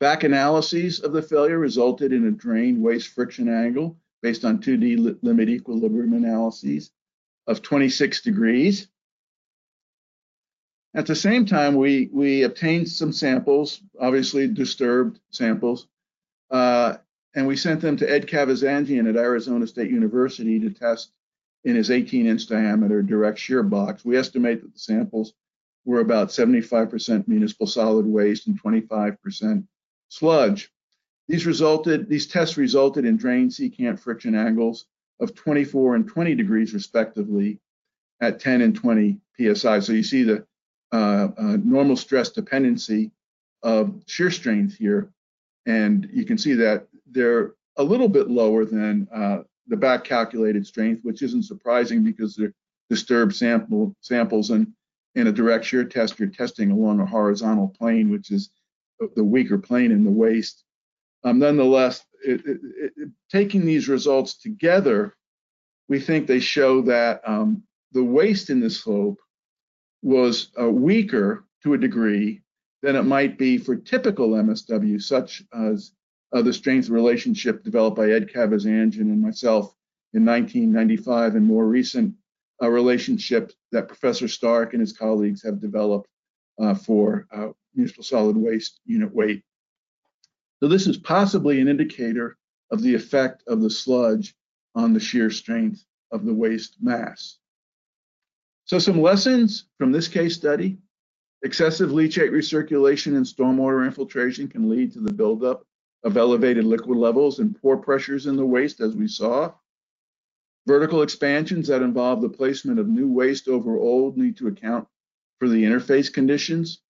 Back 0.02 0.24
analyses 0.24 0.98
of 0.98 1.12
the 1.12 1.22
failure 1.22 1.60
resulted 1.60 2.12
in 2.12 2.26
a 2.26 2.32
drain 2.32 2.82
waste 2.82 3.10
friction 3.10 3.48
angle 3.48 3.96
based 4.20 4.44
on 4.44 4.58
2D 4.58 5.16
limit 5.22 5.48
equilibrium 5.48 6.12
analyses 6.14 6.90
of 7.46 7.62
26 7.62 8.20
degrees. 8.22 8.88
At 10.92 11.06
the 11.06 11.14
same 11.14 11.46
time, 11.46 11.76
we, 11.76 12.10
we 12.12 12.42
obtained 12.42 12.88
some 12.88 13.12
samples, 13.12 13.80
obviously 14.00 14.48
disturbed 14.48 15.20
samples, 15.30 15.86
uh, 16.50 16.96
and 17.36 17.46
we 17.46 17.54
sent 17.56 17.80
them 17.80 17.96
to 17.98 18.10
Ed 18.10 18.26
Kavazanjian 18.26 19.08
at 19.08 19.14
Arizona 19.14 19.68
State 19.68 19.92
University 19.92 20.58
to 20.58 20.70
test 20.70 21.12
in 21.62 21.76
his 21.76 21.92
18 21.92 22.26
inch 22.26 22.48
diameter 22.48 23.02
direct 23.02 23.38
shear 23.38 23.62
box. 23.62 24.04
We 24.04 24.16
estimate 24.16 24.62
that 24.62 24.72
the 24.72 24.80
samples 24.80 25.34
were 25.84 26.00
about 26.00 26.30
75% 26.30 27.28
municipal 27.28 27.68
solid 27.68 28.06
waste 28.06 28.48
and 28.48 28.60
25% 28.60 29.64
sludge. 30.12 30.70
These 31.28 31.46
resulted, 31.46 32.08
these 32.08 32.26
tests 32.26 32.58
resulted 32.58 33.06
in 33.06 33.16
drain 33.16 33.48
secant 33.48 33.98
friction 33.98 34.34
angles 34.34 34.84
of 35.20 35.34
24 35.34 35.94
and 35.94 36.06
20 36.06 36.34
degrees 36.34 36.74
respectively 36.74 37.60
at 38.20 38.38
10 38.38 38.60
and 38.60 38.76
20 38.76 39.18
psi. 39.38 39.80
So 39.80 39.92
you 39.92 40.02
see 40.02 40.22
the 40.24 40.44
uh, 40.92 41.28
uh, 41.38 41.56
normal 41.64 41.96
stress 41.96 42.28
dependency 42.28 43.10
of 43.62 44.02
shear 44.06 44.30
strength 44.30 44.76
here, 44.76 45.10
and 45.64 46.06
you 46.12 46.26
can 46.26 46.36
see 46.36 46.54
that 46.54 46.88
they're 47.10 47.54
a 47.78 47.82
little 47.82 48.08
bit 48.08 48.28
lower 48.28 48.66
than 48.66 49.08
uh, 49.14 49.38
the 49.68 49.76
back 49.76 50.04
calculated 50.04 50.66
strength, 50.66 51.02
which 51.04 51.22
isn't 51.22 51.44
surprising 51.44 52.04
because 52.04 52.36
they're 52.36 52.52
disturbed 52.90 53.34
sample 53.34 53.96
samples 54.02 54.50
and 54.50 54.66
in 55.14 55.26
a 55.26 55.32
direct 55.32 55.64
shear 55.64 55.84
test, 55.84 56.18
you're 56.18 56.28
testing 56.28 56.70
along 56.70 57.00
a 57.00 57.06
horizontal 57.06 57.68
plane, 57.68 58.10
which 58.10 58.30
is 58.30 58.50
the 59.14 59.24
weaker 59.24 59.58
plane 59.58 59.92
in 59.92 60.04
the 60.04 60.10
waste. 60.10 60.64
Um, 61.24 61.38
nonetheless, 61.38 62.04
it, 62.24 62.40
it, 62.44 62.60
it, 62.96 63.10
taking 63.30 63.64
these 63.64 63.88
results 63.88 64.38
together, 64.38 65.14
we 65.88 66.00
think 66.00 66.26
they 66.26 66.40
show 66.40 66.82
that 66.82 67.20
um, 67.26 67.62
the 67.92 68.02
waste 68.02 68.50
in 68.50 68.60
the 68.60 68.70
slope 68.70 69.18
was 70.02 70.50
uh, 70.60 70.68
weaker 70.68 71.44
to 71.62 71.74
a 71.74 71.78
degree 71.78 72.42
than 72.82 72.96
it 72.96 73.04
might 73.04 73.38
be 73.38 73.58
for 73.58 73.76
typical 73.76 74.30
MSW, 74.30 75.00
such 75.00 75.42
as 75.52 75.92
uh, 76.32 76.42
the 76.42 76.52
strength 76.52 76.88
relationship 76.88 77.62
developed 77.62 77.96
by 77.96 78.10
Ed 78.10 78.28
Kavazanjian 78.28 79.00
and 79.00 79.22
myself 79.22 79.74
in 80.14 80.24
1995 80.24 81.36
and 81.36 81.46
more 81.46 81.66
recent 81.66 82.14
uh, 82.62 82.68
relationship 82.68 83.52
that 83.70 83.88
Professor 83.88 84.28
Stark 84.28 84.72
and 84.72 84.80
his 84.80 84.92
colleagues 84.92 85.42
have 85.42 85.60
developed 85.60 86.08
for 86.74 87.26
uh, 87.32 87.48
municipal 87.74 88.04
solid 88.04 88.36
waste 88.36 88.80
unit 88.84 89.14
weight. 89.14 89.42
So 90.60 90.68
this 90.68 90.86
is 90.86 90.96
possibly 90.96 91.60
an 91.60 91.68
indicator 91.68 92.36
of 92.70 92.82
the 92.82 92.94
effect 92.94 93.42
of 93.46 93.60
the 93.60 93.70
sludge 93.70 94.34
on 94.74 94.92
the 94.92 95.00
shear 95.00 95.30
strength 95.30 95.84
of 96.10 96.24
the 96.24 96.34
waste 96.34 96.76
mass. 96.80 97.38
So 98.64 98.78
some 98.78 99.00
lessons 99.00 99.64
from 99.78 99.92
this 99.92 100.08
case 100.08 100.34
study. 100.34 100.78
Excessive 101.44 101.90
leachate 101.90 102.30
recirculation 102.30 103.16
and 103.16 103.26
stormwater 103.26 103.84
infiltration 103.84 104.46
can 104.46 104.68
lead 104.68 104.92
to 104.92 105.00
the 105.00 105.12
buildup 105.12 105.66
of 106.04 106.16
elevated 106.16 106.64
liquid 106.64 106.96
levels 106.96 107.40
and 107.40 107.60
pore 107.60 107.76
pressures 107.76 108.26
in 108.26 108.36
the 108.36 108.46
waste, 108.46 108.80
as 108.80 108.94
we 108.94 109.08
saw. 109.08 109.52
Vertical 110.66 111.02
expansions 111.02 111.66
that 111.66 111.82
involve 111.82 112.22
the 112.22 112.28
placement 112.28 112.78
of 112.78 112.86
new 112.86 113.08
waste 113.08 113.48
over 113.48 113.76
old 113.76 114.16
need 114.16 114.36
to 114.36 114.46
account 114.46 114.86
for 115.42 115.48
the 115.48 115.64
interface 115.64 116.12
conditions. 116.12 116.82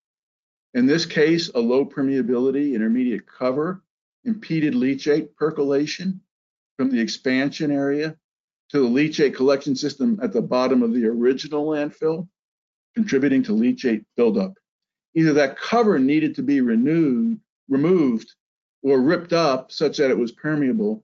In 0.75 0.85
this 0.85 1.07
case, 1.07 1.49
a 1.55 1.59
low 1.59 1.87
permeability 1.87 2.75
intermediate 2.75 3.27
cover 3.27 3.83
impeded 4.25 4.75
leachate 4.75 5.35
percolation 5.37 6.21
from 6.77 6.91
the 6.91 7.01
expansion 7.01 7.71
area 7.71 8.15
to 8.69 8.81
the 8.81 8.87
leachate 8.87 9.35
collection 9.35 9.75
system 9.75 10.21
at 10.23 10.35
the 10.35 10.43
bottom 10.43 10.83
of 10.83 10.93
the 10.93 11.07
original 11.07 11.69
landfill, 11.69 12.29
contributing 12.95 13.43
to 13.43 13.53
leachate 13.53 14.05
buildup. 14.19 14.53
Either 15.15 15.33
that 15.33 15.57
cover 15.57 15.99
needed 15.99 16.35
to 16.35 16.43
be 16.43 16.61
renewed, 16.61 17.41
removed 17.71 18.35
or 18.83 19.01
ripped 19.01 19.33
up 19.33 19.73
such 19.73 19.97
that 19.97 20.11
it 20.11 20.19
was 20.19 20.31
permeable, 20.31 21.03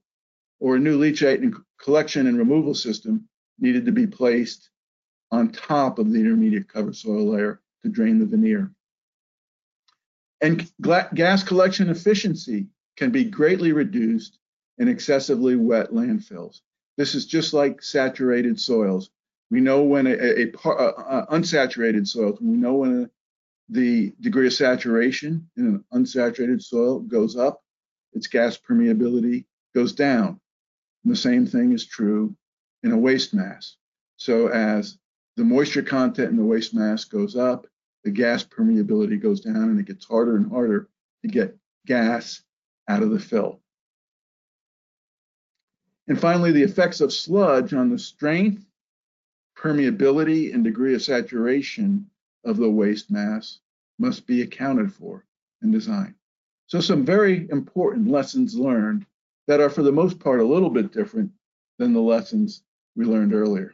or 0.60 0.76
a 0.76 0.78
new 0.78 1.00
leachate 1.00 1.50
collection 1.80 2.26
and 2.26 2.36
removal 2.36 2.74
system 2.74 3.26
needed 3.58 3.86
to 3.86 3.92
be 3.92 4.06
placed 4.06 4.68
on 5.30 5.50
top 5.50 5.98
of 5.98 6.10
the 6.12 6.18
intermediate 6.18 6.68
cover 6.68 6.92
soil 6.92 7.30
layer 7.30 7.60
to 7.82 7.88
drain 7.88 8.18
the 8.18 8.26
veneer. 8.26 8.70
And 10.40 10.70
gas 11.14 11.42
collection 11.42 11.90
efficiency 11.90 12.68
can 12.96 13.10
be 13.10 13.24
greatly 13.24 13.72
reduced 13.72 14.38
in 14.78 14.88
excessively 14.88 15.56
wet 15.56 15.90
landfills. 15.90 16.60
This 16.96 17.14
is 17.14 17.26
just 17.26 17.52
like 17.52 17.82
saturated 17.82 18.60
soils. 18.60 19.10
We 19.50 19.60
know 19.60 19.82
when 19.82 20.06
a, 20.06 20.12
a, 20.12 20.52
a, 20.64 20.70
a 20.70 21.26
unsaturated 21.30 22.06
soils, 22.06 22.40
we 22.40 22.56
know 22.56 22.74
when 22.74 23.10
the 23.68 24.12
degree 24.20 24.46
of 24.46 24.52
saturation 24.52 25.48
in 25.56 25.66
an 25.66 25.84
unsaturated 25.92 26.62
soil 26.62 27.00
goes 27.00 27.36
up, 27.36 27.62
its 28.12 28.26
gas 28.26 28.58
permeability 28.58 29.44
goes 29.74 29.92
down. 29.92 30.40
And 31.04 31.12
the 31.12 31.16
same 31.16 31.46
thing 31.46 31.72
is 31.72 31.86
true 31.86 32.36
in 32.82 32.92
a 32.92 32.98
waste 32.98 33.34
mass. 33.34 33.76
So 34.16 34.48
as 34.48 34.98
the 35.38 35.44
moisture 35.44 35.82
content 35.82 36.30
in 36.30 36.36
the 36.36 36.44
waste 36.44 36.74
mass 36.74 37.04
goes 37.04 37.36
up, 37.36 37.68
the 38.02 38.10
gas 38.10 38.42
permeability 38.42 39.22
goes 39.22 39.40
down 39.40 39.70
and 39.70 39.78
it 39.78 39.86
gets 39.86 40.04
harder 40.04 40.36
and 40.36 40.50
harder 40.50 40.88
to 41.22 41.28
get 41.28 41.56
gas 41.86 42.42
out 42.88 43.04
of 43.04 43.10
the 43.10 43.20
fill. 43.20 43.60
And 46.08 46.20
finally, 46.20 46.50
the 46.50 46.64
effects 46.64 47.00
of 47.00 47.12
sludge 47.12 47.72
on 47.72 47.88
the 47.88 48.00
strength, 48.00 48.66
permeability, 49.56 50.52
and 50.52 50.64
degree 50.64 50.94
of 50.94 51.02
saturation 51.02 52.10
of 52.44 52.56
the 52.56 52.68
waste 52.68 53.08
mass 53.08 53.60
must 54.00 54.26
be 54.26 54.42
accounted 54.42 54.92
for 54.92 55.24
in 55.62 55.70
design. 55.70 56.16
So 56.66 56.80
some 56.80 57.04
very 57.04 57.48
important 57.50 58.08
lessons 58.08 58.56
learned 58.56 59.06
that 59.46 59.60
are 59.60 59.70
for 59.70 59.84
the 59.84 59.92
most 59.92 60.18
part 60.18 60.40
a 60.40 60.44
little 60.44 60.70
bit 60.70 60.92
different 60.92 61.30
than 61.78 61.92
the 61.92 62.00
lessons 62.00 62.64
we 62.96 63.04
learned 63.04 63.34
earlier. 63.34 63.72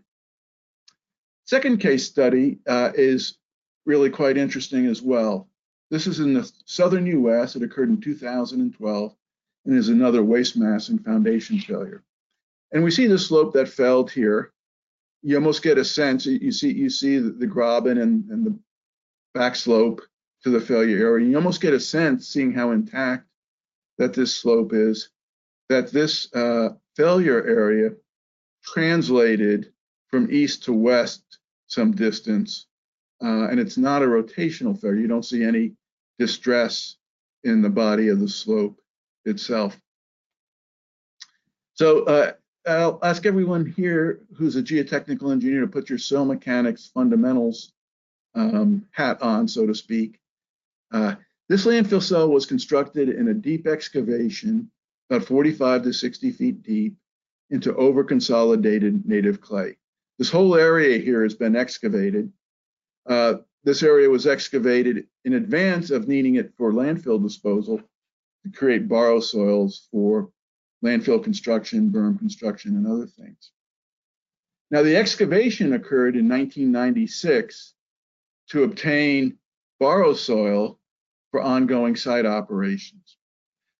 Second 1.47 1.79
case 1.79 2.07
study 2.07 2.59
uh, 2.67 2.93
is 2.95 3.39
really 3.87 4.11
quite 4.11 4.39
interesting 4.39 4.87
as 4.87 5.03
well. 5.03 5.49
This 5.91 6.07
is 6.07 6.21
in 6.21 6.35
the 6.35 6.51
southern 6.65 7.07
US. 7.07 7.55
It 7.55 7.63
occurred 7.63 7.91
in 7.91 8.01
2012 8.01 9.15
and 9.67 9.77
is 9.77 9.89
another 9.89 10.23
waste 10.23 10.57
mass 10.57 10.89
and 10.89 11.05
foundation 11.05 11.59
failure. 11.59 12.03
And 12.73 12.83
we 12.83 12.91
see 12.91 13.07
the 13.07 13.19
slope 13.19 13.53
that 13.55 13.69
failed 13.69 14.11
here. 14.11 14.53
You 15.23 15.37
almost 15.37 15.63
get 15.63 15.79
a 15.79 15.85
sense, 15.85 16.27
you 16.27 16.53
see, 16.53 16.73
you 16.73 16.91
see 16.91 17.19
the, 17.19 17.31
the 17.31 17.47
graben 17.47 17.99
and, 17.99 18.29
and 18.31 18.47
the 18.47 18.59
back 19.33 19.57
slope 19.57 20.03
to 20.43 20.51
the 20.51 20.61
failure 20.61 20.99
area. 20.99 21.29
You 21.29 21.37
almost 21.37 21.61
get 21.61 21.73
a 21.73 21.81
sense, 21.81 22.29
seeing 22.29 22.53
how 22.53 22.73
intact 22.73 23.27
that 23.99 24.13
this 24.13 24.35
slope 24.35 24.73
is, 24.73 25.11
that 25.69 25.93
this 25.93 26.33
uh, 26.35 26.71
failure 26.97 27.47
area 27.47 27.91
translated 28.63 29.73
from 30.15 30.31
east 30.31 30.63
to 30.63 30.73
west 30.73 31.39
some 31.67 31.91
distance, 31.91 32.67
uh, 33.21 33.49
and 33.49 33.59
it's 33.59 33.77
not 33.77 34.01
a 34.01 34.07
rotational 34.07 34.81
failure. 34.81 35.01
You 35.01 35.09
don't 35.09 35.25
see 35.25 35.43
any 35.43 35.73
distress 36.21 36.99
in 37.43 37.63
the 37.63 37.69
body 37.69 38.11
of 38.11 38.21
the 38.21 38.29
slope 38.29 38.81
itself. 39.25 39.77
So 41.73 42.05
uh, 42.05 42.33
I'll 42.65 43.01
ask 43.03 43.27
everyone 43.27 43.67
here 43.67 44.21
who's 44.37 44.55
a 44.55 44.63
geotechnical 44.63 45.33
engineer 45.33 45.63
to 45.63 45.67
put 45.67 45.89
your 45.89 45.99
soil 45.99 46.27
mechanics 46.27 46.93
fundamentals 46.95 47.73
um, 48.37 48.87
hat 48.93 49.21
on, 49.21 49.49
so 49.49 49.67
to 49.67 49.75
speak, 49.75 50.21
uh, 50.93 51.17
this 51.49 51.67
landfill 51.67 52.01
cell 52.01 52.29
was 52.29 52.47
constructed 52.47 53.09
in 53.09 53.27
a 53.27 53.35
deep 53.35 53.67
excavation, 53.67 54.71
about 55.11 55.27
45 55.27 55.83
to 55.83 55.93
60 55.93 56.31
feet 56.31 56.63
deep, 56.63 56.95
into 57.51 57.75
over-consolidated 57.75 59.05
native 59.07 59.41
clay. 59.41 59.77
This 60.19 60.31
whole 60.31 60.55
area 60.55 60.99
here 60.99 61.23
has 61.23 61.35
been 61.35 61.57
excavated. 61.57 62.33
Uh, 63.07 63.35
this 63.65 63.83
area 63.83 64.09
was 64.09 64.27
excavated 64.27 65.07
in 65.25 65.35
advance 65.35 65.91
of 65.91 66.07
needing 66.07 66.37
it 66.37 66.53
for 66.57 66.73
landfill 66.73 67.23
disposal 67.23 67.81
to 68.45 68.51
create 68.51 68.89
borrow 68.89 69.21
soils 69.21 69.89
for 69.91 70.31
landfill 70.85 71.23
construction, 71.23 71.91
berm 71.91 72.19
construction, 72.19 72.77
and 72.77 72.87
other 72.87 73.07
things. 73.07 73.53
Now, 74.71 74.83
the 74.83 74.97
excavation 74.97 75.73
occurred 75.73 76.17
in 76.17 76.29
1996 76.29 77.75
to 78.51 78.65
obtain 78.65 79.39
borrow 79.81 80.15
soil 80.15 80.79
for 81.31 81.41
ongoing 81.41 81.97
site 81.97 82.27
operations. 82.27 83.17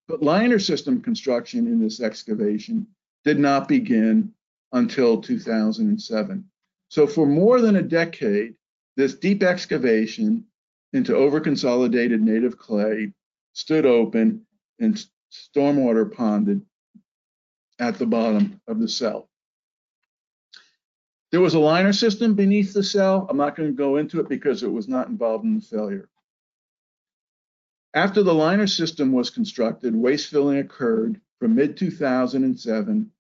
But 0.09 0.23
liner 0.23 0.59
system 0.59 1.01
construction 1.01 1.67
in 1.67 1.81
this 1.81 2.01
excavation 2.01 2.87
did 3.25 3.39
not 3.39 3.69
begin 3.69 4.33
until 4.75 5.21
2007. 5.21 6.45
So 6.89 7.07
for 7.07 7.27
more 7.27 7.61
than 7.61 7.77
a 7.77 7.83
decade, 7.83 8.55
this 8.97 9.15
deep 9.15 9.43
excavation 9.43 10.45
into 10.93 11.13
overconsolidated 11.13 12.21
native 12.21 12.59
clay 12.59 13.13
stood 13.53 13.87
open 13.87 14.45
and 14.81 15.03
stormwater 15.33 16.13
ponded 16.13 16.63
at 17.79 17.99
the 17.99 18.07
bottom 18.07 18.61
of 18.69 18.81
the 18.81 18.89
cell. 18.89 19.29
There 21.31 21.41
was 21.41 21.55
a 21.55 21.61
liner 21.61 21.93
system 21.93 22.35
beneath 22.35 22.73
the 22.73 22.83
cell. 22.83 23.27
I'm 23.29 23.37
not 23.37 23.57
going 23.57 23.69
to 23.69 23.77
go 23.77 23.97
into 23.97 24.21
it 24.21 24.29
because 24.29 24.63
it 24.63 24.71
was 24.71 24.89
not 24.89 25.09
involved 25.09 25.45
in 25.45 25.57
the 25.57 25.61
failure. 25.61 26.09
After 27.93 28.23
the 28.23 28.35
liner 28.35 28.67
system 28.67 29.13
was 29.13 29.31
constructed, 29.31 29.95
waste 29.95 30.31
filling 30.31 30.59
occurred 30.59 31.21
from 31.39 31.55
mid 31.55 31.77
2007 31.77 33.11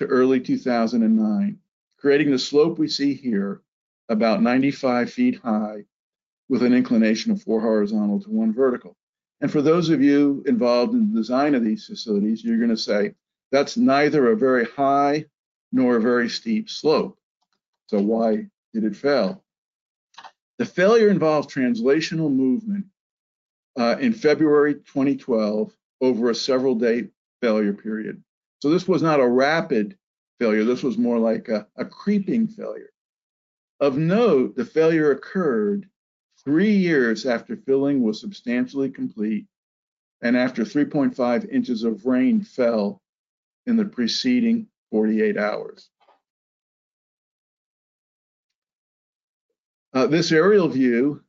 to 0.00 0.06
early 0.06 0.40
2009, 0.40 1.58
creating 1.98 2.30
the 2.30 2.38
slope 2.38 2.78
we 2.78 2.88
see 2.88 3.14
here, 3.14 3.62
about 4.08 4.42
95 4.42 5.12
feet 5.12 5.38
high, 5.40 5.84
with 6.48 6.62
an 6.62 6.74
inclination 6.74 7.32
of 7.32 7.42
four 7.42 7.60
horizontal 7.60 8.20
to 8.20 8.30
one 8.30 8.52
vertical. 8.52 8.96
And 9.40 9.50
for 9.50 9.62
those 9.62 9.90
of 9.90 10.02
you 10.02 10.42
involved 10.46 10.94
in 10.94 11.12
the 11.12 11.20
design 11.20 11.54
of 11.54 11.64
these 11.64 11.86
facilities, 11.86 12.44
you're 12.44 12.58
going 12.58 12.70
to 12.70 12.76
say 12.76 13.14
that's 13.52 13.76
neither 13.76 14.32
a 14.32 14.36
very 14.36 14.64
high 14.64 15.26
nor 15.72 15.96
a 15.96 16.00
very 16.00 16.28
steep 16.28 16.68
slope. 16.68 17.16
So 17.86 18.00
why 18.00 18.48
did 18.72 18.84
it 18.84 18.96
fail? 18.96 19.44
The 20.58 20.64
failure 20.64 21.08
involved 21.08 21.50
translational 21.50 22.32
movement 22.32 22.86
uh, 23.78 23.96
in 24.00 24.12
February 24.12 24.74
2012 24.74 25.72
over 26.00 26.30
a 26.30 26.34
several 26.34 26.74
day 26.74 27.08
failure 27.40 27.74
period. 27.74 28.23
So 28.64 28.70
this 28.70 28.88
was 28.88 29.02
not 29.02 29.20
a 29.20 29.28
rapid 29.28 29.98
failure. 30.38 30.64
This 30.64 30.82
was 30.82 30.96
more 30.96 31.18
like 31.18 31.50
a, 31.50 31.66
a 31.76 31.84
creeping 31.84 32.48
failure. 32.48 32.88
Of 33.78 33.98
note, 33.98 34.56
the 34.56 34.64
failure 34.64 35.10
occurred 35.10 35.86
three 36.42 36.72
years 36.72 37.26
after 37.26 37.58
filling 37.58 38.02
was 38.02 38.22
substantially 38.22 38.88
complete 38.88 39.44
and 40.22 40.34
after 40.34 40.64
3.5 40.64 41.46
inches 41.50 41.84
of 41.84 42.06
rain 42.06 42.40
fell 42.40 43.02
in 43.66 43.76
the 43.76 43.84
preceding 43.84 44.66
48 44.90 45.36
hours. 45.36 45.90
Uh, 49.92 50.06
this 50.06 50.32
aerial 50.32 50.68
view 50.68 51.22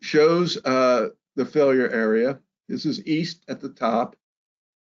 shows 0.00 0.56
uh, 0.64 1.10
the 1.36 1.46
failure 1.46 1.88
area. 1.90 2.40
This 2.68 2.86
is 2.86 3.06
east 3.06 3.44
at 3.46 3.60
the 3.60 3.68
top. 3.68 4.16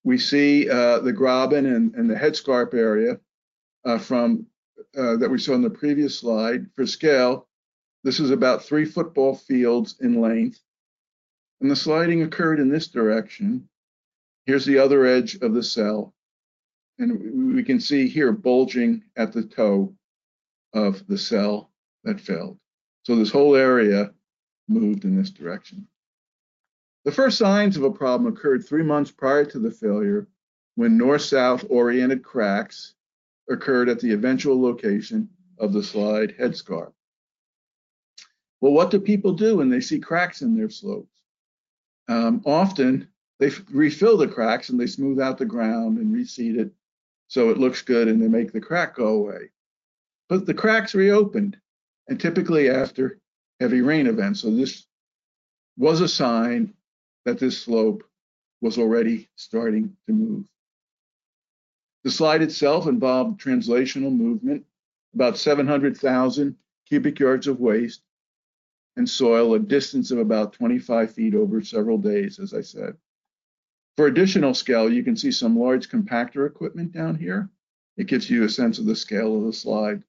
We 0.04 0.18
see 0.18 0.68
uh, 0.68 1.00
the 1.00 1.12
Graben 1.12 1.66
and, 1.66 1.94
and, 1.94 2.10
the 2.10 2.14
headscarp 2.14 2.74
area 2.74 3.20
uh, 3.84 3.98
from 3.98 4.46
uh, 4.96 5.16
that 5.16 5.30
we 5.30 5.38
saw 5.38 5.54
in 5.54 5.62
the 5.62 5.70
previous 5.70 6.18
slide. 6.18 6.66
For 6.74 6.86
scale, 6.86 7.48
this 8.02 8.18
is 8.18 8.30
about 8.30 8.64
three 8.64 8.84
football 8.84 9.34
fields 9.36 9.96
in 10.00 10.20
length. 10.20 10.60
And 11.60 11.70
the 11.70 11.76
sliding 11.76 12.22
occurred 12.22 12.58
in 12.58 12.68
this 12.68 12.88
direction. 12.88 13.68
Here's 14.46 14.64
the 14.64 14.78
other 14.78 15.06
edge 15.06 15.36
of 15.36 15.54
the 15.54 15.62
cell. 15.62 16.12
And 16.98 17.54
we 17.54 17.62
can 17.62 17.78
see 17.78 18.08
here 18.08 18.32
bulging 18.32 19.04
at 19.16 19.32
the 19.32 19.44
toe 19.44 19.94
of 20.74 21.06
the 21.06 21.18
cell 21.18 21.70
that 22.04 22.20
failed. 22.20 22.58
So 23.04 23.16
this 23.16 23.30
whole 23.30 23.54
area 23.54 24.12
moved 24.68 25.04
in 25.04 25.16
this 25.16 25.30
direction. 25.30 25.86
The 27.04 27.12
first 27.12 27.36
signs 27.36 27.76
of 27.76 27.82
a 27.82 27.90
problem 27.90 28.32
occurred 28.32 28.64
three 28.64 28.84
months 28.84 29.10
prior 29.10 29.44
to 29.46 29.58
the 29.58 29.70
failure 29.70 30.28
when 30.76 30.96
north-south 30.96 31.64
oriented 31.68 32.22
cracks 32.22 32.94
occurred 33.50 33.88
at 33.88 33.98
the 33.98 34.12
eventual 34.12 34.60
location 34.60 35.28
of 35.58 35.72
the 35.72 35.82
slide 35.82 36.36
headscarp. 36.38 36.92
Well, 38.60 38.72
what 38.72 38.92
do 38.92 39.00
people 39.00 39.32
do 39.32 39.56
when 39.56 39.68
they 39.68 39.80
see 39.80 39.98
cracks 39.98 40.42
in 40.42 40.56
their 40.56 40.70
slopes? 40.70 41.20
Um, 42.08 42.40
often 42.46 43.08
they 43.40 43.50
refill 43.70 44.16
the 44.16 44.28
cracks 44.28 44.68
and 44.68 44.78
they 44.78 44.86
smooth 44.86 45.20
out 45.20 45.38
the 45.38 45.44
ground 45.44 45.98
and 45.98 46.14
reseed 46.14 46.56
it 46.56 46.70
so 47.26 47.50
it 47.50 47.58
looks 47.58 47.82
good 47.82 48.06
and 48.06 48.22
they 48.22 48.28
make 48.28 48.52
the 48.52 48.60
crack 48.60 48.94
go 48.94 49.08
away. 49.08 49.50
But 50.28 50.46
the 50.46 50.54
cracks 50.54 50.94
reopened 50.94 51.56
and 52.08 52.20
typically 52.20 52.70
after 52.70 53.18
heavy 53.58 53.80
rain 53.80 54.06
events. 54.06 54.40
So 54.40 54.50
this 54.50 54.86
was 55.76 56.00
a 56.00 56.08
sign 56.08 56.74
that 57.24 57.38
this 57.38 57.60
slope 57.60 58.04
was 58.60 58.78
already 58.78 59.28
starting 59.36 59.96
to 60.06 60.12
move. 60.12 60.46
The 62.04 62.10
slide 62.10 62.42
itself 62.42 62.86
involved 62.86 63.40
translational 63.40 64.14
movement, 64.14 64.64
about 65.14 65.38
700,000 65.38 66.56
cubic 66.88 67.20
yards 67.20 67.46
of 67.46 67.60
waste, 67.60 68.02
and 68.96 69.08
soil 69.08 69.54
a 69.54 69.58
distance 69.58 70.10
of 70.10 70.18
about 70.18 70.52
25 70.52 71.12
feet 71.12 71.34
over 71.34 71.62
several 71.62 71.98
days, 71.98 72.38
as 72.38 72.52
I 72.52 72.60
said. 72.60 72.96
For 73.96 74.06
additional 74.06 74.54
scale, 74.54 74.92
you 74.92 75.04
can 75.04 75.16
see 75.16 75.32
some 75.32 75.58
large 75.58 75.88
compactor 75.88 76.46
equipment 76.46 76.92
down 76.92 77.16
here. 77.16 77.50
It 77.96 78.06
gives 78.06 78.28
you 78.28 78.44
a 78.44 78.48
sense 78.48 78.78
of 78.78 78.86
the 78.86 78.96
scale 78.96 79.36
of 79.36 79.44
the 79.44 79.52
slide. 79.52 80.02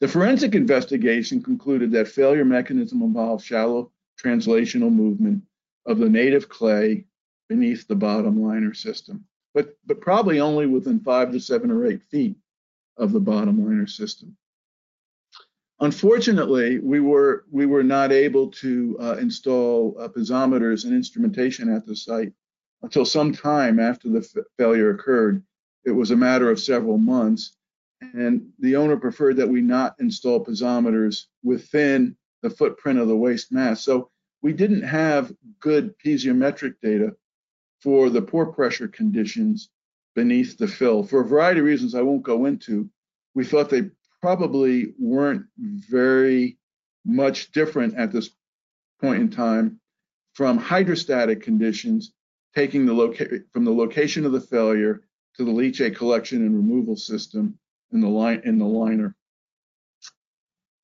The 0.00 0.08
forensic 0.08 0.54
investigation 0.54 1.42
concluded 1.42 1.92
that 1.92 2.08
failure 2.08 2.44
mechanism 2.44 3.00
involved 3.00 3.44
shallow 3.44 3.92
translational 4.22 4.92
movement 4.92 5.42
of 5.86 5.98
the 5.98 6.08
native 6.08 6.48
clay 6.48 7.06
beneath 7.48 7.86
the 7.86 7.96
bottom 7.96 8.42
liner 8.42 8.74
system, 8.74 9.24
but, 9.54 9.76
but 9.86 10.00
probably 10.00 10.40
only 10.40 10.66
within 10.66 11.00
five 11.00 11.32
to 11.32 11.40
seven 11.40 11.70
or 11.70 11.86
eight 11.86 12.02
feet 12.10 12.36
of 12.96 13.12
the 13.12 13.20
bottom 13.20 13.64
liner 13.64 13.86
system. 13.86 14.36
Unfortunately, 15.80 16.78
we 16.78 17.00
were 17.00 17.44
we 17.50 17.66
were 17.66 17.82
not 17.82 18.12
able 18.12 18.48
to 18.48 18.96
uh, 19.00 19.16
install 19.16 19.96
uh, 19.98 20.08
piezometers 20.08 20.84
and 20.84 20.94
instrumentation 20.94 21.68
at 21.68 21.84
the 21.84 21.96
site 21.96 22.32
until 22.82 23.04
some 23.04 23.32
time 23.32 23.80
after 23.80 24.08
the 24.08 24.44
failure 24.56 24.90
occurred. 24.90 25.42
It 25.84 25.90
was 25.90 26.12
a 26.12 26.16
matter 26.16 26.48
of 26.48 26.60
several 26.60 26.96
months, 26.96 27.56
and 28.00 28.48
the 28.60 28.76
owner 28.76 28.96
preferred 28.96 29.36
that 29.36 29.48
we 29.48 29.62
not 29.62 29.96
install 29.98 30.44
piezometers 30.44 31.24
within 31.42 32.16
the 32.44 32.50
footprint 32.50 32.98
of 32.98 33.08
the 33.08 33.16
waste 33.16 33.50
mass. 33.50 33.82
So 33.82 34.10
we 34.42 34.52
didn't 34.52 34.82
have 34.82 35.32
good 35.60 35.98
piezometric 35.98 36.74
data 36.82 37.16
for 37.80 38.10
the 38.10 38.20
pore 38.20 38.52
pressure 38.52 38.86
conditions 38.86 39.70
beneath 40.14 40.58
the 40.58 40.68
fill. 40.68 41.02
For 41.02 41.22
a 41.22 41.26
variety 41.26 41.60
of 41.60 41.66
reasons 41.66 41.94
I 41.94 42.02
won't 42.02 42.22
go 42.22 42.44
into, 42.44 42.90
we 43.34 43.46
thought 43.46 43.70
they 43.70 43.90
probably 44.20 44.92
weren't 44.98 45.46
very 45.58 46.58
much 47.06 47.50
different 47.52 47.96
at 47.96 48.12
this 48.12 48.28
point 49.00 49.22
in 49.22 49.30
time 49.30 49.80
from 50.34 50.58
hydrostatic 50.58 51.42
conditions 51.42 52.12
taking 52.54 52.84
the 52.84 52.92
loca- 52.92 53.40
from 53.52 53.64
the 53.64 53.72
location 53.72 54.26
of 54.26 54.32
the 54.32 54.40
failure 54.40 55.00
to 55.38 55.44
the 55.44 55.50
leachate 55.50 55.96
collection 55.96 56.44
and 56.44 56.54
removal 56.54 56.94
system 56.94 57.58
in 57.92 58.02
the 58.02 58.40
in 58.44 58.58
the 58.58 58.66
liner. 58.66 59.16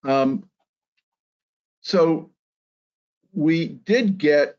Um, 0.05 0.50
so 1.81 2.31
we 3.33 3.67
did 3.69 4.19
get 4.19 4.57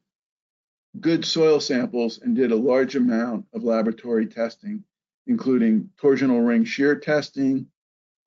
good 0.99 1.26
soil 1.26 1.59
samples 1.59 2.19
and 2.19 2.36
did 2.36 2.51
a 2.51 2.55
large 2.55 2.95
amount 2.95 3.45
of 3.53 3.63
laboratory 3.63 4.28
testing, 4.28 4.84
including 5.28 5.89
torsional 6.01 6.45
ring 6.45 6.65
shear 6.65 6.95
testing, 6.95 7.67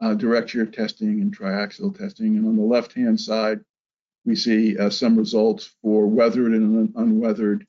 uh, 0.00 0.14
direct 0.14 0.50
shear 0.50 0.66
testing, 0.66 1.20
and 1.20 1.36
triaxial 1.36 1.96
testing. 1.96 2.36
And 2.36 2.46
on 2.46 2.56
the 2.56 2.62
left-hand 2.62 3.20
side, 3.20 3.60
we 4.24 4.34
see 4.34 4.78
uh, 4.78 4.90
some 4.90 5.16
results 5.16 5.74
for 5.82 6.06
weathered 6.06 6.52
and 6.52 6.92
unweathered 6.96 7.66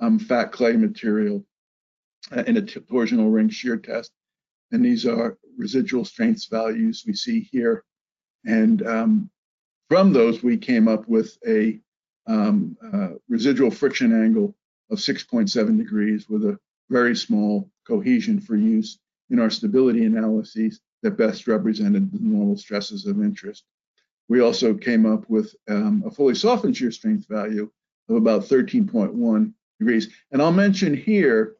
um, 0.00 0.18
fat 0.18 0.52
clay 0.52 0.74
material 0.74 1.44
uh, 2.34 2.44
in 2.46 2.56
a 2.56 2.62
torsional 2.62 3.32
ring 3.32 3.48
shear 3.48 3.76
test. 3.76 4.12
And 4.72 4.84
these 4.84 5.06
are 5.06 5.38
residual 5.56 6.04
strengths 6.04 6.46
values 6.46 7.04
we 7.06 7.14
see 7.14 7.48
here. 7.50 7.84
And 8.44 8.86
um, 8.86 9.30
from 9.88 10.12
those, 10.12 10.42
we 10.42 10.56
came 10.56 10.88
up 10.88 11.06
with 11.08 11.38
a 11.46 11.80
um, 12.26 12.76
uh, 12.92 13.10
residual 13.28 13.70
friction 13.70 14.12
angle 14.12 14.56
of 14.90 14.98
6.7 14.98 15.78
degrees 15.78 16.28
with 16.28 16.44
a 16.44 16.58
very 16.90 17.16
small 17.16 17.70
cohesion 17.86 18.40
for 18.40 18.56
use 18.56 18.98
in 19.30 19.38
our 19.38 19.50
stability 19.50 20.04
analyses 20.04 20.80
that 21.02 21.16
best 21.16 21.46
represented 21.46 22.12
the 22.12 22.18
normal 22.20 22.56
stresses 22.56 23.06
of 23.06 23.22
interest. 23.22 23.64
We 24.28 24.40
also 24.40 24.74
came 24.74 25.06
up 25.06 25.28
with 25.28 25.54
um, 25.68 26.02
a 26.06 26.10
fully 26.10 26.34
softened 26.34 26.76
shear 26.76 26.90
strength 26.90 27.26
value 27.28 27.70
of 28.08 28.16
about 28.16 28.42
13.1 28.42 29.52
degrees. 29.78 30.08
And 30.32 30.42
I'll 30.42 30.52
mention 30.52 30.96
here 30.96 31.54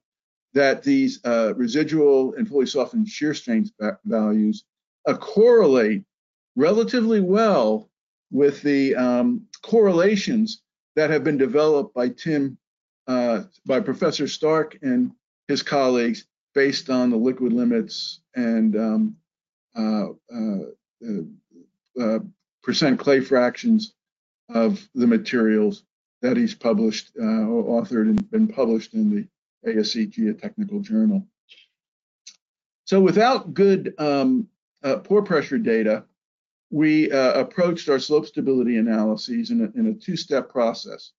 that 0.55 0.83
these 0.83 1.24
uh, 1.24 1.55
residual 1.55 2.35
and 2.35 2.49
fully 2.49 2.66
softened 2.66 3.09
shear 3.09 3.35
strength 3.35 3.70
values 4.05 4.64
uh, 5.07 5.16
correlate 5.16 6.03
relatively 6.57 7.20
well 7.20 7.89
with 8.31 8.62
the 8.62 8.95
um, 8.97 9.47
correlations 9.62 10.62
that 10.97 11.11
have 11.11 11.24
been 11.24 11.39
developed 11.39 11.95
by 11.95 12.09
Tim, 12.09 12.59
uh, 13.07 13.45
by 13.64 13.81
Professor 13.81 14.27
Stark 14.27 14.79
and 14.83 15.12
his 15.49 15.62
colleagues 15.62 16.27
based 16.55 16.91
on 16.91 17.11
the 17.11 17.16
liquid 17.16 17.53
limits 17.53 18.20
and 18.35 18.77
um, 18.77 19.16
uh, 19.77 20.09
uh, 20.35 20.59
uh, 22.01 22.18
percent 22.62 22.99
clay 22.99 23.20
fractions 23.20 23.95
of 24.49 24.89
the 24.95 25.07
materials 25.07 25.85
that 26.22 26.37
he's 26.37 26.55
published, 26.55 27.11
or 27.16 27.83
authored 27.83 28.09
and 28.09 28.31
been 28.31 28.49
published 28.49 28.95
in 28.95 29.11
the 29.11 29.70
ASC 29.70 30.12
Geotechnical 30.12 30.83
Journal. 30.83 31.27
So 32.85 33.01
without 33.01 33.53
good 33.53 33.95
um, 33.99 34.49
uh, 34.83 34.97
pore 34.99 35.22
pressure 35.22 35.59
data, 35.59 36.05
we 36.70 37.10
uh, 37.10 37.40
approached 37.40 37.88
our 37.88 37.98
slope 37.98 38.26
stability 38.26 38.76
analyses 38.76 39.50
in 39.50 39.60
a, 39.62 39.78
in 39.78 39.86
a 39.88 39.94
two-step 39.94 40.48
process. 40.50 41.12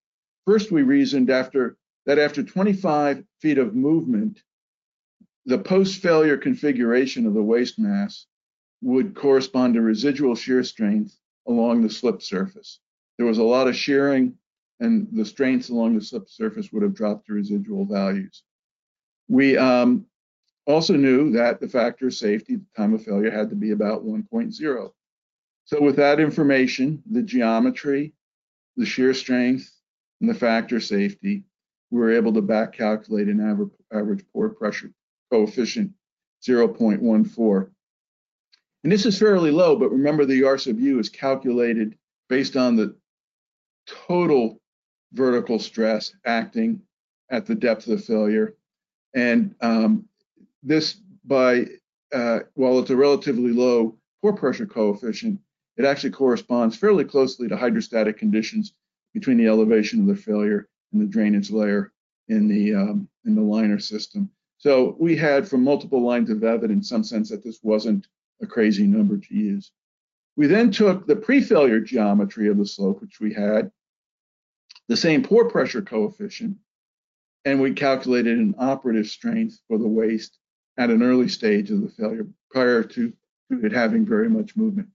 First, 0.46 0.72
we 0.72 0.84
reasoned 0.84 1.30
after 1.30 1.78
that 2.06 2.20
after 2.20 2.42
25 2.42 3.24
feet 3.42 3.58
of 3.58 3.76
movement, 3.76 4.42
the 5.46 5.58
post-failure 5.58 6.38
configuration 6.38 7.26
of 7.26 7.34
the 7.34 7.42
waste 7.42 7.80
mass 7.80 8.26
would 8.82 9.16
correspond 9.16 9.74
to 9.74 9.82
residual 9.82 10.36
shear 10.36 10.64
strength 10.64 11.18
along 11.48 11.82
the 11.82 11.90
slip 11.90 12.22
surface. 12.22 12.80
There 13.18 13.26
was 13.26 13.38
a 13.38 13.44
lot 13.44 13.68
of 13.68 13.76
shearing 13.76 14.38
and 14.80 15.08
the 15.12 15.26
strengths 15.26 15.70
along 15.70 15.96
the 15.96 16.02
slip 16.02 16.30
surface 16.30 16.72
would 16.72 16.84
have 16.84 16.94
dropped 16.94 17.26
to 17.28 17.34
residual 17.34 17.86
values. 17.86 18.44
We 19.28 19.58
um, 19.58 20.06
also 20.66 20.96
knew 20.96 21.32
that 21.32 21.60
the 21.60 21.68
factor 21.68 22.08
of 22.08 22.14
safety 22.14 22.56
at 22.56 22.60
the 22.60 22.82
time 22.82 22.94
of 22.94 23.04
failure 23.04 23.32
had 23.32 23.50
to 23.50 23.56
be 23.56 23.72
about 23.72 24.06
1.0. 24.06 24.92
So 25.68 25.82
with 25.82 25.98
that 25.98 26.22
information, 26.22 27.04
the 27.12 27.22
geometry, 27.22 28.14
the 28.78 28.86
shear 28.86 29.14
strength, 29.14 29.70
and 30.22 30.30
the 30.30 30.34
factor 30.34 30.80
safety, 30.80 31.44
we 31.92 32.00
were 32.00 32.12
able 32.12 32.34
to 32.34 32.42
back 32.42 32.72
calculate 32.72 33.28
an 33.28 33.42
average, 33.92 34.24
pore 34.32 34.50
pressure 34.50 34.92
coefficient 35.30 35.92
0.14. 36.48 37.70
And 38.84 38.92
this 38.92 39.06
is 39.06 39.20
fairly 39.20 39.52
low, 39.52 39.76
but 39.76 39.92
remember 39.92 40.24
the 40.24 40.46
R 40.46 40.58
sub 40.58 40.80
U 40.80 41.00
is 41.00 41.10
calculated 41.10 41.98
based 42.30 42.56
on 42.56 42.78
the 42.78 42.96
total 43.86 44.62
vertical 45.12 45.60
stress 45.60 46.14
acting 46.26 46.82
at 47.30 47.46
the 47.46 47.56
depth 47.56 47.88
of 47.88 48.00
the 48.00 48.06
failure. 48.06 48.56
And 49.14 49.54
um, 49.60 50.08
this 50.64 51.02
by, 51.26 51.66
uh, 52.14 52.40
while 52.54 52.80
it's 52.80 52.90
a 52.90 52.96
relatively 52.96 53.52
low 53.52 53.98
pore 54.22 54.34
pressure 54.34 54.66
coefficient, 54.66 55.42
it 55.78 55.86
actually 55.86 56.10
corresponds 56.10 56.76
fairly 56.76 57.06
closely 57.06 57.48
to 57.48 57.58
hydrostatic 57.58 58.18
conditions 58.18 58.74
between 59.14 59.38
the 59.38 59.48
elevation 59.48 60.02
of 60.02 60.08
the 60.08 60.22
failure 60.22 60.68
and 60.92 61.02
the 61.02 61.06
drainage 61.06 61.52
layer 61.52 61.92
in 62.28 62.48
the 62.48 62.74
um, 62.76 63.08
in 63.26 63.36
the 63.36 63.42
liner 63.42 63.80
system. 63.80 64.30
So 64.58 64.96
we 65.00 65.16
had 65.16 65.48
from 65.48 65.64
multiple 65.64 66.02
lines 66.02 66.30
of 66.30 66.44
evidence 66.44 66.90
some 66.90 67.04
sense 67.04 67.30
that 67.30 67.44
this 67.44 67.60
wasn't 67.62 68.08
a 68.42 68.48
crazy 68.48 68.88
number 68.88 69.18
to 69.18 69.36
use. 69.36 69.72
We 70.36 70.48
then 70.48 70.72
took 70.72 71.08
the 71.08 71.16
pre-failure 71.16 71.80
geometry 71.80 72.48
of 72.48 72.58
the 72.58 72.66
slope, 72.66 73.02
which 73.02 73.20
we 73.20 73.34
had, 73.34 73.72
the 74.88 74.98
same 74.98 75.24
pore 75.24 75.50
pressure 75.50 75.82
coefficient, 75.82 76.58
and 77.46 77.62
we 77.62 77.74
calculated 77.74 78.38
an 78.38 78.56
operative 78.58 79.08
strength 79.08 79.60
for 79.68 79.78
the 79.78 79.88
waste 79.88 80.38
at 80.78 80.90
an 80.90 81.02
early 81.02 81.28
stage 81.28 81.72
of 81.72 81.82
the 81.82 81.90
failure 81.90 82.28
prior 82.52 82.84
to 82.84 83.14
it 83.50 83.72
having 83.72 84.06
very 84.06 84.30
much 84.30 84.56
movement. 84.56 84.90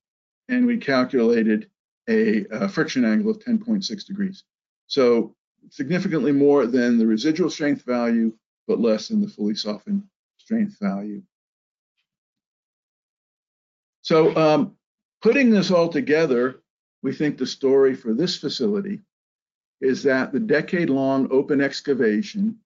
And 0.52 0.66
we 0.66 0.76
calculated 0.76 1.70
a, 2.10 2.44
a 2.50 2.68
friction 2.68 3.06
angle 3.06 3.30
of 3.30 3.38
10.6 3.38 4.06
degrees. 4.06 4.44
So 4.86 5.34
significantly 5.70 6.30
more 6.30 6.66
than 6.66 6.98
the 6.98 7.06
residual 7.06 7.48
strength 7.48 7.86
value, 7.86 8.34
but 8.68 8.78
less 8.78 9.08
than 9.08 9.22
the 9.22 9.28
fully 9.28 9.54
softened 9.54 10.02
strength 10.36 10.76
value. 10.78 11.22
So 14.02 14.36
um, 14.36 14.76
putting 15.22 15.48
this 15.48 15.70
all 15.70 15.88
together, 15.88 16.60
we 17.02 17.14
think 17.14 17.38
the 17.38 17.46
story 17.46 17.94
for 17.94 18.12
this 18.12 18.36
facility 18.36 19.00
is 19.80 20.02
that 20.02 20.32
the 20.32 20.40
decade-long 20.40 21.28
open 21.30 21.62
excavation 21.62 22.58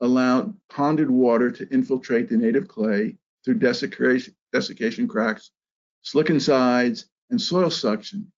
allowed 0.00 0.54
ponded 0.70 1.10
water 1.10 1.50
to 1.50 1.68
infiltrate 1.68 2.30
the 2.30 2.36
native 2.38 2.66
clay 2.66 3.14
through 3.44 3.58
desiccation, 3.58 4.34
desiccation 4.54 5.06
cracks, 5.06 5.50
slickensides, 6.02 7.04
and 7.30 7.40
soil 7.40 7.70
suction. 7.70 8.30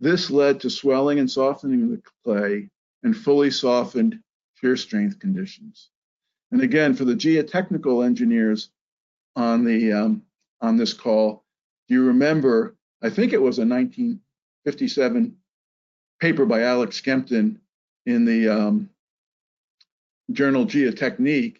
This 0.00 0.30
led 0.30 0.60
to 0.60 0.70
swelling 0.70 1.18
and 1.18 1.30
softening 1.30 1.84
of 1.84 1.90
the 1.90 2.02
clay 2.24 2.68
and 3.02 3.16
fully 3.16 3.50
softened 3.50 4.18
shear 4.54 4.76
strength 4.76 5.18
conditions. 5.18 5.90
And 6.52 6.60
again, 6.60 6.94
for 6.94 7.04
the 7.04 7.14
geotechnical 7.14 8.04
engineers 8.04 8.70
on 9.34 9.64
the 9.64 9.92
um, 9.92 10.22
on 10.60 10.76
this 10.76 10.92
call, 10.92 11.44
do 11.88 11.94
you 11.94 12.04
remember? 12.06 12.76
I 13.02 13.10
think 13.10 13.32
it 13.32 13.42
was 13.42 13.58
a 13.58 13.66
1957 13.66 15.36
paper 16.20 16.46
by 16.46 16.62
Alex 16.62 17.00
Skempton 17.00 17.58
in 18.06 18.24
the 18.24 18.48
um, 18.48 18.90
journal 20.32 20.64
Geotechnique, 20.64 21.58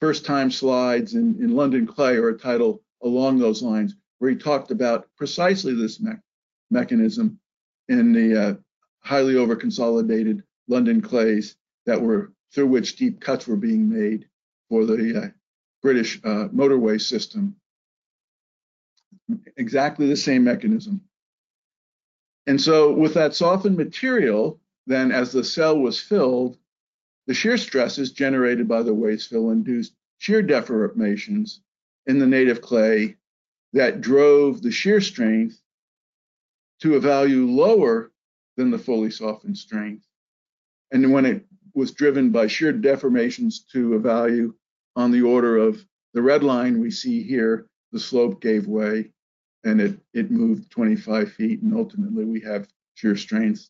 first 0.00 0.24
time 0.24 0.50
slides 0.50 1.14
in, 1.14 1.42
in 1.42 1.54
London 1.56 1.86
Clay, 1.86 2.16
or 2.16 2.28
a 2.28 2.38
title 2.38 2.82
along 3.02 3.38
those 3.38 3.62
lines, 3.62 3.96
where 4.20 4.30
he 4.30 4.36
talked 4.36 4.70
about 4.70 5.08
precisely 5.16 5.74
this 5.74 5.98
me 5.98 6.12
mechanism 6.70 7.40
in 7.88 8.12
the 8.12 8.40
uh, 8.40 8.54
highly 9.00 9.34
overconsolidated 9.34 10.42
London 10.68 11.00
clays 11.00 11.56
that 11.86 12.00
were 12.00 12.32
through 12.54 12.66
which 12.66 12.96
deep 12.96 13.20
cuts 13.20 13.48
were 13.48 13.56
being 13.56 13.88
made 13.88 14.28
for 14.68 14.84
the 14.84 15.22
uh, 15.22 15.28
British 15.82 16.20
uh, 16.22 16.48
motorway 16.48 17.00
system. 17.00 17.56
Exactly 19.56 20.06
the 20.06 20.16
same 20.16 20.44
mechanism. 20.44 21.00
And 22.46 22.60
so 22.60 22.92
with 22.92 23.14
that 23.14 23.34
softened 23.34 23.76
material, 23.76 24.60
then 24.86 25.12
as 25.12 25.32
the 25.32 25.44
cell 25.44 25.78
was 25.78 26.00
filled, 26.00 26.58
the 27.26 27.34
shear 27.34 27.56
stresses 27.56 28.12
generated 28.12 28.68
by 28.68 28.82
the 28.82 28.94
waste 28.94 29.30
fill 29.30 29.50
induced 29.50 29.94
shear 30.18 30.42
deformations 30.42 31.60
in 32.06 32.18
the 32.18 32.26
native 32.26 32.60
clay 32.60 33.16
that 33.72 34.00
drove 34.00 34.62
the 34.62 34.70
shear 34.70 35.00
strength 35.00 35.60
to 36.80 36.96
a 36.96 37.00
value 37.00 37.46
lower 37.46 38.10
than 38.56 38.70
the 38.70 38.78
fully 38.78 39.10
softened 39.10 39.56
strength. 39.56 40.06
And 40.92 41.12
when 41.12 41.26
it 41.26 41.44
was 41.74 41.92
driven 41.92 42.30
by 42.30 42.46
shear 42.46 42.72
deformations 42.72 43.66
to 43.72 43.94
a 43.94 43.98
value 43.98 44.54
on 44.96 45.12
the 45.12 45.22
order 45.22 45.56
of 45.56 45.84
the 46.14 46.22
red 46.22 46.42
line 46.42 46.80
we 46.80 46.90
see 46.90 47.22
here, 47.22 47.66
the 47.92 48.00
slope 48.00 48.40
gave 48.40 48.66
way 48.66 49.10
and 49.64 49.80
it, 49.80 49.98
it 50.14 50.30
moved 50.30 50.70
25 50.70 51.32
feet. 51.32 51.62
And 51.62 51.74
ultimately, 51.74 52.24
we 52.24 52.40
have 52.40 52.68
shear 52.94 53.16
strength 53.16 53.68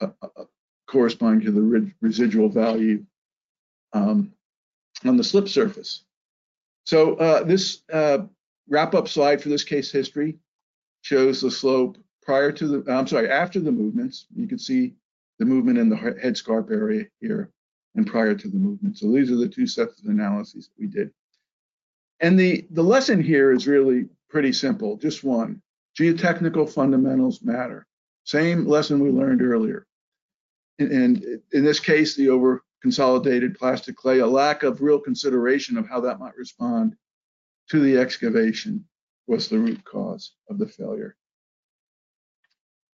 uh, 0.00 0.08
uh, 0.22 0.28
uh 0.36 0.44
corresponding 0.86 1.44
to 1.44 1.52
the 1.52 1.60
re 1.60 1.92
residual 2.00 2.48
value 2.48 3.04
um, 3.92 4.32
on 5.04 5.16
the 5.16 5.24
slip 5.24 5.48
surface. 5.48 6.04
So 6.86 7.14
uh, 7.16 7.44
this 7.44 7.82
uh, 8.68 8.74
wrap 8.74 8.94
up 8.94 9.08
slide 9.08 9.42
for 9.42 9.48
this 9.48 9.64
case 9.64 9.90
history 9.90 10.38
shows 11.02 11.40
the 11.40 11.50
slope 11.50 11.98
prior 12.22 12.52
to 12.52 12.66
the, 12.68 12.92
I'm 12.92 13.06
sorry, 13.06 13.30
after 13.30 13.60
the 13.60 13.72
movements. 13.72 14.26
You 14.34 14.46
can 14.46 14.58
see 14.58 14.94
the 15.38 15.44
movement 15.44 15.78
in 15.78 15.88
the 15.88 15.96
headscarp 15.96 16.70
area 16.70 17.06
here 17.20 17.50
and 17.94 18.06
prior 18.06 18.34
to 18.34 18.48
the 18.48 18.56
movement. 18.56 18.98
So 18.98 19.10
these 19.10 19.30
are 19.30 19.36
the 19.36 19.48
two 19.48 19.66
sets 19.66 20.00
of 20.00 20.08
analyses 20.08 20.68
that 20.68 20.80
we 20.80 20.86
did. 20.86 21.10
And 22.20 22.38
the, 22.38 22.66
the 22.70 22.82
lesson 22.82 23.22
here 23.22 23.52
is 23.52 23.66
really 23.66 24.06
pretty 24.28 24.52
simple, 24.52 24.96
just 24.96 25.24
one. 25.24 25.62
Geotechnical 25.98 26.72
fundamentals 26.72 27.42
matter. 27.42 27.86
Same 28.24 28.66
lesson 28.66 29.00
we 29.00 29.10
learned 29.10 29.42
earlier. 29.42 29.86
And 30.78 31.40
in 31.52 31.64
this 31.64 31.80
case, 31.80 32.14
the 32.14 32.28
over 32.28 32.62
consolidated 32.82 33.58
plastic 33.58 33.96
clay, 33.96 34.18
a 34.18 34.26
lack 34.26 34.62
of 34.62 34.80
real 34.80 35.00
consideration 35.00 35.76
of 35.76 35.88
how 35.88 36.00
that 36.00 36.20
might 36.20 36.36
respond 36.36 36.94
to 37.70 37.80
the 37.80 37.98
excavation 37.98 38.84
was 39.26 39.48
the 39.48 39.58
root 39.58 39.84
cause 39.84 40.32
of 40.48 40.58
the 40.58 40.66
failure. 40.66 41.16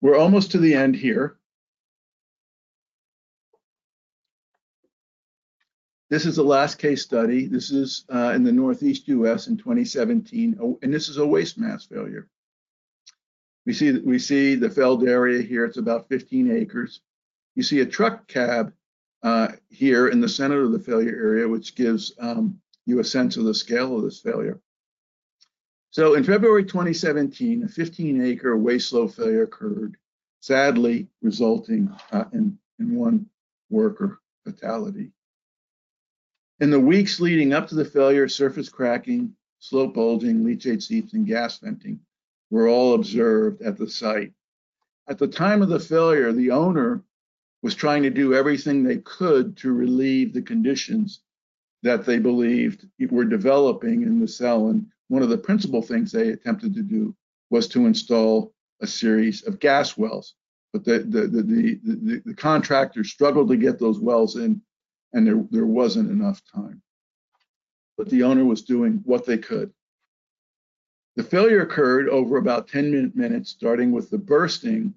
We're 0.02 0.18
almost 0.18 0.52
to 0.52 0.58
the 0.58 0.74
end 0.74 0.96
here. 0.96 1.38
This 6.10 6.26
is 6.26 6.36
the 6.36 6.44
last 6.44 6.78
case 6.78 7.04
study. 7.04 7.46
This 7.46 7.72
is 7.72 8.04
uh, 8.14 8.34
in 8.36 8.44
the 8.44 8.52
Northeast 8.52 9.08
US 9.08 9.48
in 9.48 9.58
2017, 9.58 10.78
and 10.82 10.94
this 10.94 11.08
is 11.08 11.18
a 11.18 11.26
waste 11.26 11.58
mass 11.58 11.86
failure. 11.86 12.28
We 13.66 13.74
see, 13.74 14.00
we 14.00 14.20
see 14.20 14.56
the 14.56 14.70
felled 14.70 15.08
area 15.08 15.42
here, 15.42 15.66
it's 15.66 15.78
about 15.78 16.10
15 16.10 16.52
acres. 16.52 17.02
You 17.56 17.64
see 17.64 17.82
a 17.82 17.86
truck 17.86 18.28
cab 18.28 18.74
uh, 19.24 19.50
here 19.70 20.08
in 20.08 20.20
the 20.20 20.28
center 20.28 20.64
of 20.64 20.72
the 20.72 20.80
failure 20.80 21.16
area, 21.16 21.48
which 21.48 21.76
gives 21.76 22.12
um, 22.20 22.60
you 22.86 23.00
a 23.00 23.04
sense 23.04 23.38
of 23.38 23.46
the 23.46 23.54
scale 23.54 23.96
of 23.96 24.04
this 24.04 24.20
failure. 24.20 24.60
So 25.92 26.14
in 26.14 26.24
February 26.24 26.64
2017, 26.64 27.64
a 27.64 27.68
15 27.68 28.22
acre 28.22 28.58
waste 28.58 28.90
slope 28.90 29.14
failure 29.14 29.44
occurred, 29.44 29.98
sadly 30.40 31.08
resulting 31.22 31.94
uh, 32.12 32.26
in, 32.32 32.58
in 32.80 32.96
one 32.96 33.28
worker 33.70 34.20
fatality. 34.46 35.12
In 36.60 36.70
the 36.70 36.80
weeks 36.80 37.20
leading 37.20 37.54
up 37.54 37.68
to 37.68 37.76
the 37.76 37.86
failure, 37.86 38.28
surface 38.28 38.70
cracking, 38.70 39.36
slope 39.60 39.94
bulging, 39.94 40.44
leachate 40.44 40.82
seeps, 40.82 41.14
and 41.14 41.26
gas 41.26 41.58
venting 41.60 42.00
were 42.50 42.68
all 42.68 42.94
observed 42.94 43.62
at 43.62 43.78
the 43.78 43.90
site. 43.90 44.32
At 45.08 45.18
the 45.18 45.28
time 45.28 45.62
of 45.62 45.70
the 45.70 45.80
failure, 45.80 46.32
the 46.32 46.52
owner 46.52 47.04
was 47.62 47.76
trying 47.76 48.04
to 48.04 48.10
do 48.10 48.34
everything 48.34 48.84
they 48.84 48.98
could 48.98 49.58
to 49.58 49.74
relieve 49.74 50.34
the 50.34 50.42
conditions 50.42 51.22
that 51.84 52.06
they 52.06 52.20
believed 52.20 52.88
were 53.10 53.26
developing 53.26 54.04
in 54.04 54.20
the 54.20 54.28
cell. 54.28 54.68
And 54.68 54.86
one 55.08 55.24
of 55.24 55.30
the 55.30 55.38
principal 55.38 55.82
things 55.82 56.12
they 56.12 56.30
attempted 56.30 56.74
to 56.76 56.84
do 56.84 57.16
was 57.50 57.68
to 57.70 57.86
install 57.86 58.54
a 58.82 58.88
series 58.88 59.44
of 59.44 59.60
gas 59.60 59.98
wells. 59.98 60.36
But 60.74 60.86
the, 60.86 61.00
the, 61.00 61.22
the, 61.28 61.42
the, 61.42 61.80
the, 61.84 62.22
the 62.26 62.34
contractor 62.34 63.04
struggled 63.04 63.50
to 63.50 63.58
get 63.58 63.80
those 63.80 64.00
wells 64.00 64.38
in 64.38 64.62
and 65.14 65.28
there, 65.28 65.44
there 65.50 65.66
wasn't 65.66 66.10
enough 66.10 66.42
time. 66.54 66.82
But 67.98 68.10
the 68.10 68.24
owner 68.24 68.46
was 68.46 68.62
doing 68.62 69.02
what 69.04 69.26
they 69.26 69.38
could. 69.38 69.72
The 71.18 71.24
failure 71.24 71.62
occurred 71.62 72.08
over 72.08 72.38
about 72.38 72.70
10 72.70 73.12
minutes, 73.16 73.50
starting 73.50 73.92
with 73.92 74.10
the 74.10 74.18
bursting 74.18 74.94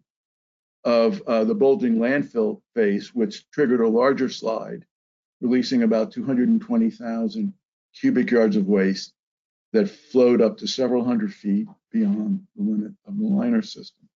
of 0.84 1.20
uh, 1.22 1.44
the 1.44 1.54
bulging 1.54 1.96
landfill 1.96 2.60
face, 2.74 3.12
which 3.14 3.50
triggered 3.50 3.80
a 3.80 3.88
larger 3.88 4.28
slide, 4.28 4.84
releasing 5.44 5.82
about 5.82 6.10
220,000 6.12 7.52
cubic 8.00 8.30
yards 8.30 8.56
of 8.56 8.66
waste. 8.66 9.12
that 9.74 9.90
flowed 9.90 10.40
up 10.40 10.56
to 10.58 10.66
several 10.68 11.04
hundred 11.04 11.34
feet 11.34 11.66
beyond 11.92 12.46
the 12.56 12.62
limit 12.62 12.92
of 13.06 13.18
the 13.18 13.26
liner 13.26 13.60
system. 13.60 14.08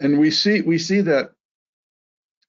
And 0.00 0.18
we 0.18 0.30
see 0.30 0.62
we 0.62 0.78
see 0.78 1.02
that 1.02 1.32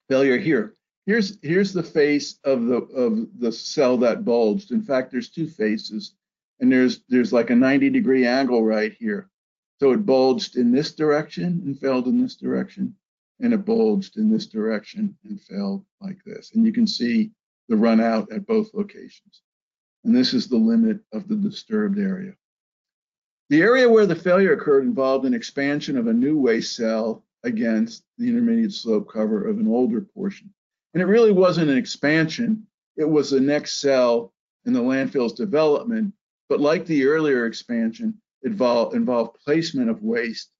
failure 0.07 0.37
here. 0.37 0.73
Here's 1.05 1.37
here's 1.41 1.73
the 1.73 1.83
face 1.83 2.39
of 2.43 2.65
the 2.65 2.77
of 2.77 3.27
the 3.39 3.51
cell 3.51 3.97
that 3.97 4.23
bulged. 4.23 4.71
In 4.71 4.83
fact, 4.83 5.11
there's 5.11 5.29
two 5.29 5.47
faces, 5.49 6.13
and 6.59 6.71
there's 6.71 7.01
there's 7.09 7.33
like 7.33 7.49
a 7.49 7.55
90 7.55 7.89
degree 7.89 8.25
angle 8.25 8.63
right 8.63 8.93
here. 8.93 9.29
So 9.79 9.91
it 9.91 10.05
bulged 10.05 10.55
in 10.55 10.71
this 10.71 10.93
direction 10.93 11.61
and 11.65 11.77
failed 11.77 12.07
in 12.07 12.21
this 12.21 12.35
direction, 12.35 12.95
and 13.39 13.53
it 13.53 13.65
bulged 13.65 14.17
in 14.17 14.29
this 14.29 14.47
direction 14.47 15.15
and 15.25 15.41
failed 15.41 15.85
like 16.01 16.17
this. 16.25 16.51
And 16.53 16.65
you 16.65 16.71
can 16.71 16.87
see 16.87 17.31
the 17.69 17.75
run 17.75 17.99
out 17.99 18.31
at 18.31 18.45
both 18.45 18.73
locations. 18.73 19.41
And 20.03 20.15
this 20.15 20.33
is 20.33 20.47
the 20.47 20.57
limit 20.57 20.99
of 21.13 21.27
the 21.27 21.35
disturbed 21.35 21.97
area. 21.97 22.33
The 23.49 23.61
area 23.61 23.89
where 23.89 24.05
the 24.05 24.15
failure 24.15 24.53
occurred 24.53 24.83
involved 24.83 25.25
an 25.25 25.33
expansion 25.33 25.97
of 25.97 26.07
a 26.07 26.13
new 26.13 26.37
waste 26.37 26.75
cell 26.75 27.23
against 27.43 28.03
the 28.17 28.27
intermediate 28.29 28.73
slope 28.73 29.09
cover 29.11 29.47
of 29.47 29.59
an 29.59 29.67
older 29.67 30.01
portion. 30.01 30.53
And 30.93 31.01
it 31.01 31.07
really 31.07 31.31
wasn't 31.31 31.69
an 31.69 31.77
expansion, 31.77 32.67
it 32.95 33.09
was 33.09 33.31
the 33.31 33.39
next 33.39 33.81
cell 33.81 34.33
in 34.65 34.73
the 34.73 34.81
landfill's 34.81 35.33
development. 35.33 36.13
But 36.49 36.59
like 36.61 36.85
the 36.85 37.05
earlier 37.05 37.45
expansion, 37.45 38.21
it 38.43 38.51
involved, 38.51 38.95
involved 38.95 39.37
placement 39.43 39.89
of 39.89 40.03
waste 40.03 40.51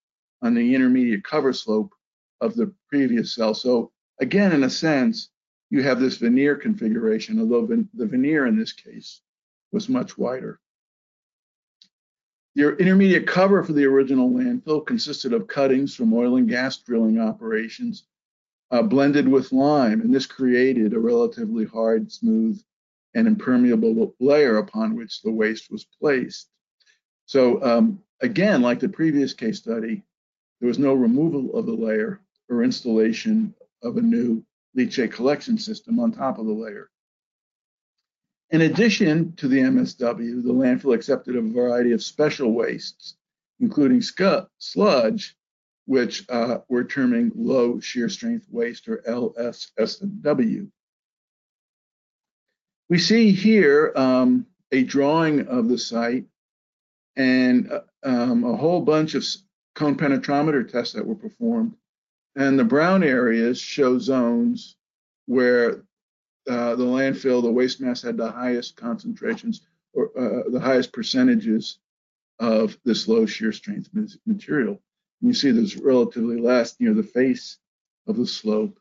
on 0.42 0.54
the 0.54 0.74
intermediate 0.74 1.24
cover 1.24 1.52
slope 1.52 1.92
of 2.40 2.54
the 2.54 2.72
previous 2.88 3.34
cell. 3.34 3.54
So 3.54 3.92
again, 4.20 4.52
in 4.52 4.64
a 4.64 4.70
sense, 4.70 5.30
you 5.70 5.82
have 5.82 6.00
this 6.00 6.18
veneer 6.18 6.56
configuration, 6.56 7.40
although 7.40 7.66
the 7.66 8.06
veneer 8.06 8.46
in 8.46 8.56
this 8.56 8.72
case 8.72 9.20
was 9.72 9.88
much 9.88 10.16
wider. 10.16 10.60
The 12.54 12.76
intermediate 12.76 13.26
cover 13.26 13.64
for 13.64 13.72
the 13.72 13.84
original 13.84 14.30
landfill 14.30 14.86
consisted 14.86 15.32
of 15.32 15.48
cuttings 15.48 15.94
from 15.96 16.14
oil 16.14 16.36
and 16.36 16.48
gas 16.48 16.78
drilling 16.78 17.18
operations 17.18 18.04
uh, 18.70 18.82
blended 18.82 19.26
with 19.26 19.52
lime, 19.52 20.00
and 20.00 20.14
this 20.14 20.26
created 20.26 20.94
a 20.94 20.98
relatively 20.98 21.64
hard, 21.64 22.12
smooth, 22.12 22.62
and 23.14 23.26
impermeable 23.26 24.14
layer 24.20 24.58
upon 24.58 24.94
which 24.94 25.22
the 25.22 25.30
waste 25.30 25.70
was 25.70 25.84
placed. 26.00 26.48
So 27.26 27.62
um, 27.62 28.00
again, 28.20 28.62
like 28.62 28.80
the 28.80 28.88
previous 28.88 29.34
case 29.34 29.58
study, 29.58 30.02
there 30.60 30.68
was 30.68 30.78
no 30.78 30.94
removal 30.94 31.56
of 31.56 31.66
the 31.66 31.72
layer 31.72 32.20
or 32.48 32.62
installation 32.62 33.54
of 33.82 33.96
a 33.96 34.02
new 34.02 34.44
leachate 34.76 35.12
collection 35.12 35.58
system 35.58 35.98
on 35.98 36.12
top 36.12 36.38
of 36.38 36.46
the 36.46 36.52
layer. 36.52 36.90
In 38.50 38.62
addition 38.62 39.34
to 39.36 39.48
the 39.48 39.58
MSW, 39.58 40.42
the 40.42 40.52
landfill 40.52 40.94
accepted 40.94 41.36
a 41.36 41.40
variety 41.40 41.92
of 41.92 42.02
special 42.02 42.52
wastes, 42.52 43.16
including 43.60 44.02
sludge, 44.58 45.36
which 45.86 46.24
uh, 46.28 46.58
we're 46.68 46.84
terming 46.84 47.32
low 47.34 47.80
shear 47.80 48.08
strength 48.08 48.46
waste 48.50 48.88
or 48.88 49.02
LSSW. 49.08 50.70
We 52.88 52.98
see 52.98 53.32
here 53.32 53.92
um, 53.96 54.46
a 54.70 54.82
drawing 54.84 55.46
of 55.48 55.68
the 55.68 55.78
site 55.78 56.24
and 57.16 57.70
uh, 57.70 57.80
um, 58.02 58.44
a 58.44 58.56
whole 58.56 58.82
bunch 58.82 59.14
of 59.14 59.24
cone 59.74 59.96
penetrometer 59.96 60.70
tests 60.70 60.94
that 60.94 61.06
were 61.06 61.14
performed. 61.14 61.74
And 62.36 62.58
the 62.58 62.64
brown 62.64 63.02
areas 63.02 63.60
show 63.60 63.98
zones 63.98 64.76
where 65.26 65.84
uh, 66.48 66.74
the 66.74 66.84
landfill, 66.84 67.42
the 67.42 67.50
waste 67.50 67.80
mass 67.80 68.02
had 68.02 68.16
the 68.16 68.30
highest 68.30 68.76
concentrations 68.76 69.62
or 69.92 70.10
uh, 70.18 70.50
the 70.50 70.60
highest 70.60 70.92
percentages 70.92 71.78
of 72.40 72.76
this 72.84 73.06
low 73.08 73.24
shear 73.24 73.52
strength 73.52 73.88
material. 74.26 74.80
And 75.20 75.30
you 75.30 75.34
see 75.34 75.50
there's 75.52 75.76
relatively 75.76 76.38
less 76.38 76.78
near 76.80 76.92
the 76.92 77.02
face 77.02 77.58
of 78.06 78.16
the 78.16 78.26
slope 78.26 78.78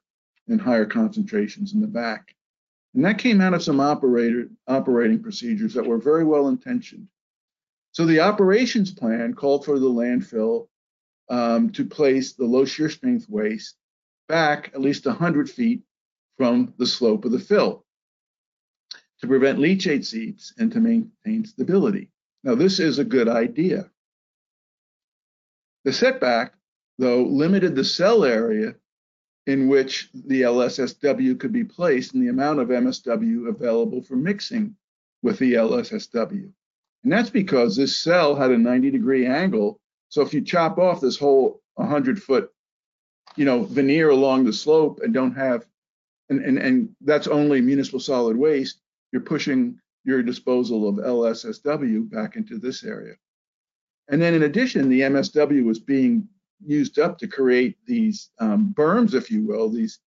and 0.47 0.59
higher 0.59 0.85
concentrations 0.85 1.73
in 1.73 1.79
the 1.79 1.87
back. 1.87 2.35
And 2.95 3.05
that 3.05 3.17
came 3.17 3.41
out 3.41 3.53
of 3.53 3.63
some 3.63 3.79
operator, 3.79 4.49
operating 4.67 5.21
procedures 5.21 5.73
that 5.73 5.85
were 5.85 5.97
very 5.97 6.23
well 6.23 6.47
intentioned. 6.47 7.07
So 7.91 8.05
the 8.05 8.19
operations 8.19 8.91
plan 8.91 9.33
called 9.35 9.65
for 9.65 9.79
the 9.79 9.89
landfill 9.89 10.67
um, 11.29 11.69
to 11.71 11.85
place 11.85 12.33
the 12.33 12.45
low 12.45 12.65
shear 12.65 12.89
strength 12.89 13.27
waste 13.29 13.75
back 14.27 14.71
at 14.73 14.81
least 14.81 15.05
100 15.05 15.49
feet 15.49 15.83
from 16.37 16.73
the 16.77 16.85
slope 16.85 17.25
of 17.25 17.31
the 17.31 17.39
fill 17.39 17.85
to 19.19 19.27
prevent 19.27 19.59
leachate 19.59 20.05
seeps 20.05 20.53
and 20.57 20.71
to 20.71 20.79
maintain 20.79 21.45
stability. 21.45 22.09
Now, 22.43 22.55
this 22.55 22.79
is 22.79 22.99
a 22.99 23.05
good 23.05 23.29
idea. 23.29 23.89
The 25.85 25.93
setback, 25.93 26.53
though, 26.97 27.23
limited 27.23 27.75
the 27.75 27.85
cell 27.85 28.25
area 28.25 28.75
in 29.47 29.67
which 29.67 30.09
the 30.13 30.41
LSSW 30.41 31.39
could 31.39 31.53
be 31.53 31.63
placed 31.63 32.13
and 32.13 32.23
the 32.23 32.29
amount 32.29 32.59
of 32.59 32.69
MSW 32.69 33.47
available 33.47 34.01
for 34.01 34.15
mixing 34.15 34.75
with 35.21 35.39
the 35.39 35.53
LSSW. 35.53 36.51
And 37.03 37.11
that's 37.11 37.29
because 37.29 37.75
this 37.75 37.95
cell 37.95 38.35
had 38.35 38.51
a 38.51 38.57
90 38.57 38.91
degree 38.91 39.25
angle. 39.25 39.79
So 40.13 40.21
if 40.21 40.31
you 40.31 40.41
chop 40.41 40.77
off 40.77 41.01
this 41.01 41.17
whole 41.17 41.63
100 41.73 42.21
foot, 42.21 42.51
you 43.35 43.45
know, 43.45 43.63
veneer 43.63 44.11
along 44.11 44.43
the 44.43 44.53
slope 44.53 44.99
and 45.01 45.11
don't 45.11 45.33
have 45.33 45.65
and, 46.29 46.45
and, 46.45 46.59
and 46.59 46.95
that's 47.01 47.25
only 47.25 47.61
municipal 47.61 47.99
solid 47.99 48.37
waste, 48.37 48.79
you're 49.11 49.23
pushing 49.23 49.79
your 50.03 50.21
disposal 50.21 50.87
of 50.87 50.97
LSSW 50.97 52.11
back 52.11 52.35
into 52.35 52.59
this 52.59 52.83
area. 52.83 53.15
And 54.07 54.21
then 54.21 54.35
in 54.35 54.43
addition, 54.43 54.87
the 54.87 55.01
MSW 55.01 55.65
was 55.65 55.79
being 55.79 56.29
used 56.63 56.99
up 56.99 57.17
to 57.17 57.27
create 57.27 57.77
these 57.87 58.29
um, 58.37 58.71
berms, 58.77 59.15
if 59.15 59.31
you 59.31 59.43
will, 59.43 59.67
these 59.67 59.97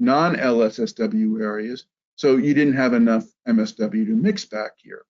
non-LSSW 0.00 1.40
areas. 1.40 1.86
So 2.16 2.38
you 2.38 2.54
didn't 2.54 2.74
have 2.74 2.92
enough 2.92 3.24
MSW 3.46 4.04
to 4.06 4.16
mix 4.16 4.44
back 4.46 4.72
here. 4.78 5.04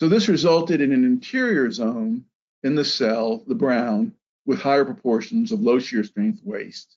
So 0.00 0.08
this 0.08 0.28
resulted 0.28 0.80
in 0.80 0.92
an 0.92 1.04
interior 1.04 1.70
zone 1.70 2.24
in 2.62 2.74
the 2.74 2.84
cell, 2.84 3.44
the 3.46 3.54
brown, 3.54 4.14
with 4.46 4.58
higher 4.58 4.84
proportions 4.84 5.52
of 5.52 5.60
low 5.60 5.78
shear 5.78 6.02
strength 6.02 6.40
waste. 6.42 6.96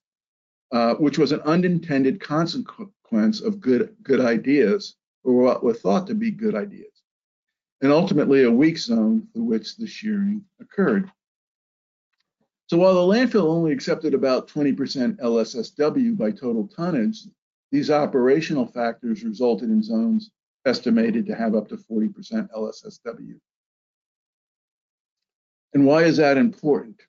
Uh, 0.73 0.95
which 0.95 1.19
was 1.19 1.31
an 1.31 1.39
unintended 1.41 2.19
consequence 2.19 3.41
of 3.41 3.59
good, 3.61 3.95
good 4.01 4.19
ideas, 4.19 4.95
or 5.23 5.33
what 5.35 5.63
were 5.63 5.71
thought 5.71 6.07
to 6.07 6.15
be 6.15 6.31
good 6.31 6.55
ideas, 6.55 7.03
and 7.81 7.91
ultimately 7.91 8.43
a 8.43 8.51
weak 8.51 8.79
zone 8.79 9.27
through 9.31 9.43
which 9.43 9.77
the 9.77 9.85
shearing 9.85 10.43
occurred. 10.59 11.11
So 12.71 12.77
while 12.77 12.95
the 12.95 13.01
landfill 13.01 13.51
only 13.51 13.71
accepted 13.71 14.15
about 14.15 14.47
20% 14.47 15.19
LSSW 15.19 16.17
by 16.17 16.31
total 16.31 16.67
tonnage, 16.67 17.19
these 17.71 17.91
operational 17.91 18.65
factors 18.65 19.23
resulted 19.23 19.69
in 19.69 19.83
zones 19.83 20.31
estimated 20.65 21.25
to 21.27 21.35
have 21.35 21.55
up 21.55 21.67
to 21.69 21.75
40% 21.77 22.49
LSSW. 22.51 23.39
And 25.73 25.85
why 25.85 26.03
is 26.03 26.17
that 26.17 26.37
important? 26.37 27.01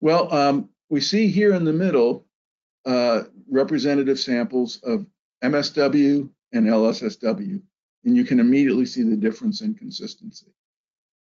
Well, 0.00 0.32
um, 0.32 0.68
we 0.90 1.00
see 1.00 1.28
here 1.28 1.54
in 1.54 1.64
the 1.64 1.72
middle 1.72 2.26
uh, 2.84 3.24
representative 3.50 4.18
samples 4.18 4.80
of 4.82 5.06
MSW 5.42 6.28
and 6.52 6.66
LSSW, 6.66 7.60
and 8.04 8.16
you 8.16 8.24
can 8.24 8.40
immediately 8.40 8.86
see 8.86 9.02
the 9.02 9.16
difference 9.16 9.60
in 9.60 9.74
consistency. 9.74 10.52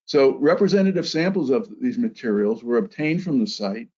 So 0.07 0.37
representative 0.37 1.09
samples 1.09 1.51
of 1.51 1.69
these 1.81 1.99
materials 1.99 2.63
were 2.63 2.77
obtained 2.77 3.23
from 3.23 3.39
the 3.39 3.47
site, 3.47 3.89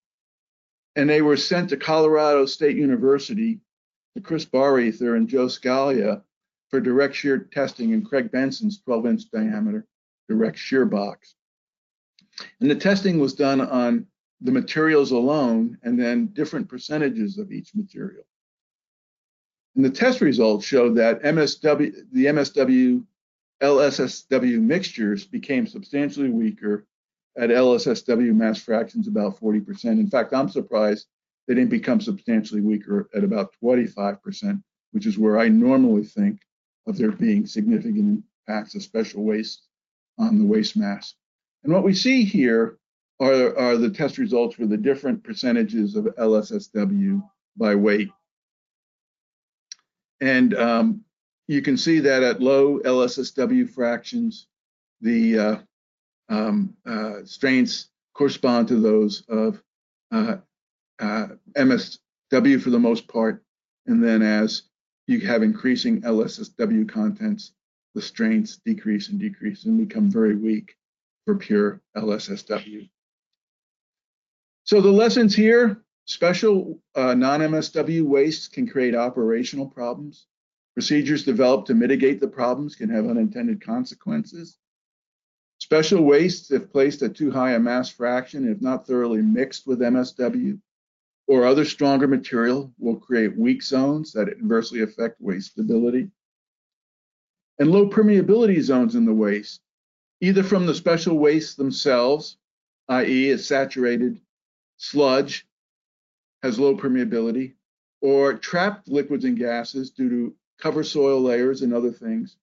and 0.94 1.08
they 1.08 1.22
were 1.22 1.36
sent 1.36 1.70
to 1.70 1.76
Colorado 1.76 2.46
State 2.46 2.76
University 2.76 3.60
to 4.14 4.22
Chris 4.22 4.44
Bareither 4.44 5.16
and 5.16 5.28
Joe 5.28 5.46
Scalia 5.46 6.22
for 6.70 6.80
direct 6.80 7.14
shear 7.14 7.38
testing 7.38 7.90
in 7.90 8.04
Craig 8.04 8.30
Benson's 8.30 8.82
12-inch 8.86 9.30
diameter 9.30 9.86
direct 10.28 10.58
shear 10.58 10.84
box. 10.84 11.34
And 12.60 12.70
the 12.70 12.74
testing 12.74 13.18
was 13.18 13.34
done 13.34 13.60
on 13.60 14.06
the 14.40 14.52
materials 14.52 15.12
alone 15.12 15.78
and 15.82 15.98
then 15.98 16.26
different 16.28 16.68
percentages 16.68 17.38
of 17.38 17.52
each 17.52 17.74
material. 17.74 18.24
And 19.74 19.84
the 19.84 19.90
test 19.90 20.20
results 20.20 20.66
showed 20.66 20.96
that 20.96 21.22
MSW, 21.22 21.94
the 22.12 22.26
MSW 22.26 23.04
LSSW 23.62 24.60
mixtures 24.60 25.24
became 25.24 25.66
substantially 25.66 26.28
weaker 26.28 26.86
at 27.38 27.50
LSSW 27.50 28.34
mass 28.34 28.58
fractions 28.58 29.08
about 29.08 29.38
40%. 29.38 29.84
In 29.84 30.08
fact, 30.08 30.34
I'm 30.34 30.48
surprised 30.48 31.06
they 31.46 31.54
didn't 31.54 31.70
become 31.70 32.00
substantially 32.00 32.60
weaker 32.60 33.08
at 33.14 33.24
about 33.24 33.54
25%, 33.62 34.62
which 34.92 35.06
is 35.06 35.18
where 35.18 35.38
I 35.38 35.48
normally 35.48 36.04
think 36.04 36.40
of 36.86 36.96
there 36.96 37.12
being 37.12 37.46
significant 37.46 38.22
impacts 38.48 38.74
of 38.74 38.82
special 38.82 39.24
waste 39.24 39.62
on 40.18 40.38
the 40.38 40.44
waste 40.44 40.76
mass. 40.76 41.14
And 41.64 41.72
what 41.72 41.84
we 41.84 41.94
see 41.94 42.24
here 42.24 42.78
are, 43.20 43.56
are 43.56 43.76
the 43.76 43.90
test 43.90 44.18
results 44.18 44.54
for 44.54 44.66
the 44.66 44.76
different 44.76 45.24
percentages 45.24 45.96
of 45.96 46.04
LSSW 46.04 47.22
by 47.56 47.74
weight. 47.74 48.10
And 50.20 50.54
um, 50.54 51.04
you 51.48 51.62
can 51.62 51.76
see 51.76 52.00
that 52.00 52.22
at 52.22 52.40
low 52.40 52.78
LSSW 52.80 53.70
fractions, 53.70 54.46
the 55.00 55.38
uh, 55.38 55.56
um, 56.28 56.74
uh, 56.86 57.24
strains 57.24 57.88
correspond 58.14 58.68
to 58.68 58.80
those 58.80 59.22
of 59.28 59.62
uh, 60.12 60.36
uh, 60.98 61.26
MSW 61.56 62.60
for 62.60 62.70
the 62.70 62.78
most 62.78 63.08
part. 63.08 63.42
And 63.86 64.02
then 64.02 64.22
as 64.22 64.62
you 65.06 65.20
have 65.20 65.42
increasing 65.42 66.02
LSSW 66.02 66.88
contents, 66.88 67.52
the 67.94 68.02
strains 68.02 68.58
decrease 68.64 69.08
and 69.08 69.18
decrease 69.18 69.64
and 69.64 69.88
become 69.88 70.10
very 70.10 70.34
weak 70.34 70.76
for 71.24 71.36
pure 71.36 71.80
LSSW. 71.96 72.88
So 74.64 74.80
the 74.80 74.90
lessons 74.90 75.34
here, 75.34 75.82
special 76.06 76.80
uh, 76.94 77.14
non-MSW 77.14 78.02
wastes 78.02 78.48
can 78.48 78.66
create 78.66 78.94
operational 78.94 79.66
problems. 79.66 80.26
Procedures 80.74 81.24
developed 81.24 81.68
to 81.68 81.74
mitigate 81.74 82.20
the 82.20 82.28
problems 82.28 82.74
can 82.74 82.90
have 82.90 83.06
unintended 83.06 83.60
consequences. 83.64 84.58
Special 85.58 86.02
wastes, 86.02 86.50
if 86.50 86.70
placed 86.70 87.00
at 87.02 87.16
too 87.16 87.30
high 87.30 87.52
a 87.52 87.58
mass 87.58 87.88
fraction, 87.88 88.46
if 88.46 88.60
not 88.60 88.86
thoroughly 88.86 89.22
mixed 89.22 89.66
with 89.66 89.80
MSW 89.80 90.60
or 91.26 91.44
other 91.44 91.64
stronger 91.64 92.06
material, 92.06 92.72
will 92.78 92.96
create 92.96 93.36
weak 93.36 93.62
zones 93.62 94.12
that 94.12 94.28
adversely 94.28 94.82
affect 94.82 95.20
waste 95.20 95.52
stability. 95.52 96.08
And 97.58 97.70
low 97.70 97.88
permeability 97.88 98.60
zones 98.60 98.94
in 98.94 99.04
the 99.04 99.14
waste, 99.14 99.60
either 100.20 100.42
from 100.42 100.66
the 100.66 100.74
special 100.74 101.18
wastes 101.18 101.54
themselves, 101.54 102.36
i.e. 102.88 103.30
a 103.30 103.38
saturated 103.38 104.20
sludge 104.76 105.46
has 106.42 106.58
low 106.58 106.76
permeability, 106.76 107.54
or 108.00 108.34
trapped 108.34 108.88
liquids 108.88 109.24
and 109.24 109.38
gases 109.38 109.90
due 109.90 110.08
to 110.08 110.34
cover 110.58 110.84
soil 110.84 111.20
layers 111.20 111.62
and 111.62 111.74
other 111.74 111.90
things 111.90 112.36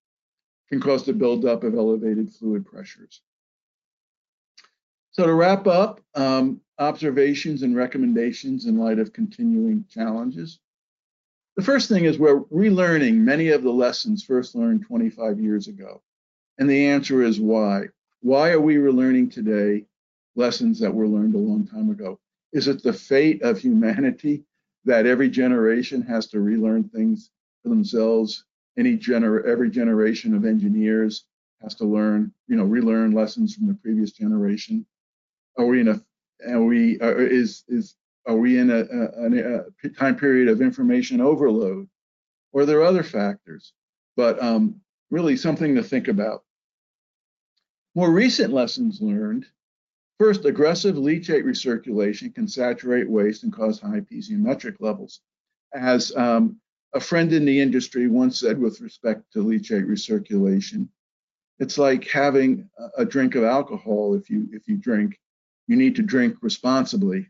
can 0.69 0.81
cause 0.81 1.05
the 1.05 1.13
buildup 1.13 1.63
of 1.63 1.75
elevated 1.75 2.31
fluid 2.31 2.65
pressures. 2.65 3.21
So 5.11 5.27
to 5.27 5.33
wrap 5.33 5.67
up, 5.67 6.01
um, 6.15 6.59
observations 6.79 7.63
and 7.63 7.75
recommendations 7.75 8.65
in 8.65 8.77
light 8.77 8.99
of 8.99 9.13
continuing 9.13 9.85
challenges. 9.89 10.59
The 11.55 11.63
first 11.63 11.87
thing 11.87 12.05
is 12.05 12.17
we're 12.17 12.43
relearning 12.45 13.17
many 13.17 13.49
of 13.49 13.63
the 13.63 13.71
lessons 13.71 14.23
first 14.23 14.55
learned 14.55 14.85
25 14.85 15.39
years 15.39 15.67
ago. 15.67 16.01
And 16.57 16.69
the 16.69 16.87
answer 16.87 17.21
is 17.21 17.39
why? 17.39 17.89
Why 18.21 18.51
are 18.51 18.61
we 18.61 18.75
relearning 18.75 19.31
today 19.31 19.85
lessons 20.35 20.79
that 20.79 20.93
were 20.93 21.07
learned 21.07 21.35
a 21.35 21.39
long 21.39 21.67
time 21.67 21.89
ago? 21.89 22.19
Is 22.51 22.67
it 22.67 22.81
the 22.81 22.93
fate 22.93 23.41
of 23.43 23.59
humanity 23.59 24.43
that 24.85 25.05
every 25.05 25.29
generation 25.29 26.01
has 26.03 26.27
to 26.27 26.39
relearn 26.39 26.89
things 26.89 27.29
for 27.61 27.69
themselves 27.69 28.45
any 28.77 28.97
gener 28.97 29.45
every 29.45 29.69
generation 29.69 30.33
of 30.33 30.45
engineers 30.45 31.25
has 31.61 31.75
to 31.75 31.85
learn, 31.85 32.33
you 32.47 32.55
know, 32.55 32.63
relearn 32.63 33.11
lessons 33.11 33.55
from 33.55 33.67
the 33.67 33.73
previous 33.75 34.11
generation. 34.11 34.85
Are 35.57 35.65
we 35.65 35.79
in 35.79 35.87
a, 35.87 36.01
are 36.47 36.63
we, 36.63 36.99
are, 36.99 37.21
is, 37.21 37.63
is, 37.67 37.95
are 38.25 38.35
we 38.35 38.57
in 38.57 38.71
a, 38.71 38.79
a, 38.79 39.65
a, 39.83 39.89
time 39.89 40.15
period 40.15 40.47
of 40.47 40.61
information 40.61 41.21
overload? 41.21 41.87
Or 42.51 42.61
are 42.61 42.65
there 42.65 42.83
other 42.83 43.03
factors? 43.03 43.73
But 44.15 44.41
um, 44.41 44.81
really 45.09 45.37
something 45.37 45.75
to 45.75 45.83
think 45.83 46.07
about. 46.07 46.43
More 47.95 48.11
recent 48.11 48.53
lessons 48.53 49.01
learned. 49.01 49.45
First, 50.19 50.45
aggressive 50.45 50.95
leachate 50.95 51.43
recirculation 51.43 52.33
can 52.33 52.47
saturate 52.47 53.09
waste 53.09 53.43
and 53.43 53.53
cause 53.53 53.79
high 53.79 54.01
piezometric 54.01 54.77
levels. 54.79 55.21
As 55.73 56.15
um, 56.15 56.59
a 56.93 56.99
friend 56.99 57.33
in 57.33 57.45
the 57.45 57.59
industry 57.59 58.07
once 58.07 58.39
said 58.39 58.57
with 58.59 58.81
respect 58.81 59.31
to 59.33 59.43
leachate 59.43 59.87
recirculation, 59.87 60.87
it's 61.59 61.77
like 61.77 62.07
having 62.07 62.69
a 62.97 63.05
drink 63.05 63.35
of 63.35 63.43
alcohol. 63.43 64.15
If 64.15 64.29
you 64.29 64.47
if 64.51 64.67
you 64.67 64.77
drink, 64.77 65.19
you 65.67 65.75
need 65.75 65.95
to 65.95 66.01
drink 66.01 66.37
responsibly, 66.41 67.29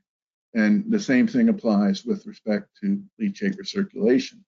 and 0.54 0.86
the 0.90 1.00
same 1.00 1.28
thing 1.28 1.50
applies 1.50 2.06
with 2.06 2.26
respect 2.26 2.70
to 2.82 3.02
leachate 3.22 3.58
recirculation. 3.58 4.40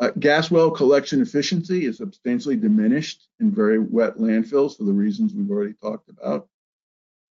Uh, 0.00 0.10
gas 0.18 0.50
well 0.50 0.70
collection 0.70 1.22
efficiency 1.22 1.86
is 1.86 1.98
substantially 1.98 2.56
diminished 2.56 3.28
in 3.38 3.50
very 3.50 3.78
wet 3.78 4.16
landfills 4.16 4.76
for 4.76 4.84
the 4.84 4.92
reasons 4.92 5.32
we've 5.32 5.50
already 5.50 5.74
talked 5.74 6.08
about. 6.08 6.48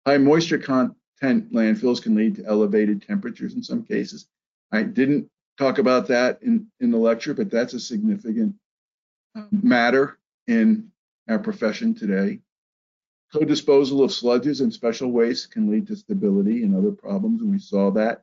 High 0.05 0.17
moisture 0.17 0.57
content 0.57 1.51
landfills 1.53 2.01
can 2.01 2.15
lead 2.15 2.35
to 2.35 2.45
elevated 2.45 3.01
temperatures 3.01 3.53
in 3.55 3.63
some 3.63 3.83
cases. 3.83 4.27
I 4.71 4.83
didn't 4.83 5.29
talk 5.57 5.77
about 5.77 6.07
that 6.07 6.41
in, 6.41 6.67
in 6.79 6.91
the 6.91 6.97
lecture, 6.97 7.33
but 7.33 7.51
that's 7.51 7.73
a 7.73 7.79
significant 7.79 8.55
um, 9.35 9.49
matter 9.51 10.17
in 10.47 10.91
our 11.27 11.39
profession 11.39 11.93
today. 11.93 12.39
Co-disposal 13.33 14.03
of 14.03 14.11
sludges 14.11 14.61
and 14.61 14.71
special 14.71 15.11
waste 15.11 15.51
can 15.51 15.69
lead 15.71 15.87
to 15.87 15.95
stability 15.95 16.63
and 16.63 16.75
other 16.75 16.91
problems, 16.91 17.41
and 17.41 17.51
we 17.51 17.57
saw 17.57 17.89
that 17.91 18.21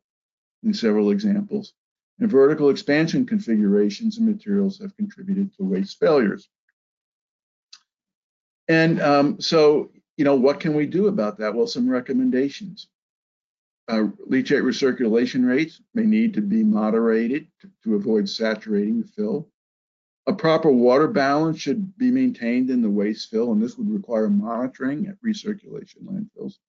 in 0.62 0.72
several 0.72 1.10
examples. 1.10 1.74
And 2.20 2.30
vertical 2.30 2.70
expansion 2.70 3.26
configurations 3.26 4.18
and 4.18 4.26
materials 4.26 4.78
have 4.78 4.96
contributed 4.96 5.52
to 5.56 5.64
waste 5.64 5.98
failures. 5.98 6.48
And 8.68 9.00
um, 9.00 9.40
so, 9.40 9.90
you 10.16 10.24
know, 10.24 10.36
what 10.36 10.60
can 10.60 10.74
we 10.74 10.86
do 10.86 11.08
about 11.08 11.38
that? 11.38 11.54
Well, 11.54 11.66
some 11.66 11.88
recommendations. 11.88 12.86
Uh, 13.88 14.04
leachate 14.28 14.62
recirculation 14.62 15.44
rates 15.48 15.80
may 15.92 16.04
need 16.04 16.34
to 16.34 16.40
be 16.40 16.62
moderated 16.62 17.48
to, 17.60 17.70
to, 17.82 17.96
avoid 17.96 18.28
saturating 18.28 19.00
the 19.00 19.08
fill. 19.08 19.48
A 20.30 20.32
proper 20.32 20.70
water 20.70 21.08
balance 21.08 21.58
should 21.58 21.98
be 21.98 22.12
maintained 22.12 22.70
in 22.70 22.82
the 22.82 22.88
waste 22.88 23.30
fill, 23.30 23.50
and 23.50 23.60
this 23.60 23.76
would 23.76 23.90
require 23.90 24.30
monitoring 24.30 25.08
at 25.08 25.20
recirculation 25.22 26.04
landfills. 26.04 26.60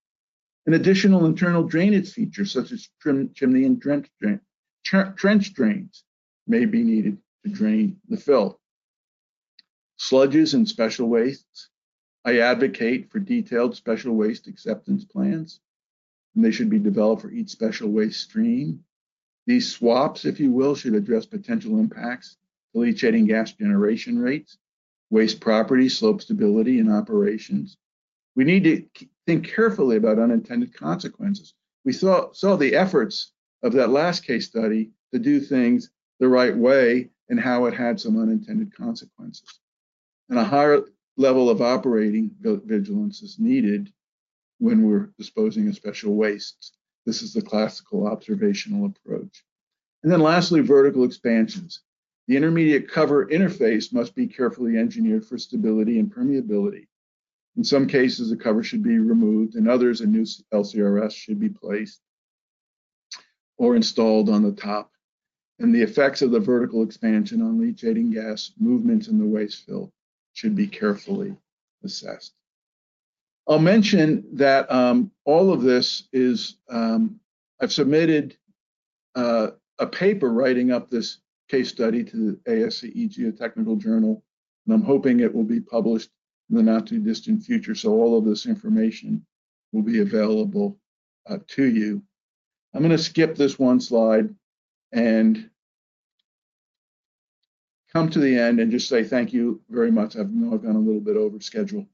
An 0.66 0.74
additional 0.74 1.28
internal 1.28 1.68
drainage 1.68 2.12
feature, 2.12 2.44
such 2.44 2.72
as 2.72 2.90
trim, 3.00 3.32
chimney 3.36 3.66
and 3.66 3.80
trench, 3.80 4.10
drain, 4.20 4.42
trench 4.82 5.54
drains, 5.54 6.04
may 6.48 6.66
be 6.66 6.82
needed 6.84 7.22
to 7.46 7.52
drain 7.52 8.02
the 8.10 8.18
fill. 8.18 8.60
Sludges 10.00 10.56
and 10.56 10.68
special 10.68 11.08
wastes. 11.08 11.70
I 12.26 12.40
advocate 12.40 13.12
for 13.12 13.20
detailed 13.20 13.76
special 13.76 14.16
waste 14.16 14.48
acceptance 14.48 15.06
plans 15.06 15.60
and 16.34 16.44
they 16.44 16.50
should 16.50 16.72
be 16.72 16.80
developed 16.80 17.22
for 17.22 17.30
each 17.30 17.50
special 17.50 17.92
waste 17.92 18.22
stream. 18.22 18.84
These 19.46 19.72
SWAPs, 19.72 20.26
if 20.26 20.40
you 20.40 20.52
will, 20.52 20.74
should 20.74 20.96
address 20.96 21.28
potential 21.28 21.78
impacts 21.78 22.38
leachating 22.74 23.26
gas 23.26 23.52
generation 23.54 24.20
rates, 24.20 24.58
waste 25.10 25.42
property, 25.42 25.90
slope 25.90 26.22
stability, 26.22 26.80
and 26.80 26.92
operations. 26.92 27.78
We 28.36 28.44
need 28.44 28.64
to 28.64 29.08
think 29.28 29.48
carefully 29.48 29.98
about 29.98 30.20
unintended 30.20 30.74
consequences. 30.74 31.54
We 31.84 31.94
saw, 31.94 32.32
saw 32.32 32.56
the 32.56 32.76
efforts 32.76 33.34
of 33.64 33.74
that 33.74 33.90
last 33.90 34.26
case 34.26 34.48
study 34.48 34.92
to 35.14 35.20
do 35.20 35.40
things 35.40 35.90
the 36.20 36.28
right 36.28 36.56
way 36.56 37.10
and 37.30 37.40
how 37.40 37.66
it 37.66 37.74
had 37.74 38.00
some 38.00 38.20
unintended 38.20 38.76
consequences. 38.76 39.60
And 40.30 40.40
a 40.40 40.44
higher 40.44 40.84
level 41.18 41.50
of 41.50 41.62
operating 41.62 42.32
vigilance 42.40 43.22
is 43.22 43.38
needed 43.38 43.92
when 44.60 44.84
we're 44.84 45.10
disposing 45.18 45.68
of 45.68 45.76
special 45.76 46.16
wastes. 46.16 46.74
This 47.06 47.22
is 47.22 47.34
the 47.34 47.42
classical 47.42 48.08
observational 48.08 48.86
approach. 48.86 49.44
And 50.04 50.12
then 50.12 50.22
lastly, 50.22 50.62
vertical 50.62 51.04
expansions. 51.04 51.82
The 52.28 52.38
intermediate 52.38 52.90
cover 52.90 53.26
interface 53.28 53.92
must 53.92 54.16
be 54.16 54.28
carefully 54.28 54.78
engineered 54.78 55.26
for 55.26 55.38
stability 55.38 56.00
and 56.00 56.14
permeability. 56.14 56.88
In 57.58 57.64
some 57.64 57.88
cases, 57.88 58.30
the 58.30 58.38
cover 58.38 58.64
should 58.64 58.84
be 58.84 59.00
removed. 59.00 59.56
In 59.56 59.68
others, 59.68 60.02
a 60.02 60.06
new 60.06 60.26
LCRS 60.54 61.14
should 61.14 61.40
be 61.40 61.50
placed 61.50 62.00
or 63.58 63.76
installed 63.76 64.30
on 64.30 64.44
the 64.44 64.54
top. 64.54 64.92
And 65.60 65.76
the 65.76 65.82
effects 65.82 66.22
of 66.22 66.32
the 66.32 66.40
vertical 66.40 66.82
expansion 66.84 67.42
on 67.42 67.60
leachating 67.60 68.12
gas 68.12 68.52
movements 68.58 69.08
in 69.08 69.20
the 69.20 69.26
waste 69.26 69.66
fill 69.66 69.92
should 70.34 70.56
be 70.56 70.68
carefully 70.68 71.36
assessed. 71.84 72.34
I'll 73.48 73.60
mention 73.60 74.24
that 74.34 74.72
um, 74.72 75.12
all 75.26 75.52
of 75.52 75.62
this 75.62 76.08
is, 76.14 76.56
um, 76.70 77.20
I've 77.60 77.74
submitted 77.74 78.38
uh, 79.16 79.52
a 79.78 79.88
paper 79.88 80.32
writing 80.32 80.72
up 80.72 80.90
this 80.90 81.18
case 81.52 81.70
study 81.70 82.02
to 82.06 82.40
the 82.46 82.52
ASCE 82.52 83.10
Geotechnical 83.10 83.78
Journal, 83.78 84.24
and 84.66 84.74
I'm 84.74 84.84
hoping 84.84 85.20
it 85.20 85.36
will 85.36 85.44
be 85.44 85.60
published 85.60 86.10
in 86.50 86.56
the 86.56 86.64
not 86.64 86.88
too 86.88 87.00
distant 87.00 87.44
future. 87.44 87.76
So 87.76 87.92
all 87.92 88.18
of 88.18 88.24
this 88.24 88.46
information 88.46 89.26
will 89.74 89.82
be 89.82 90.00
available 90.00 90.80
uh, 91.30 91.40
to 91.48 91.66
you. 91.66 92.02
I'm 92.74 92.82
going 92.82 92.92
to 92.92 92.98
skip 92.98 93.36
this 93.36 93.60
one 93.60 93.82
slide 93.82 94.34
and 94.94 95.50
come 97.92 98.10
to 98.10 98.20
the 98.20 98.38
end 98.38 98.62
and 98.62 98.72
just 98.72 98.88
say 98.88 99.04
thank 99.04 99.34
you 99.34 99.62
very 99.70 99.92
much. 99.92 100.16
I've 100.16 100.32
know 100.32 100.54
I've 100.54 100.64
gone 100.64 100.78
a 100.78 100.80
little 100.80 101.02
bit 101.02 101.18
over 101.18 101.42
schedule. 101.42 101.86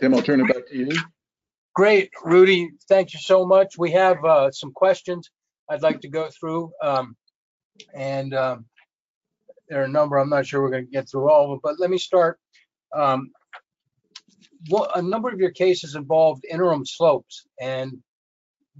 Tim, 0.00 0.14
I'll 0.14 0.22
turn 0.22 0.40
it 0.40 0.48
back 0.48 0.66
to 0.68 0.76
you. 0.76 0.90
Great, 1.74 2.10
Rudy. 2.24 2.70
Thank 2.88 3.12
you 3.12 3.20
so 3.20 3.44
much. 3.44 3.76
We 3.76 3.92
have 3.92 4.24
uh, 4.24 4.50
some 4.50 4.72
questions 4.72 5.30
I'd 5.68 5.82
like 5.82 6.00
to 6.00 6.08
go 6.08 6.30
through. 6.40 6.72
Um, 6.82 7.14
and 7.94 8.34
um, 8.34 8.64
there 9.68 9.80
are 9.80 9.84
a 9.84 9.88
number, 9.88 10.16
I'm 10.18 10.30
not 10.30 10.46
sure 10.46 10.62
we're 10.62 10.70
going 10.70 10.86
to 10.86 10.90
get 10.90 11.08
through 11.08 11.30
all 11.30 11.44
of 11.44 11.50
them, 11.50 11.60
but 11.62 11.80
let 11.80 11.90
me 11.90 11.98
start. 11.98 12.38
Um, 12.94 13.32
What, 14.68 14.96
a 14.98 15.02
number 15.02 15.28
of 15.28 15.38
your 15.38 15.50
cases 15.52 15.94
involved 15.94 16.44
interim 16.50 16.84
slopes 16.84 17.46
and 17.60 18.02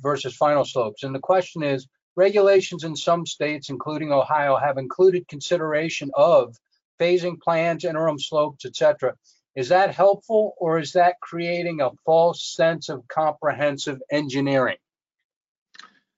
versus 0.01 0.35
final 0.37 0.65
slopes. 0.65 1.03
And 1.05 1.15
the 1.15 1.21
question 1.21 1.63
is, 1.63 1.87
regulations 2.17 2.85
in 2.85 2.97
some 2.97 3.25
states, 3.27 3.69
including 3.71 4.13
Ohio, 4.13 4.57
have 4.57 4.79
included 4.79 5.29
consideration 5.29 6.11
of 6.15 6.57
phasing 7.01 7.39
plans, 7.41 7.85
interim 7.85 8.19
slopes, 8.19 8.65
et 8.65 8.75
cetera. 8.75 9.15
Is 9.55 9.69
that 9.69 9.95
helpful 9.95 10.55
or 10.59 10.79
is 10.79 10.93
that 10.93 11.21
creating 11.21 11.81
a 11.81 11.91
false 12.05 12.43
sense 12.55 12.89
of 12.89 13.07
comprehensive 13.09 14.01
engineering? 14.11 14.77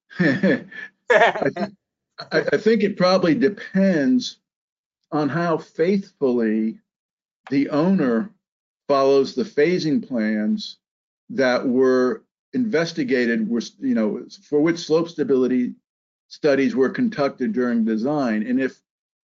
I, 0.20 0.66
think- 1.10 1.74
I 2.32 2.44
I 2.52 2.56
think 2.56 2.82
it 2.82 2.96
probably 2.96 3.34
depends 3.34 4.38
on 5.10 5.28
how 5.28 5.58
faithfully 5.58 6.78
the 7.50 7.70
owner 7.70 8.30
follows 8.88 9.34
the 9.34 9.44
phasing 9.44 10.06
plans 10.06 10.78
that 11.30 11.66
were 11.66 12.24
investigated, 12.52 13.48
were, 13.48 13.62
you 13.80 13.94
know, 13.94 14.26
for 14.48 14.60
which 14.60 14.78
slope 14.78 15.08
stability 15.08 15.74
studies 16.28 16.74
were 16.74 16.90
conducted 16.90 17.52
during 17.52 17.84
design. 17.84 18.46
And 18.46 18.60
if 18.60 18.80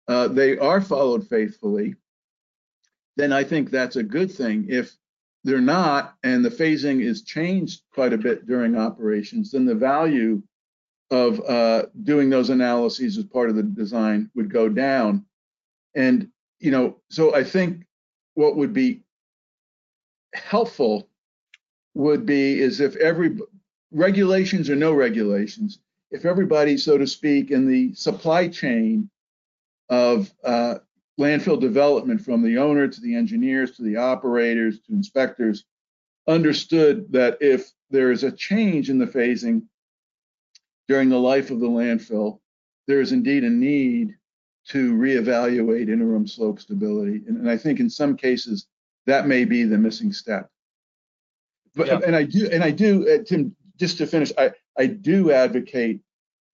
uh, 0.07 0.27
they 0.27 0.57
are 0.57 0.81
followed 0.81 1.27
faithfully, 1.27 1.95
then 3.15 3.31
I 3.31 3.43
think 3.43 3.69
that's 3.69 3.95
a 3.95 4.03
good 4.03 4.31
thing. 4.31 4.67
If 4.69 4.95
they're 5.43 5.61
not, 5.61 6.15
and 6.23 6.43
the 6.43 6.49
phasing 6.49 7.01
is 7.01 7.23
changed 7.23 7.81
quite 7.93 8.13
a 8.13 8.17
bit 8.17 8.47
during 8.47 8.77
operations, 8.77 9.51
then 9.51 9.65
the 9.65 9.75
value 9.75 10.41
of 11.13 11.39
uh, 11.47 11.83
doing 12.01 12.31
those 12.31 12.49
analyses 12.49 13.19
as 13.19 13.23
part 13.25 13.51
of 13.51 13.55
the 13.55 13.61
design 13.61 14.31
would 14.33 14.51
go 14.51 14.67
down. 14.67 15.23
And, 15.95 16.29
you 16.59 16.71
know, 16.71 16.97
so 17.07 17.35
I 17.35 17.43
think 17.43 17.85
what 18.33 18.55
would 18.55 18.73
be 18.73 19.03
helpful 20.33 21.07
would 21.93 22.25
be 22.25 22.59
is 22.59 22.79
if 22.79 22.95
every 22.95 23.37
regulations 23.91 24.71
or 24.71 24.75
no 24.75 24.91
regulations, 24.91 25.77
if 26.09 26.25
everybody, 26.25 26.77
so 26.77 26.97
to 26.97 27.05
speak, 27.05 27.51
in 27.51 27.67
the 27.67 27.93
supply 27.93 28.47
chain 28.47 29.07
of 29.89 30.33
uh, 30.43 30.79
landfill 31.19 31.61
development 31.61 32.21
from 32.21 32.41
the 32.41 32.57
owner 32.57 32.87
to 32.87 33.01
the 33.01 33.13
engineers 33.15 33.77
to 33.77 33.83
the 33.83 33.97
operators 33.97 34.79
to 34.79 34.93
inspectors 34.93 35.65
understood 36.27 37.05
that 37.11 37.37
if 37.39 37.71
there 37.91 38.11
is 38.11 38.23
a 38.23 38.31
change 38.31 38.89
in 38.89 38.97
the 38.97 39.05
phasing 39.05 39.61
during 40.93 41.09
the 41.09 41.17
life 41.17 41.49
of 41.49 41.59
the 41.59 41.65
landfill, 41.65 42.39
there 42.85 43.01
is 43.01 43.13
indeed 43.13 43.43
a 43.43 43.49
need 43.49 44.15
to 44.67 44.93
reevaluate 44.93 45.89
interim 45.89 46.27
slope 46.27 46.59
stability. 46.59 47.23
And, 47.27 47.37
and 47.37 47.49
I 47.49 47.57
think 47.57 47.79
in 47.79 47.89
some 47.89 48.15
cases 48.15 48.67
that 49.07 49.25
may 49.25 49.43
be 49.43 49.63
the 49.63 49.75
missing 49.75 50.13
step. 50.13 50.51
But 51.73 51.87
Yeah. 51.87 51.99
and 52.05 52.15
I 52.15 52.25
do 52.25 52.47
and 52.51 52.63
I 52.63 52.69
do 52.69 52.91
uh, 53.09 53.23
Tim 53.23 53.55
just 53.75 53.97
to 53.97 54.05
finish 54.05 54.31
I 54.37 54.51
I 54.77 54.85
do 54.85 55.31
advocate 55.31 55.99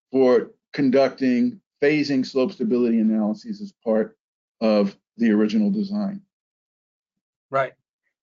for 0.09 0.51
conducting 0.71 1.59
phasing 1.83 2.25
slope 2.25 2.53
stability 2.53 3.01
analyses 3.01 3.59
as 3.59 3.73
part 3.83 4.17
of 4.61 4.95
the 5.17 5.31
original 5.31 5.69
design. 5.69 6.21
Right. 7.49 7.73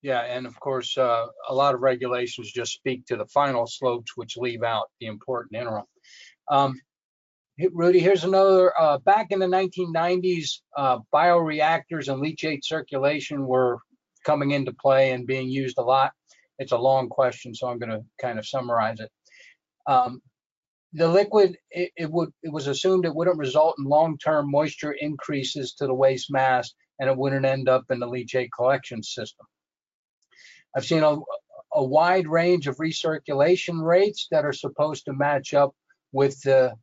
Yeah, 0.01 0.21
and 0.21 0.47
of 0.47 0.59
course, 0.59 0.97
uh, 0.97 1.27
a 1.47 1.53
lot 1.53 1.75
of 1.75 1.81
regulations 1.81 2.51
just 2.51 2.73
speak 2.73 3.05
to 3.05 3.17
the 3.17 3.27
final 3.27 3.67
slopes, 3.67 4.17
which 4.17 4.35
leave 4.35 4.63
out 4.63 4.87
the 4.99 5.05
important 5.05 5.61
interim. 5.61 5.85
Um, 6.49 6.79
Rudy, 7.73 7.99
here's 7.99 8.23
another, 8.23 8.71
uh, 8.79 8.99
back 8.99 9.27
in 9.31 9.39
the 9.39 9.47
1990s, 9.47 10.59
uh, 10.75 10.99
bioreactors 11.13 12.11
and 12.11 12.21
leachate 12.21 12.63
circulation 12.63 13.47
were 13.47 13.79
coming 14.25 14.51
into 14.51 14.73
play 14.73 15.11
and 15.11 15.25
being 15.25 15.49
used 15.49 15.77
a 15.79 15.83
lot. 15.83 16.11
It's 16.59 16.71
a 16.71 16.77
long 16.77 17.09
question, 17.09 17.55
so 17.55 17.67
I'm 17.67 17.79
going 17.79 17.91
to 17.91 18.03
kind 18.21 18.37
of 18.37 18.47
summarize 18.47 18.99
it. 18.99 19.09
Um, 19.87 20.21
the 20.93 21.07
liquid, 21.07 21.57
it, 21.71 21.91
it 21.97 22.11
would, 22.11 22.29
it 22.43 22.51
was 22.51 22.67
assumed 22.67 23.05
it 23.05 23.15
wouldn't 23.15 23.37
result 23.37 23.75
in 23.79 23.85
long-term 23.85 24.51
moisture 24.51 24.91
increases 24.91 25.73
to 25.73 25.87
the 25.87 25.93
waste 25.93 26.31
mass 26.31 26.73
and 26.99 27.09
it 27.09 27.17
wouldn't 27.17 27.45
end 27.45 27.69
up 27.69 27.85
in 27.89 27.99
the 27.99 28.07
leachate 28.07 28.49
collection 28.55 29.01
system. 29.03 29.45
I've 30.75 30.85
seen 30.85 31.03
a, 31.03 31.17
a 31.73 31.83
wide 31.83 32.27
range 32.27 32.67
of 32.67 32.77
recirculation 32.77 33.81
rates 33.83 34.27
that 34.31 34.45
are 34.45 34.53
supposed 34.53 35.05
to 35.05 35.13
match 35.13 35.53
up 35.53 35.75
with 36.17 36.41
the 36.41 36.73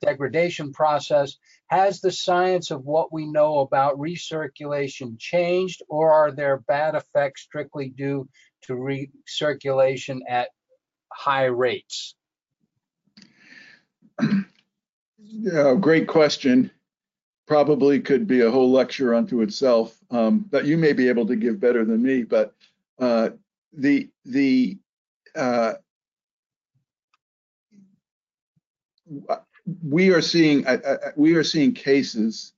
degradation 0.00 0.72
process. 0.72 1.38
Has 1.66 2.00
the 2.00 2.12
science 2.12 2.70
of 2.70 2.84
what 2.84 3.12
we 3.12 3.26
know 3.26 3.58
about 3.58 3.98
recirculation 3.98 5.18
changed, 5.18 5.82
or 5.88 6.12
are 6.12 6.30
there 6.30 6.58
bad 6.68 6.94
effects 6.94 7.42
strictly 7.42 7.88
due 7.88 8.28
to 8.62 8.74
recirculation 8.74 10.20
at 10.28 10.50
high 11.12 11.46
rates? 11.46 12.14
Yeah, 15.18 15.74
great 15.80 16.06
question. 16.06 16.70
Probably 17.48 17.98
could 17.98 18.28
be 18.28 18.42
a 18.42 18.50
whole 18.52 18.70
lecture 18.70 19.16
unto 19.16 19.42
itself 19.42 19.98
um, 20.12 20.46
that 20.52 20.64
you 20.64 20.76
may 20.76 20.92
be 20.92 21.08
able 21.08 21.26
to 21.26 21.34
give 21.34 21.58
better 21.58 21.84
than 21.84 22.00
me. 22.00 22.22
But 22.22 22.54
uh, 23.00 23.30
the 23.72 24.10
the 24.24 24.78
uh, 25.34 25.72
we 29.82 30.10
are 30.10 30.22
seeing 30.22 30.66
I, 30.66 30.74
I, 30.74 30.96
we 31.16 31.34
are 31.34 31.44
seeing 31.44 31.72
cases 31.72 32.52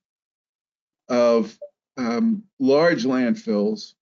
of 1.08 1.56
um, 1.96 2.44
large 2.58 3.04
landfills 3.04 3.94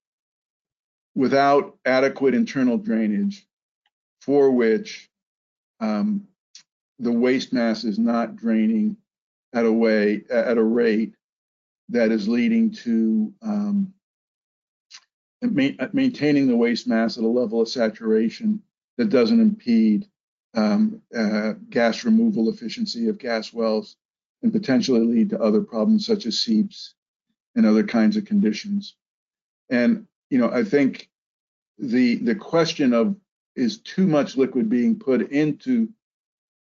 without 1.15 1.77
adequate 1.85 2.35
internal 2.35 2.79
drainage, 2.79 3.47
for 4.21 4.51
which 4.51 5.11
um, 5.81 6.27
the 6.99 7.13
waste 7.13 7.53
mass 7.53 7.85
is 7.85 7.99
not 7.99 8.37
draining 8.37 8.97
at 9.53 9.67
a 9.67 9.73
way 9.73 10.25
at 10.31 10.57
a 10.57 10.63
rate 10.63 11.15
that 11.89 12.11
is 12.11 12.29
leading 12.29 12.71
to 12.71 13.33
um, 13.43 13.93
ma- 15.43 15.87
maintaining 15.93 16.47
the 16.47 16.57
waste 16.57 16.87
mass 16.87 17.19
at 17.19 17.25
a 17.25 17.29
level 17.29 17.61
of 17.61 17.69
saturation 17.69 18.63
that 18.97 19.11
doesn't 19.11 19.41
impede 19.41 20.07
um, 20.55 21.01
uh, 21.17 21.55
gas 21.71 22.05
removal 22.05 22.51
efficiency 22.51 23.09
of 23.09 23.19
gas 23.19 23.53
wells 23.53 23.97
and 24.43 24.53
potentially 24.53 25.01
lead 25.01 25.31
to 25.31 25.41
other 25.41 25.63
problems 25.63 26.07
such 26.07 26.27
as 26.27 26.41
seeps 26.41 26.95
and 27.55 27.67
other 27.67 27.85
kinds 27.85 28.17
of 28.17 28.25
conditions. 28.25 28.97
And 29.71 30.07
you 30.31 30.39
know, 30.39 30.51
I 30.51 30.65
think 30.65 31.09
the 31.79 32.17
the 32.17 32.35
question 32.35 32.93
of 32.93 33.17
is 33.55 33.79
too 33.79 34.07
much 34.07 34.37
liquid 34.37 34.69
being 34.69 34.99
put 34.99 35.31
into 35.31 35.89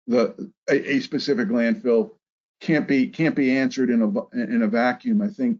the 0.08 0.52
a, 0.70 0.96
a 0.96 1.00
specific 1.00 1.50
landfill 1.50 2.12
can't 2.62 2.88
be 2.88 3.08
can't 3.08 3.36
be 3.36 3.58
answered 3.58 3.90
in 3.90 4.02
a 4.02 4.38
in 4.38 4.62
a 4.62 4.68
vacuum. 4.68 5.22
I 5.22 5.28
think 5.28 5.60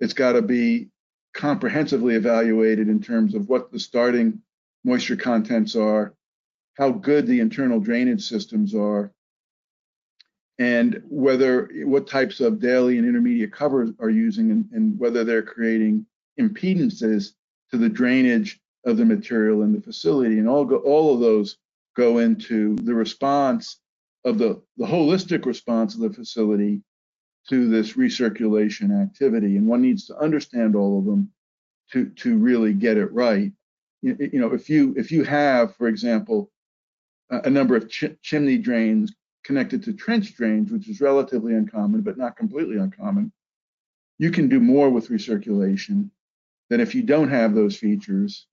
it's 0.00 0.14
got 0.14 0.32
to 0.32 0.42
be 0.42 0.88
comprehensively 1.34 2.14
evaluated 2.14 2.88
in 2.88 3.00
terms 3.00 3.34
of 3.34 3.48
what 3.48 3.72
the 3.72 3.80
starting 3.80 4.40
moisture 4.84 5.16
contents 5.16 5.76
are, 5.76 6.14
how 6.78 6.90
good 6.90 7.26
the 7.26 7.40
internal 7.40 7.80
drainage 7.80 8.22
systems 8.22 8.74
are, 8.74 9.12
and 10.58 11.02
whether 11.08 11.70
what 11.84 12.06
types 12.06 12.40
of 12.40 12.60
daily 12.60 12.98
and 12.98 13.08
intermediate 13.08 13.52
covers 13.52 13.90
are 13.98 14.10
using 14.10 14.50
and, 14.50 14.68
and 14.72 14.98
whether 14.98 15.24
they're 15.24 15.42
creating 15.42 16.06
impedances 16.38 17.32
to 17.70 17.78
the 17.78 17.88
drainage 17.88 18.60
of 18.84 18.96
the 18.96 19.04
material 19.04 19.62
in 19.62 19.72
the 19.72 19.80
facility. 19.80 20.38
And 20.38 20.48
all 20.48 20.64
go, 20.64 20.76
all 20.76 21.14
of 21.14 21.20
those 21.20 21.56
go 21.96 22.18
into 22.18 22.76
the 22.76 22.94
response 22.94 23.78
of 24.24 24.38
the, 24.38 24.62
the 24.76 24.86
holistic 24.86 25.46
response 25.46 25.94
of 25.94 26.00
the 26.00 26.12
facility 26.12 26.82
to 27.48 27.68
this 27.68 27.94
recirculation 27.94 29.02
activity. 29.02 29.56
And 29.56 29.66
one 29.66 29.82
needs 29.82 30.06
to 30.06 30.16
understand 30.16 30.76
all 30.76 30.98
of 30.98 31.06
them 31.06 31.32
to, 31.92 32.08
to 32.10 32.38
really 32.38 32.72
get 32.72 32.96
it 32.98 33.12
right. 33.12 33.52
You, 34.02 34.16
you 34.32 34.40
know, 34.40 34.52
if 34.52 34.70
you 34.70 34.94
if 34.96 35.10
you 35.10 35.24
have, 35.24 35.74
for 35.76 35.88
example, 35.88 36.51
a, 37.32 37.50
number 37.50 37.76
of 37.76 37.88
ch- 37.88 38.16
chimney 38.22 38.58
drains 38.58 39.14
connected 39.44 39.82
to 39.82 39.92
trench 39.92 40.34
drains, 40.34 40.70
which 40.70 40.88
is 40.88 41.00
relatively 41.00 41.54
uncommon, 41.54 42.02
but 42.02 42.16
not 42.16 42.36
completely 42.36 42.76
uncommon, 42.76 43.32
you 44.18 44.30
can 44.30 44.48
do 44.48 44.60
more 44.60 44.90
with 44.90 45.08
recirculation 45.08 46.10
than 46.70 46.80
if 46.80 46.94
you 46.94 47.02
don't 47.02 47.28
have 47.28 47.54
those 47.54 47.76
features 47.76 48.46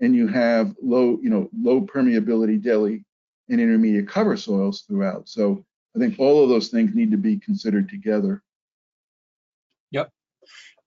and 0.00 0.14
you 0.14 0.28
have 0.28 0.74
low, 0.80 1.18
you 1.22 1.30
know, 1.30 1.48
low 1.60 1.80
permeability 1.80 2.62
daily 2.62 3.04
and 3.48 3.60
intermediate 3.60 4.08
cover 4.08 4.36
soils 4.36 4.82
throughout. 4.82 5.28
So 5.28 5.64
I 5.96 5.98
think 5.98 6.18
all 6.18 6.42
of 6.42 6.48
those 6.48 6.68
things 6.68 6.94
need 6.94 7.10
to 7.10 7.16
be 7.16 7.38
considered 7.38 7.88
together. 7.88 8.42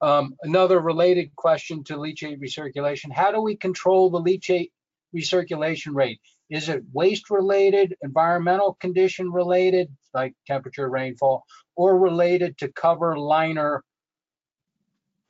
Um, 0.02 0.36
another 0.42 0.80
related 0.80 1.36
question 1.36 1.84
to 1.86 1.98
leachate 1.98 2.40
recirculation, 2.40 3.12
how 3.12 3.32
do 3.32 3.40
we 3.40 3.56
control 3.56 4.10
the 4.10 4.20
leachate 4.20 4.72
recirculation 5.16 5.94
rate? 5.94 6.20
Is 6.52 6.70
it 6.70 6.84
waste 6.94 7.32
related, 7.32 7.96
environmental 8.04 8.78
condition 8.80 9.32
related? 9.32 9.90
like 10.14 10.34
temperature, 10.48 10.90
rainfall, 10.90 11.46
or 11.76 11.98
related 11.98 12.58
to 12.60 12.72
cover 12.72 13.18
liner 13.18 13.84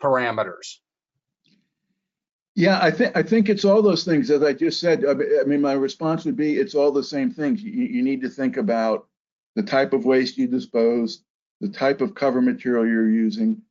parameters? 0.02 0.78
Yeah, 2.56 2.80
I 2.82 2.92
think 2.92 3.16
I 3.16 3.24
think 3.24 3.48
it's 3.48 3.64
all 3.64 3.82
those 3.82 4.04
things 4.04 4.30
as 4.30 4.44
I 4.44 4.54
just 4.54 4.80
said. 4.80 5.06
I 5.06 5.14
mean- 5.46 5.62
my 5.62 5.74
response 5.74 6.26
would 6.26 6.36
be 6.36 6.58
it's 6.58 6.76
all 6.76 6.92
the 6.92 7.04
same 7.04 7.32
things. 7.32 7.64
You, 7.64 7.72
you 7.72 8.02
need 8.02 8.22
to 8.22 8.30
think 8.30 8.58
about 8.58 9.08
the 9.56 9.64
type 9.64 9.94
of 9.94 10.06
waste 10.06 10.38
you 10.38 10.48
dispose, 10.48 11.24
the 11.62 11.70
type 11.70 12.02
of 12.02 12.16
cover 12.16 12.42
material 12.42 12.86
you're 12.86 13.10
using, 13.10 13.62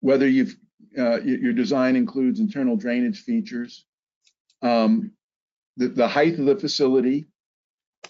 whether 0.00 0.28
you've 0.28 0.56
uh, 0.98 1.20
your 1.22 1.52
design 1.52 1.96
includes 1.96 2.38
internal 2.38 2.76
drainage 2.76 3.22
features, 3.22 3.86
um, 4.62 5.10
the 5.76 5.88
the 5.88 6.08
height 6.08 6.38
of 6.38 6.46
the 6.46 6.56
facility, 6.56 7.26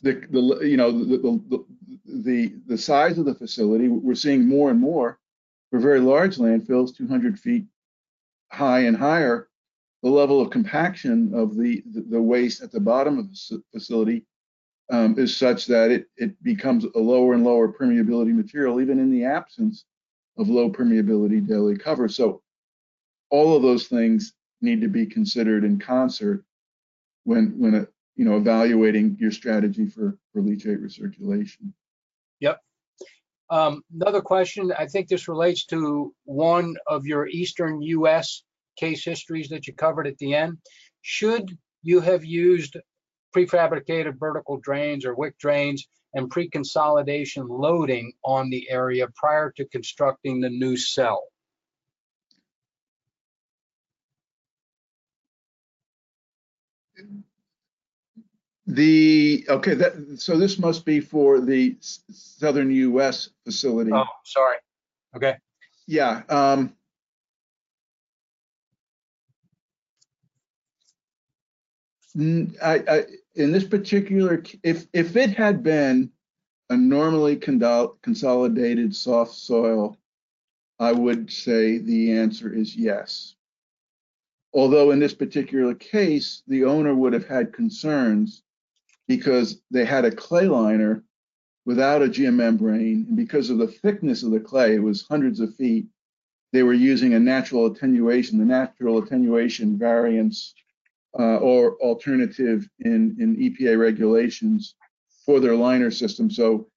the 0.02 0.22
the 0.30 0.66
you 0.66 0.76
know 0.76 0.92
the 0.92 1.16
the 1.18 1.64
the, 2.06 2.54
the 2.66 2.78
size 2.78 3.18
of 3.18 3.24
the 3.24 3.34
facility. 3.34 3.88
We're 3.88 4.14
seeing 4.14 4.46
more 4.46 4.70
and 4.70 4.80
more 4.80 5.18
for 5.70 5.80
very 5.80 6.00
large 6.00 6.36
landfills, 6.36 6.96
200 6.96 7.38
feet 7.38 7.64
high 8.52 8.80
and 8.80 8.96
higher, 8.96 9.48
the 10.04 10.10
level 10.10 10.40
of 10.40 10.50
compaction 10.50 11.34
of 11.34 11.56
the, 11.56 11.82
the, 11.86 12.20
waste 12.20 12.62
at 12.62 12.70
the 12.70 12.78
bottom 12.78 13.18
of 13.18 13.28
the 13.32 13.62
facility 13.72 14.24
um, 14.90 15.18
is 15.18 15.36
such 15.36 15.66
that 15.66 15.90
it, 15.90 16.06
it 16.16 16.40
becomes 16.42 16.84
a 16.84 16.98
lower 16.98 17.34
and 17.34 17.42
lower 17.42 17.72
permeability 17.72 18.34
material, 18.34 18.80
even 18.80 18.98
in 18.98 19.10
the 19.10 19.24
absence 19.24 19.86
of 20.36 20.48
low 20.48 20.70
permeability 20.70 21.44
daily 21.46 21.76
cover. 21.76 22.08
So 22.08 22.42
all 23.30 23.56
of 23.56 23.62
those 23.62 23.86
things 23.86 24.34
need 24.60 24.80
to 24.82 24.88
be 24.88 25.06
considered 25.06 25.64
in 25.64 25.78
concert 25.78 26.44
when, 27.24 27.58
when, 27.58 27.74
uh, 27.74 27.84
you 28.16 28.24
know, 28.24 28.36
evaluating 28.36 29.16
your 29.20 29.30
strategy 29.30 29.86
for, 29.86 30.18
for 30.32 30.42
leachate 30.42 30.82
recirculation. 30.82 31.72
Yep. 32.40 32.60
Um, 33.50 33.82
another 33.94 34.20
question, 34.20 34.72
I 34.78 34.86
think 34.86 35.08
this 35.08 35.28
relates 35.28 35.66
to 35.66 36.14
one 36.24 36.76
of 36.86 37.06
your 37.06 37.26
Eastern 37.28 37.82
US 37.82 38.42
case 38.78 39.04
histories 39.04 39.48
that 39.48 39.66
you 39.66 39.74
covered 39.74 40.06
at 40.06 40.18
the 40.18 40.34
end. 40.34 40.58
Should 41.02 41.56
you 41.82 42.00
have 42.00 42.24
used 42.24 42.76
prefabricated 43.34 44.18
vertical 44.18 44.58
drains 44.58 45.04
or 45.04 45.14
wick 45.14 45.36
drains 45.38 45.86
and 46.14 46.30
pre-consolidation 46.30 47.46
loading 47.48 48.12
on 48.24 48.48
the 48.48 48.70
area 48.70 49.08
prior 49.14 49.52
to 49.56 49.66
constructing 49.66 50.40
the 50.40 50.48
new 50.48 50.76
cell? 50.76 51.24
The, 58.74 59.44
okay, 59.48 59.74
that, 59.74 60.20
so 60.20 60.36
this 60.36 60.58
must 60.58 60.84
be 60.84 60.98
for 60.98 61.40
the 61.40 61.76
s- 61.78 62.00
southern 62.10 62.72
US 62.72 63.30
facility. 63.44 63.92
Oh, 63.92 64.04
sorry. 64.24 64.56
Okay, 65.14 65.36
Yeah, 65.86 66.22
um. 66.28 66.74
n- 72.18 72.56
I, 72.60 72.74
I, 72.88 73.04
in 73.36 73.52
this 73.52 73.62
particular, 73.64 74.44
c- 74.44 74.58
if, 74.64 74.86
if 74.92 75.14
it 75.14 75.30
had 75.30 75.62
been 75.62 76.10
a 76.70 76.76
normally 76.76 77.36
condol- 77.36 78.00
consolidated 78.02 78.96
soft 78.96 79.34
soil, 79.34 79.96
I 80.80 80.90
would 80.90 81.30
say 81.30 81.78
the 81.78 82.12
answer 82.12 82.52
is 82.52 82.74
yes. 82.74 83.36
Although 84.52 84.90
in 84.90 84.98
this 84.98 85.14
particular 85.14 85.74
case, 85.74 86.42
the 86.48 86.64
owner 86.64 86.94
would 86.94 87.12
have 87.12 87.28
had 87.28 87.52
concerns 87.52 88.42
because 89.08 89.60
they 89.70 89.84
had 89.84 90.04
a 90.04 90.10
clay 90.10 90.46
liner 90.46 91.04
without 91.66 92.02
a 92.02 92.06
geomembrane, 92.06 93.08
and 93.08 93.16
because 93.16 93.50
of 93.50 93.58
the 93.58 93.66
thickness 93.66 94.22
of 94.22 94.30
the 94.30 94.40
clay, 94.40 94.74
it 94.74 94.82
was 94.82 95.06
hundreds 95.08 95.40
of 95.40 95.54
feet, 95.56 95.86
they 96.52 96.62
were 96.62 96.74
using 96.74 97.14
a 97.14 97.20
natural 97.20 97.66
attenuation, 97.66 98.38
the 98.38 98.44
natural 98.44 98.98
attenuation 98.98 99.78
variance 99.78 100.54
uh, 101.18 101.36
or 101.38 101.76
alternative 101.76 102.68
in, 102.80 103.16
in 103.18 103.36
EPA 103.36 103.78
regulations 103.78 104.74
for 105.24 105.40
their 105.40 105.56
liner 105.56 105.90
system. 105.90 106.30
So 106.30 106.68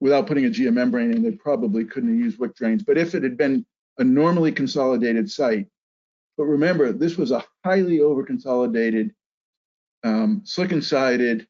without 0.00 0.26
putting 0.26 0.46
a 0.46 0.50
geomembrane 0.50 1.14
in, 1.14 1.22
they 1.22 1.32
probably 1.32 1.84
couldn't 1.84 2.10
have 2.10 2.18
used 2.18 2.38
wick 2.38 2.54
drains. 2.54 2.82
But 2.82 2.98
if 2.98 3.14
it 3.14 3.22
had 3.22 3.36
been 3.36 3.66
a 3.98 4.04
normally 4.04 4.52
consolidated 4.52 5.30
site, 5.30 5.66
but 6.36 6.44
remember, 6.44 6.92
this 6.92 7.16
was 7.16 7.30
a 7.30 7.44
highly 7.64 8.00
over-consolidated, 8.00 9.14
um, 10.04 10.42
slickensided, 10.44 11.46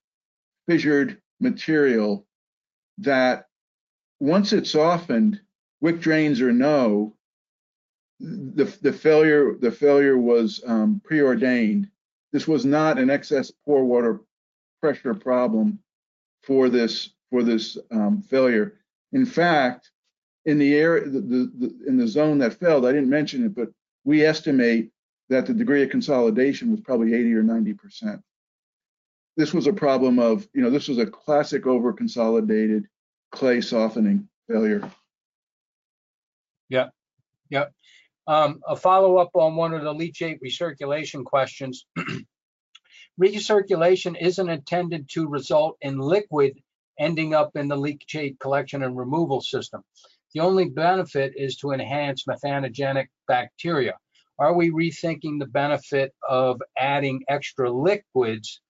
fissured 0.66 1.20
material 1.40 2.26
that 2.98 3.46
once 4.20 4.52
it's 4.52 4.70
softened, 4.70 5.40
wick 5.80 6.00
drains 6.00 6.40
or 6.40 6.52
no, 6.52 7.14
the 8.18 8.64
the 8.80 8.92
failure 8.92 9.54
the 9.60 9.70
failure 9.70 10.16
was 10.16 10.62
um, 10.66 11.00
preordained. 11.04 11.90
This 12.32 12.48
was 12.48 12.64
not 12.64 12.98
an 12.98 13.10
excess 13.10 13.52
pore 13.64 13.84
water 13.84 14.20
pressure 14.80 15.14
problem 15.14 15.78
for 16.42 16.68
this 16.68 17.10
for 17.30 17.42
this 17.42 17.76
um, 17.90 18.22
failure. 18.22 18.80
In 19.12 19.26
fact, 19.26 19.90
in 20.46 20.58
the 20.58 20.74
area 20.74 21.04
the, 21.04 21.20
the, 21.20 21.52
the, 21.58 21.78
in 21.86 21.96
the 21.96 22.08
zone 22.08 22.38
that 22.38 22.54
failed, 22.54 22.86
I 22.86 22.92
didn't 22.92 23.10
mention 23.10 23.44
it, 23.44 23.54
but 23.54 23.68
we 24.04 24.24
estimate 24.24 24.90
that 25.28 25.46
the 25.46 25.54
degree 25.54 25.82
of 25.82 25.90
consolidation 25.90 26.70
was 26.70 26.80
probably 26.80 27.12
80 27.14 27.34
or 27.34 27.42
90 27.42 27.74
percent 27.74 28.22
this 29.36 29.52
was 29.52 29.66
a 29.66 29.72
problem 29.72 30.18
of, 30.18 30.48
you 30.54 30.62
know, 30.62 30.70
this 30.70 30.88
was 30.88 30.98
a 30.98 31.06
classic 31.06 31.66
over 31.66 31.92
consolidated 31.92 32.86
clay 33.32 33.60
softening 33.60 34.28
failure. 34.48 34.90
Yeah, 36.68 36.88
yeah. 37.50 37.66
Um, 38.26 38.60
a 38.66 38.74
follow-up 38.74 39.30
on 39.34 39.54
one 39.56 39.74
of 39.74 39.82
the 39.82 39.94
leachate 39.94 40.40
recirculation 40.44 41.24
questions. 41.24 41.86
Recirculation 43.20 44.20
isn't 44.20 44.48
intended 44.48 45.08
to 45.10 45.28
result 45.28 45.76
in 45.80 45.98
liquid 45.98 46.58
ending 46.98 47.34
up 47.34 47.56
in 47.56 47.68
the 47.68 47.76
leachate 47.76 48.38
collection 48.40 48.82
and 48.82 48.96
removal 48.96 49.40
system. 49.40 49.82
The 50.34 50.40
only 50.40 50.66
benefit 50.66 51.34
is 51.36 51.56
to 51.58 51.70
enhance 51.70 52.24
methanogenic 52.24 53.06
bacteria. 53.28 53.94
Are 54.38 54.54
we 54.54 54.70
rethinking 54.70 55.38
the 55.38 55.46
benefit 55.46 56.14
of 56.28 56.60
adding 56.76 57.22
extra 57.28 57.70
liquids 57.70 58.60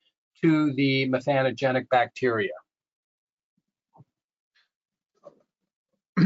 to 0.42 0.72
the 0.74 1.08
methanogenic 1.08 1.88
bacteria? 1.88 2.52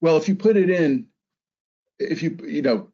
well, 0.00 0.16
if 0.16 0.28
you 0.28 0.34
put 0.34 0.56
it 0.56 0.70
in, 0.70 1.06
if 1.98 2.22
you, 2.22 2.38
you 2.44 2.62
know, 2.62 2.88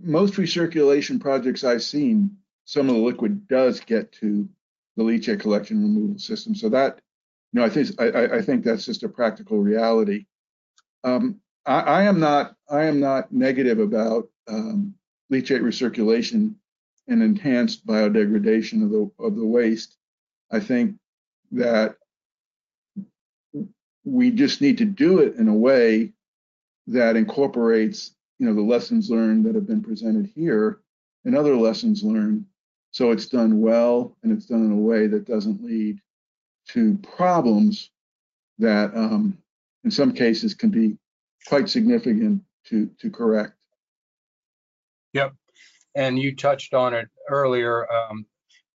most 0.00 0.34
recirculation 0.34 1.20
projects 1.20 1.64
I've 1.64 1.82
seen, 1.82 2.36
some 2.64 2.88
of 2.88 2.94
the 2.94 3.00
liquid 3.00 3.48
does 3.48 3.80
get 3.80 4.12
to 4.12 4.48
the 4.96 5.02
leachate 5.02 5.40
collection 5.40 5.82
removal 5.82 6.18
system. 6.18 6.54
So 6.54 6.68
that, 6.70 7.00
you 7.52 7.60
know, 7.60 7.66
I 7.66 7.70
think 7.70 8.00
I, 8.00 8.36
I- 8.36 8.42
think 8.42 8.64
that's 8.64 8.86
just 8.86 9.02
a 9.02 9.08
practical 9.08 9.58
reality. 9.58 10.26
Um, 11.02 11.40
I, 11.66 11.80
I 11.80 12.02
am 12.04 12.20
not 12.20 12.54
I 12.70 12.84
am 12.84 13.00
not 13.00 13.32
negative 13.32 13.78
about 13.78 14.28
um, 14.48 14.94
leachate 15.32 15.60
recirculation 15.60 16.54
and 17.08 17.22
enhanced 17.22 17.86
biodegradation 17.86 18.82
of 18.82 18.90
the 18.90 19.10
of 19.24 19.36
the 19.36 19.46
waste. 19.46 19.96
I 20.50 20.60
think 20.60 20.96
that 21.52 21.96
we 24.04 24.30
just 24.30 24.60
need 24.60 24.78
to 24.78 24.84
do 24.84 25.20
it 25.20 25.36
in 25.36 25.48
a 25.48 25.54
way 25.54 26.12
that 26.86 27.16
incorporates, 27.16 28.14
you 28.38 28.46
know, 28.46 28.54
the 28.54 28.60
lessons 28.60 29.10
learned 29.10 29.46
that 29.46 29.54
have 29.54 29.66
been 29.66 29.82
presented 29.82 30.30
here 30.34 30.80
and 31.24 31.36
other 31.36 31.56
lessons 31.56 32.02
learned. 32.02 32.44
So 32.90 33.10
it's 33.10 33.26
done 33.26 33.60
well 33.60 34.16
and 34.22 34.30
it's 34.30 34.46
done 34.46 34.64
in 34.64 34.72
a 34.72 34.76
way 34.76 35.06
that 35.06 35.26
doesn't 35.26 35.64
lead 35.64 36.00
to 36.68 36.96
problems 36.98 37.90
that, 38.58 38.94
um, 38.94 39.36
in 39.84 39.90
some 39.90 40.12
cases, 40.12 40.54
can 40.54 40.70
be 40.70 40.96
quite 41.46 41.68
significant 41.68 42.42
to 42.66 42.86
to 43.00 43.10
correct. 43.10 43.63
And 45.94 46.18
you 46.18 46.34
touched 46.34 46.74
on 46.74 46.92
it 46.94 47.08
earlier, 47.28 47.86
um, 47.90 48.26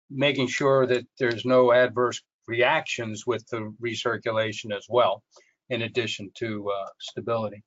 making 0.09 0.47
sure 0.47 0.85
that 0.87 1.05
there's 1.19 1.45
no 1.45 1.71
adverse 1.71 2.21
reactions 2.47 3.25
with 3.25 3.45
the 3.47 3.73
recirculation 3.81 4.75
as 4.75 4.85
well, 4.89 5.23
in 5.69 5.81
addition 5.81 6.31
to 6.35 6.69
uh, 6.69 6.87
stability. 6.99 7.63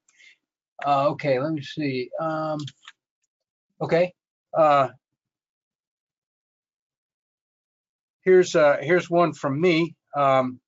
Uh, 0.86 1.09
okay, 1.09 1.39
let 1.39 1.52
me 1.52 1.62
see. 1.62 2.09
Um, 2.20 2.59
okay. 3.81 4.14
Uh, 4.56 4.89
here's 8.24 8.56
uh, 8.56 8.78
here's 8.81 9.10
one 9.10 9.32
from 9.32 9.60
me. 9.60 9.94
Um, 10.16 10.60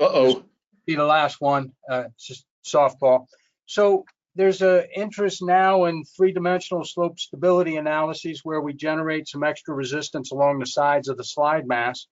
Uh 0.00 0.08
oh. 0.12 0.44
be 0.86 0.96
the 0.96 1.04
last 1.04 1.40
one. 1.40 1.72
Uh, 1.88 2.04
it's 2.06 2.26
just 2.26 2.44
softball. 2.64 3.26
So 3.66 4.04
there's 4.36 4.62
a 4.62 4.88
interest 4.98 5.42
now 5.42 5.84
in 5.86 6.04
three-dimensional 6.04 6.84
slope 6.84 7.18
stability 7.18 7.76
analyses 7.76 8.40
where 8.44 8.60
we 8.60 8.72
generate 8.72 9.28
some 9.28 9.42
extra 9.42 9.74
resistance 9.74 10.30
along 10.30 10.58
the 10.58 10.66
sides 10.66 11.08
of 11.08 11.16
the 11.16 11.24
slide 11.24 11.66
mass. 11.66 12.06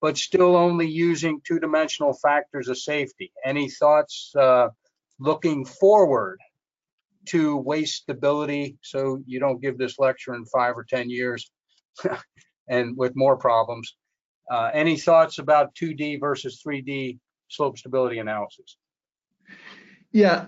but 0.00 0.16
still 0.16 0.56
only 0.56 0.86
using 0.86 1.40
two-dimensional 1.44 2.12
factors 2.12 2.68
of 2.68 2.78
safety. 2.78 3.32
Any 3.44 3.68
thoughts 3.68 4.32
uh, 4.38 4.68
looking 5.18 5.64
forward 5.64 6.38
to 7.26 7.56
waste 7.56 8.02
stability 8.02 8.78
so 8.82 9.20
you 9.26 9.40
don't 9.40 9.60
give 9.60 9.76
this 9.76 9.98
lecture 9.98 10.34
in 10.34 10.44
five 10.46 10.78
or 10.78 10.84
10 10.84 11.10
years 11.10 11.50
and 12.68 12.96
with 12.96 13.16
more 13.16 13.36
problems? 13.36 13.96
Uh, 14.50 14.70
Any 14.72 14.96
thoughts 14.96 15.38
about 15.38 15.74
2D 15.74 16.20
versus 16.20 16.62
3D 16.64 17.18
slope 17.48 17.76
stability 17.76 18.18
analysis? 18.18 18.76
Yeah, 20.12 20.46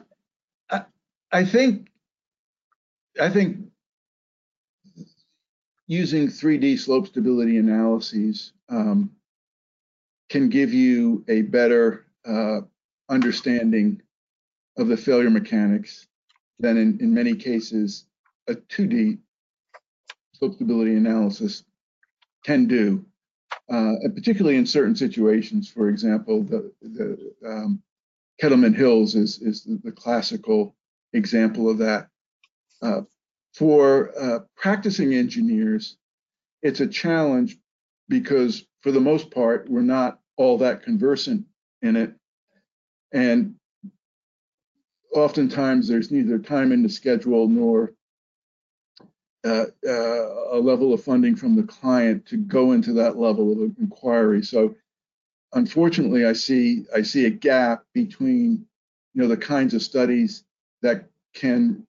I, 1.33 1.45
think, 1.45 1.89
I 3.21 3.29
think 3.31 3.59
using 5.87 6.29
3D 6.29 6.79
slope 6.79 7.07
stability 7.07 7.59
analyses 7.59 8.53
um, 8.69 9.11
can 10.29 10.49
give 10.49 10.73
you 10.73 11.25
a 11.29 11.43
better 11.43 12.07
uh, 12.25 12.61
understanding 13.09 14.01
of 14.79 14.89
the 14.89 14.97
failure 14.97 15.31
mechanics 15.31 16.07
than 16.59 16.77
in, 16.77 16.99
in 17.01 17.13
many 17.13 17.35
cases 17.35 18.07
a 18.49 18.55
2D 18.55 19.19
slope 20.35 20.55
stability 20.55 20.95
analysis 20.95 21.65
can 22.45 22.67
do, 22.67 23.05
uh, 23.71 23.95
and 24.03 24.15
particularly 24.15 24.57
in 24.57 24.67
certain 24.67 24.97
situations. 24.97 25.69
For 25.69 25.89
example, 25.89 26.43
the, 26.43 26.73
the 26.81 27.35
um, 27.47 27.83
Kettleman 28.41 28.75
Hills 28.75 29.15
is, 29.15 29.41
is 29.43 29.65
the, 29.65 29.81
the 29.85 29.93
classical 29.93 30.75
example 31.13 31.69
of 31.69 31.79
that. 31.79 32.09
Uh, 32.83 33.03
for 33.55 34.13
uh, 34.19 34.39
practicing 34.57 35.15
engineers, 35.15 35.97
it's 36.63 36.81
a 36.81 36.87
challenge 36.87 37.57
because 38.09 38.65
for 38.83 38.93
the 38.93 39.01
most 39.01 39.31
part, 39.31 39.69
we're 39.69 39.81
not 39.81 40.19
all 40.37 40.59
that 40.59 40.83
conversant 40.83 41.45
in 41.83 41.97
it. 41.97 42.15
And 43.13 43.57
oftentimes 45.13 45.89
there's 45.89 46.11
neither 46.11 46.39
time 46.39 46.73
in 46.73 46.83
the 46.83 46.89
schedule 46.89 47.49
nor 47.49 47.93
uh, 49.45 49.67
uh, 49.87 50.57
a 50.57 50.61
level 50.61 50.93
of 50.93 51.03
funding 51.03 51.35
from 51.35 51.57
the 51.57 51.63
client 51.63 52.27
to 52.27 52.37
go 52.37 52.73
into 52.73 52.93
that 52.93 53.17
level 53.17 53.53
of 53.53 53.77
inquiry. 53.79 54.43
So 54.43 54.75
unfortunately, 55.55 56.27
I 56.27 56.35
see 56.35 56.85
I 56.95 57.03
see 57.03 57.25
a 57.25 57.31
gap 57.31 57.85
between 57.95 58.67
you 59.15 59.23
know 59.23 59.29
the 59.29 59.37
kinds 59.37 59.75
of 59.75 59.83
studies 59.83 60.45
that 60.83 61.09
can 61.35 61.87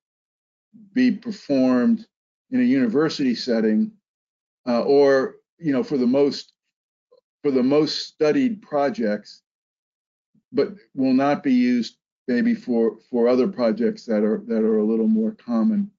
be 0.93 1.11
performed 1.11 2.05
in 2.51 2.59
a 2.59 2.63
university 2.63 3.35
setting, 3.35 3.91
uh, 4.67 4.83
or 4.83 5.35
you 5.57 5.71
know 5.71 5.83
for 5.83 5.97
the 5.97 6.07
most 6.07 6.53
for 7.41 7.51
the 7.51 7.63
most 7.63 8.07
studied 8.07 8.61
projects, 8.61 9.41
but 10.51 10.69
will 10.95 11.13
not 11.13 11.43
be 11.43 11.53
used 11.53 11.95
maybe 12.27 12.53
for 12.53 12.97
for 13.09 13.27
other 13.27 13.47
projects 13.47 14.05
that 14.05 14.23
are 14.23 14.43
that 14.47 14.63
are 14.63 14.79
a 14.79 14.85
little 14.85 15.07
more 15.07 15.31
common. 15.31 15.91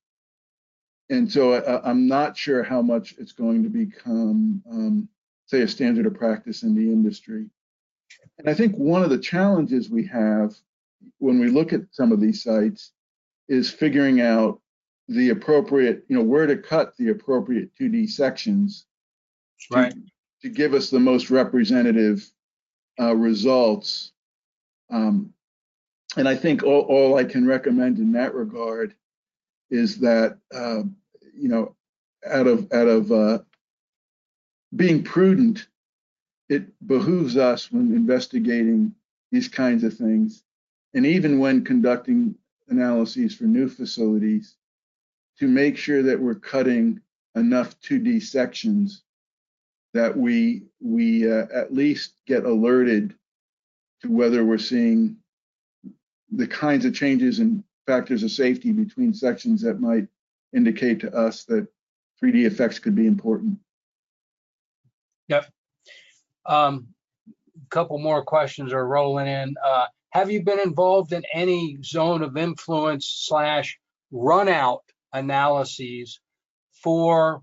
And 1.10 1.30
so 1.30 1.54
I, 1.54 1.88
I'm 1.88 2.06
not 2.06 2.36
sure 2.36 2.62
how 2.62 2.80
much 2.80 3.14
it's 3.18 3.32
going 3.32 3.62
to 3.64 3.68
become, 3.68 4.62
um, 4.70 5.08
say, 5.44 5.60
a 5.60 5.68
standard 5.68 6.06
of 6.06 6.14
practice 6.14 6.62
in 6.62 6.74
the 6.74 6.90
industry. 6.90 7.50
And 8.38 8.48
I 8.48 8.54
think 8.54 8.74
one 8.76 9.02
of 9.02 9.10
the 9.10 9.18
challenges 9.18 9.90
we 9.90 10.06
have 10.06 10.54
when 11.18 11.38
we 11.38 11.48
look 11.48 11.72
at 11.72 11.82
some 11.90 12.12
of 12.12 12.20
these 12.20 12.42
sites 12.42 12.92
is 13.48 13.70
figuring 13.70 14.20
out 14.20 14.60
the 15.08 15.30
appropriate, 15.30 16.04
you 16.08 16.16
know, 16.16 16.22
where 16.22 16.46
to 16.46 16.56
cut 16.56 16.96
the 16.96 17.10
appropriate 17.10 17.70
2D 17.78 18.08
sections 18.08 18.86
to, 19.68 19.74
Right. 19.74 19.94
to 20.42 20.48
give 20.48 20.74
us 20.74 20.90
the 20.90 21.00
most 21.00 21.30
representative 21.30 22.28
uh, 23.00 23.14
results. 23.14 24.12
Um, 24.90 25.32
and 26.16 26.28
I 26.28 26.36
think 26.36 26.62
all, 26.62 26.82
all 26.82 27.16
I 27.16 27.24
can 27.24 27.46
recommend 27.46 27.98
in 27.98 28.12
that 28.12 28.34
regard 28.34 28.94
is 29.70 29.98
that, 29.98 30.38
uh, 30.54 30.82
you 31.34 31.48
know, 31.48 31.74
out 32.26 32.46
of 32.46 32.72
out 32.72 32.88
of 32.88 33.10
uh, 33.10 33.38
being 34.76 35.02
prudent, 35.02 35.66
it 36.48 36.66
behooves 36.86 37.36
us 37.36 37.72
when 37.72 37.94
investigating 37.94 38.94
these 39.30 39.48
kinds 39.48 39.82
of 39.82 39.96
things, 39.96 40.44
and 40.94 41.06
even 41.06 41.38
when 41.38 41.64
conducting 41.64 42.34
analyses 42.68 43.34
for 43.34 43.44
new 43.44 43.68
facilities, 43.68 44.56
to 45.38 45.48
make 45.48 45.76
sure 45.76 46.02
that 46.02 46.20
we're 46.20 46.34
cutting 46.34 47.00
enough 47.34 47.78
2D 47.80 48.22
sections 48.22 49.02
that 49.94 50.16
we 50.16 50.62
we 50.80 51.30
uh, 51.30 51.46
at 51.54 51.72
least 51.72 52.14
get 52.26 52.44
alerted 52.44 53.14
to 54.02 54.10
whether 54.10 54.44
we're 54.44 54.58
seeing 54.58 55.16
the 56.30 56.46
kinds 56.46 56.84
of 56.84 56.94
changes 56.94 57.40
in 57.40 57.62
factors 57.86 58.22
of 58.22 58.30
safety 58.30 58.72
between 58.72 59.12
sections 59.12 59.60
that 59.62 59.80
might 59.80 60.06
indicate 60.54 61.00
to 61.00 61.14
us 61.14 61.44
that 61.44 61.66
3D 62.22 62.46
effects 62.46 62.78
could 62.78 62.94
be 62.94 63.06
important. 63.06 63.58
Yep. 65.28 65.46
Um, 66.46 66.88
couple 67.70 67.98
more 67.98 68.22
questions 68.22 68.72
are 68.72 68.86
rolling 68.86 69.26
in. 69.26 69.54
Uh, 69.64 69.86
have 70.12 70.30
you 70.30 70.42
been 70.42 70.60
involved 70.60 71.12
in 71.12 71.24
any 71.32 71.78
zone 71.82 72.22
of 72.22 72.36
influence 72.36 73.06
slash 73.26 73.78
run 74.10 74.48
out 74.48 74.82
analyses 75.12 76.20
for 76.82 77.42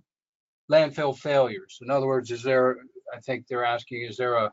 landfill 0.72 1.18
failures? 1.18 1.80
In 1.82 1.90
other 1.90 2.06
words, 2.06 2.30
is 2.30 2.44
there, 2.44 2.78
I 3.14 3.20
think 3.22 3.48
they're 3.48 3.66
asking, 3.66 4.04
is 4.04 4.18
there 4.18 4.36
a 4.36 4.52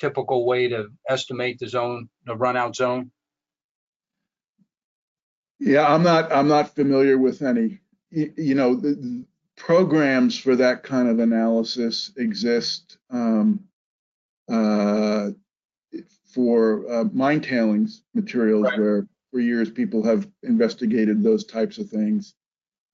typical 0.00 0.46
way 0.46 0.68
to 0.68 0.88
estimate 1.08 1.60
the 1.60 1.68
zone, 1.68 2.08
the 2.26 2.36
run 2.36 2.56
out 2.56 2.74
zone? 2.74 3.12
Yeah, 5.60 5.86
I'm 5.86 6.02
not 6.02 6.32
I'm 6.32 6.48
not 6.48 6.74
familiar 6.74 7.16
with 7.16 7.40
any. 7.40 7.78
You, 8.10 8.32
you 8.36 8.54
know, 8.54 8.74
the, 8.74 8.90
the 8.90 9.24
programs 9.56 10.36
for 10.36 10.56
that 10.56 10.82
kind 10.82 11.08
of 11.08 11.20
analysis 11.20 12.12
exist 12.16 12.98
um, 13.08 13.60
uh, 14.50 15.30
for 16.34 16.84
uh, 16.92 17.04
mine 17.12 17.40
tailings 17.40 18.02
materials, 18.14 18.64
Right. 18.64 18.78
where 18.78 19.06
for 19.30 19.40
years 19.40 19.70
people 19.70 20.02
have 20.04 20.28
investigated 20.42 21.22
those 21.22 21.44
types 21.44 21.78
of 21.78 21.88
things. 21.88 22.34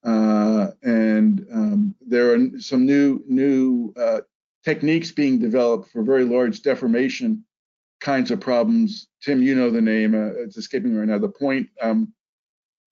Uh, 0.05 0.69
and 0.83 1.47
um, 1.53 1.95
there 2.07 2.35
are 2.35 2.39
some 2.61 2.87
new 2.87 3.23
new 3.27 3.93
uh, 3.97 4.21
techniques 4.65 5.11
being 5.11 5.39
developed 5.39 5.91
for 5.91 6.03
very 6.03 6.25
large 6.25 6.62
deformation 6.62 7.45
kinds 8.01 8.31
of 8.31 8.41
problems. 8.41 9.09
Tim, 9.23 9.43
you 9.43 9.55
know 9.55 9.71
the 9.71 9.81
name. 9.83 10.15
Uh, 10.15 10.33
it's 10.43 10.57
escaping 10.57 10.93
me 10.93 10.99
right 10.99 11.09
now. 11.09 11.19
The 11.19 11.29
point 11.29 11.69
um, 11.83 12.12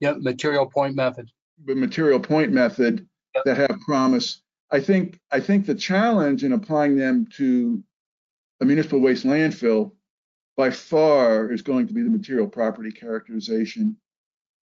Yep, 0.01 0.17
material 0.21 0.65
point 0.67 0.95
method. 0.95 1.29
the 1.65 1.75
material 1.75 2.19
point 2.19 2.51
method 2.51 3.07
Yep. 3.35 3.43
that 3.45 3.57
have 3.57 3.79
promise. 3.81 4.41
I 4.71 4.79
think 4.79 5.19
I 5.31 5.39
think 5.39 5.65
the 5.65 5.75
challenge 5.75 6.43
in 6.43 6.53
applying 6.53 6.95
them 6.95 7.27
to 7.37 7.83
a 8.61 8.65
municipal 8.65 8.99
waste 8.99 9.25
landfill 9.25 9.93
by 10.59 10.69
far 10.69 11.49
is 11.53 11.61
going 11.61 11.87
to 11.87 11.93
be 11.93 12.03
the 12.03 12.09
material 12.09 12.45
property 12.45 12.91
characterization 12.91 13.95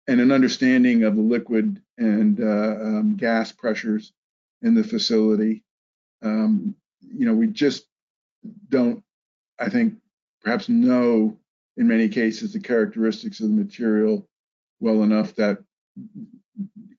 and 0.07 0.21
an 0.21 0.31
understanding 0.31 1.03
of 1.03 1.17
the 1.17 1.21
liquid 1.21 1.81
and 1.97 2.39
uh, 2.39 2.77
um, 2.81 3.17
gas 3.17 3.51
pressures 3.51 4.13
in 4.61 4.73
the 4.73 4.85
facility. 4.85 5.65
Um, 6.21 6.75
you 7.01 7.25
know, 7.25 7.33
we 7.33 7.47
just 7.47 7.87
don't, 8.69 9.03
I 9.59 9.67
think, 9.67 9.95
perhaps 10.41 10.69
know 10.69 11.37
in 11.75 11.89
many 11.89 12.07
cases 12.07 12.53
the 12.53 12.61
characteristics 12.61 13.41
of 13.41 13.49
the 13.49 13.55
material 13.55 14.25
well 14.79 15.03
enough 15.03 15.35
that 15.35 15.57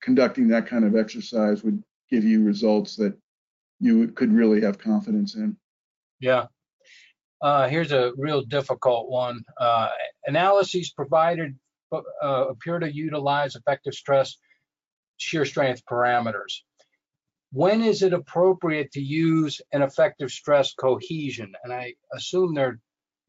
conducting 0.03 0.49
that 0.49 0.67
kind 0.67 0.85
of 0.85 0.97
exercise 0.97 1.65
would 1.65 1.83
give 2.11 2.25
you 2.25 2.45
results 2.45 2.97
that 2.97 3.17
you 3.81 4.09
could 4.09 4.35
really 4.35 4.61
have 4.61 4.77
confidence 4.77 5.35
in. 5.35 5.57
Yeah. 6.21 6.45
Uh, 7.43 7.69
here's 7.69 7.93
a 7.93 8.13
real 8.17 8.43
difficult 8.43 9.11
one. 9.11 9.45
Uh, 9.59 9.89
analyses 10.27 10.93
provided 10.93 11.59
uh, 11.93 12.47
appear 12.49 12.79
to 12.79 12.93
utilize 12.93 13.57
effective 13.57 13.95
stress 13.95 14.37
shear 15.17 15.45
strength 15.45 15.83
parameters. 15.91 16.61
When 17.53 17.83
is 17.83 18.03
it 18.03 18.13
appropriate 18.13 18.93
to 18.93 19.01
use 19.01 19.61
an 19.73 19.83
effective 19.83 20.31
stress 20.31 20.73
cohesion? 20.75 21.53
And 21.65 21.73
I 21.73 21.95
assume 22.15 22.55
they're 22.55 22.81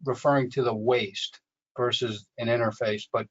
referring 0.06 0.49
to 0.52 0.64
the 0.64 0.73
waste 0.73 1.41
versus 1.76 2.26
an 2.38 2.48
interface, 2.48 3.03
but 3.11 3.27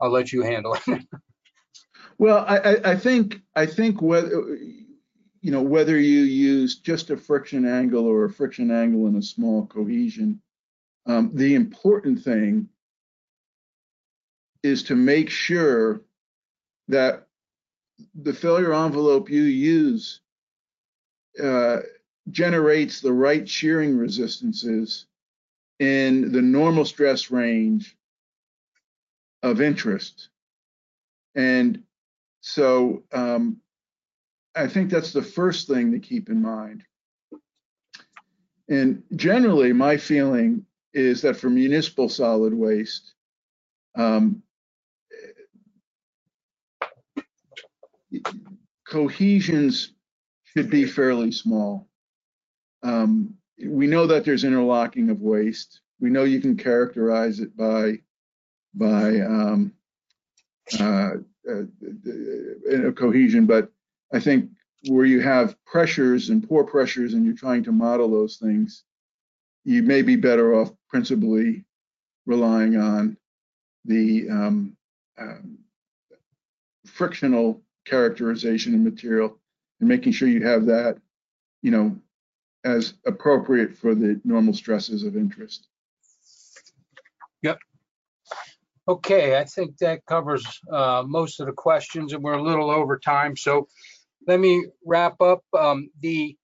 I'll 0.00 0.10
let 0.10 0.32
you 0.32 0.42
handle 0.42 0.76
it. 0.86 1.04
Well, 2.20 2.44
I, 2.48 2.78
I, 2.84 2.96
think 2.96 3.40
I 3.54 3.64
think 3.66 4.02
whether 4.02 4.58
you 5.40 5.50
know 5.50 5.62
whether 5.62 5.98
you 5.98 6.20
use 6.20 6.76
just 6.76 7.10
a 7.10 7.16
friction 7.16 7.66
angle 7.66 8.06
or 8.06 8.24
a 8.24 8.30
friction 8.30 8.70
angle 8.70 9.06
and 9.06 9.16
a 9.16 9.22
small 9.22 9.66
cohesion, 9.66 10.40
um, 11.06 11.30
the 11.34 11.54
important 11.54 12.22
thing 12.22 12.68
is 14.62 14.82
to 14.84 14.96
make 14.96 15.30
sure 15.30 16.02
that 16.88 17.26
the 18.14 18.32
failure 18.32 18.72
envelope 18.72 19.30
you 19.30 19.42
use 19.42 20.20
uh, 21.42 21.78
generates 22.30 23.00
the 23.00 23.12
right 23.12 23.48
shearing 23.48 23.96
resistances 23.96 25.06
in 25.78 26.32
the 26.32 26.42
normal 26.42 26.84
stress 26.84 27.30
range 27.30 27.96
of 29.42 29.60
interest. 29.60 30.28
And 31.34 31.84
so 32.40 33.04
um, 33.12 33.58
I 34.54 34.66
think 34.66 34.90
that's 34.90 35.12
the 35.12 35.22
first 35.22 35.68
thing 35.68 35.92
to 35.92 35.98
keep 35.98 36.28
in 36.28 36.42
mind. 36.42 36.82
And 38.68 39.02
generally, 39.16 39.72
my 39.72 39.96
feeling 39.96 40.66
is 40.92 41.22
that 41.22 41.36
for 41.36 41.48
municipal 41.48 42.08
solid 42.08 42.52
waste, 42.52 43.14
um, 43.94 44.42
cohesions 48.86 49.92
should 50.44 50.70
be 50.70 50.84
fairly 50.84 51.32
small. 51.32 51.88
Um, 52.82 53.34
we 53.64 53.86
know 53.86 54.06
that 54.06 54.24
there's 54.24 54.44
interlocking 54.44 55.10
of 55.10 55.20
waste. 55.20 55.80
We 56.00 56.10
know 56.10 56.24
you 56.24 56.40
can 56.40 56.56
characterize 56.56 57.40
it 57.40 57.56
by 57.56 58.00
by 58.74 59.20
um, 59.20 59.72
uh, 60.78 61.10
uh, 61.48 61.62
a 62.70 62.92
cohesion, 62.92 63.46
but 63.46 63.72
I 64.12 64.20
think 64.20 64.50
where 64.86 65.04
you 65.04 65.20
have 65.20 65.56
pressures 65.64 66.30
and 66.30 66.46
pore 66.46 66.64
pressures 66.64 67.14
and 67.14 67.24
you're 67.24 67.34
trying 67.34 67.64
to 67.64 67.72
model 67.72 68.10
those 68.10 68.36
things, 68.36 68.84
you 69.64 69.82
may 69.82 70.02
be 70.02 70.16
better 70.16 70.54
off 70.54 70.72
principally 70.88 71.64
relying 72.26 72.76
on 72.76 73.16
the 73.84 74.28
um, 74.30 74.76
um, 75.18 75.58
frictional 76.86 77.62
characterization 77.84 78.74
of 78.74 78.80
material 78.80 79.38
and 79.80 79.88
making 79.88 80.12
sure 80.12 80.28
you 80.28 80.44
have 80.46 80.66
that, 80.66 80.98
you 81.62 81.70
know, 81.70 81.96
as 82.64 82.94
appropriate 83.06 83.76
for 83.76 83.94
the 83.94 84.20
normal 84.24 84.52
stresses 84.52 85.04
of 85.04 85.16
interest. 85.16 85.68
Yep. 87.42 87.58
Okay, 88.88 89.38
I 89.38 89.44
think 89.44 89.76
that 89.78 90.04
covers 90.06 90.44
uh, 90.72 91.04
most 91.06 91.40
of 91.40 91.46
the 91.46 91.52
questions 91.52 92.12
and 92.12 92.22
we're 92.22 92.34
a 92.34 92.42
little 92.42 92.70
over 92.70 92.98
time. 92.98 93.36
So 93.36 93.68
let 94.28 94.38
me 94.38 94.66
wrap 94.84 95.20
up. 95.20 95.42
Um, 95.58 95.90
The 96.00 96.36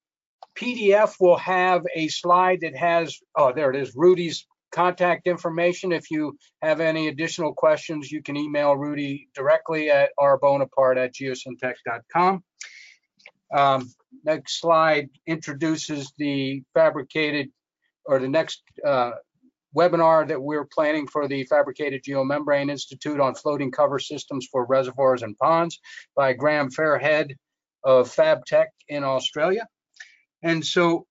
PDF 0.56 1.16
will 1.20 1.36
have 1.36 1.84
a 1.94 2.08
slide 2.08 2.60
that 2.62 2.74
has, 2.74 3.18
oh, 3.36 3.52
there 3.52 3.70
it 3.70 3.76
is, 3.76 3.94
Rudy's 3.94 4.46
contact 4.72 5.26
information. 5.26 5.92
If 5.92 6.10
you 6.10 6.36
have 6.62 6.80
any 6.80 7.08
additional 7.08 7.52
questions, 7.52 8.10
you 8.10 8.22
can 8.22 8.36
email 8.36 8.74
Rudy 8.74 9.28
directly 9.34 9.90
at 9.90 10.10
rbonaparte 10.18 10.68
rbonaparte@geosyntec.com. 11.12 12.42
Um, 13.54 13.90
Next 14.24 14.60
slide 14.60 15.10
introduces 15.26 16.12
the 16.18 16.62
fabricated, 16.72 17.50
or 18.06 18.20
the 18.20 18.28
next 18.28 18.62
uh, 18.86 19.10
webinar 19.76 20.26
that 20.28 20.40
we're 20.40 20.64
planning 20.64 21.06
for 21.08 21.26
the 21.26 21.42
Fabricated 21.44 22.04
Geomembrane 22.04 22.70
Institute 22.70 23.18
on 23.20 23.34
floating 23.34 23.72
cover 23.72 23.98
systems 23.98 24.46
for 24.50 24.66
reservoirs 24.66 25.22
and 25.22 25.36
ponds 25.36 25.80
by 26.14 26.32
Graham 26.32 26.70
Fairhead 26.70 27.34
of 27.84 28.08
FabTech 28.14 28.66
in 28.88 29.04
Australia. 29.04 29.66
And 30.42 30.64
so 30.64 31.06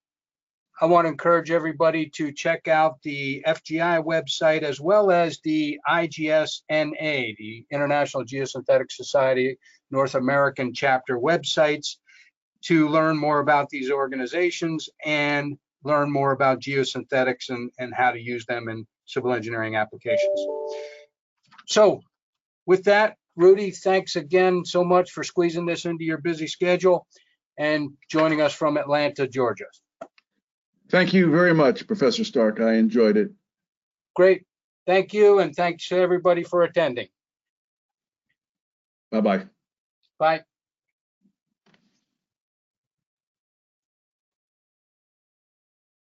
I 0.81 0.85
want 0.85 1.05
to 1.05 1.09
encourage 1.09 1.51
everybody 1.51 2.09
to 2.15 2.31
check 2.31 2.67
out 2.67 3.01
the 3.03 3.43
FGI 3.47 4.03
website 4.03 4.63
as 4.63 4.81
well 4.81 5.11
as 5.11 5.39
the 5.43 5.79
IGSNA, 5.87 7.37
the 7.37 7.65
International 7.71 8.25
Geosynthetic 8.25 8.91
Society 8.91 9.57
North 9.91 10.15
American 10.15 10.73
chapter 10.73 11.19
websites 11.19 11.97
to 12.63 12.89
learn 12.89 13.17
more 13.17 13.39
about 13.39 13.69
these 13.69 13.91
organizations 13.91 14.89
and 15.05 15.57
learn 15.83 16.11
more 16.11 16.31
about 16.31 16.59
geosynthetics 16.59 17.49
and, 17.49 17.69
and 17.77 17.93
how 17.93 18.11
to 18.11 18.19
use 18.19 18.45
them 18.45 18.69
in 18.69 18.87
civil 19.05 19.33
engineering 19.33 19.75
applications. 19.75 20.47
So 21.67 22.01
with 22.65 22.85
that, 22.85 23.17
Rudy, 23.35 23.71
thanks 23.71 24.15
again 24.15 24.63
so 24.65 24.83
much 24.83 25.11
for 25.11 25.23
squeezing 25.23 25.65
this 25.65 25.85
into 25.85 26.03
your 26.03 26.19
busy 26.19 26.47
schedule 26.47 27.07
and 27.57 27.91
joining 28.09 28.41
us 28.41 28.53
from 28.53 28.77
Atlanta, 28.77 29.27
Georgia. 29.27 29.65
Thank 30.89 31.13
you 31.13 31.31
very 31.31 31.53
much, 31.53 31.87
Professor 31.87 32.23
Stark. 32.23 32.59
I 32.59 32.73
enjoyed 32.73 33.17
it. 33.17 33.31
Great. 34.15 34.43
Thank 34.85 35.13
you. 35.13 35.39
And 35.39 35.55
thanks 35.55 35.87
to 35.87 35.95
everybody 35.97 36.43
for 36.43 36.61
attending. 36.63 37.07
Bye-bye. 39.11 39.45
Bye. 40.19 40.43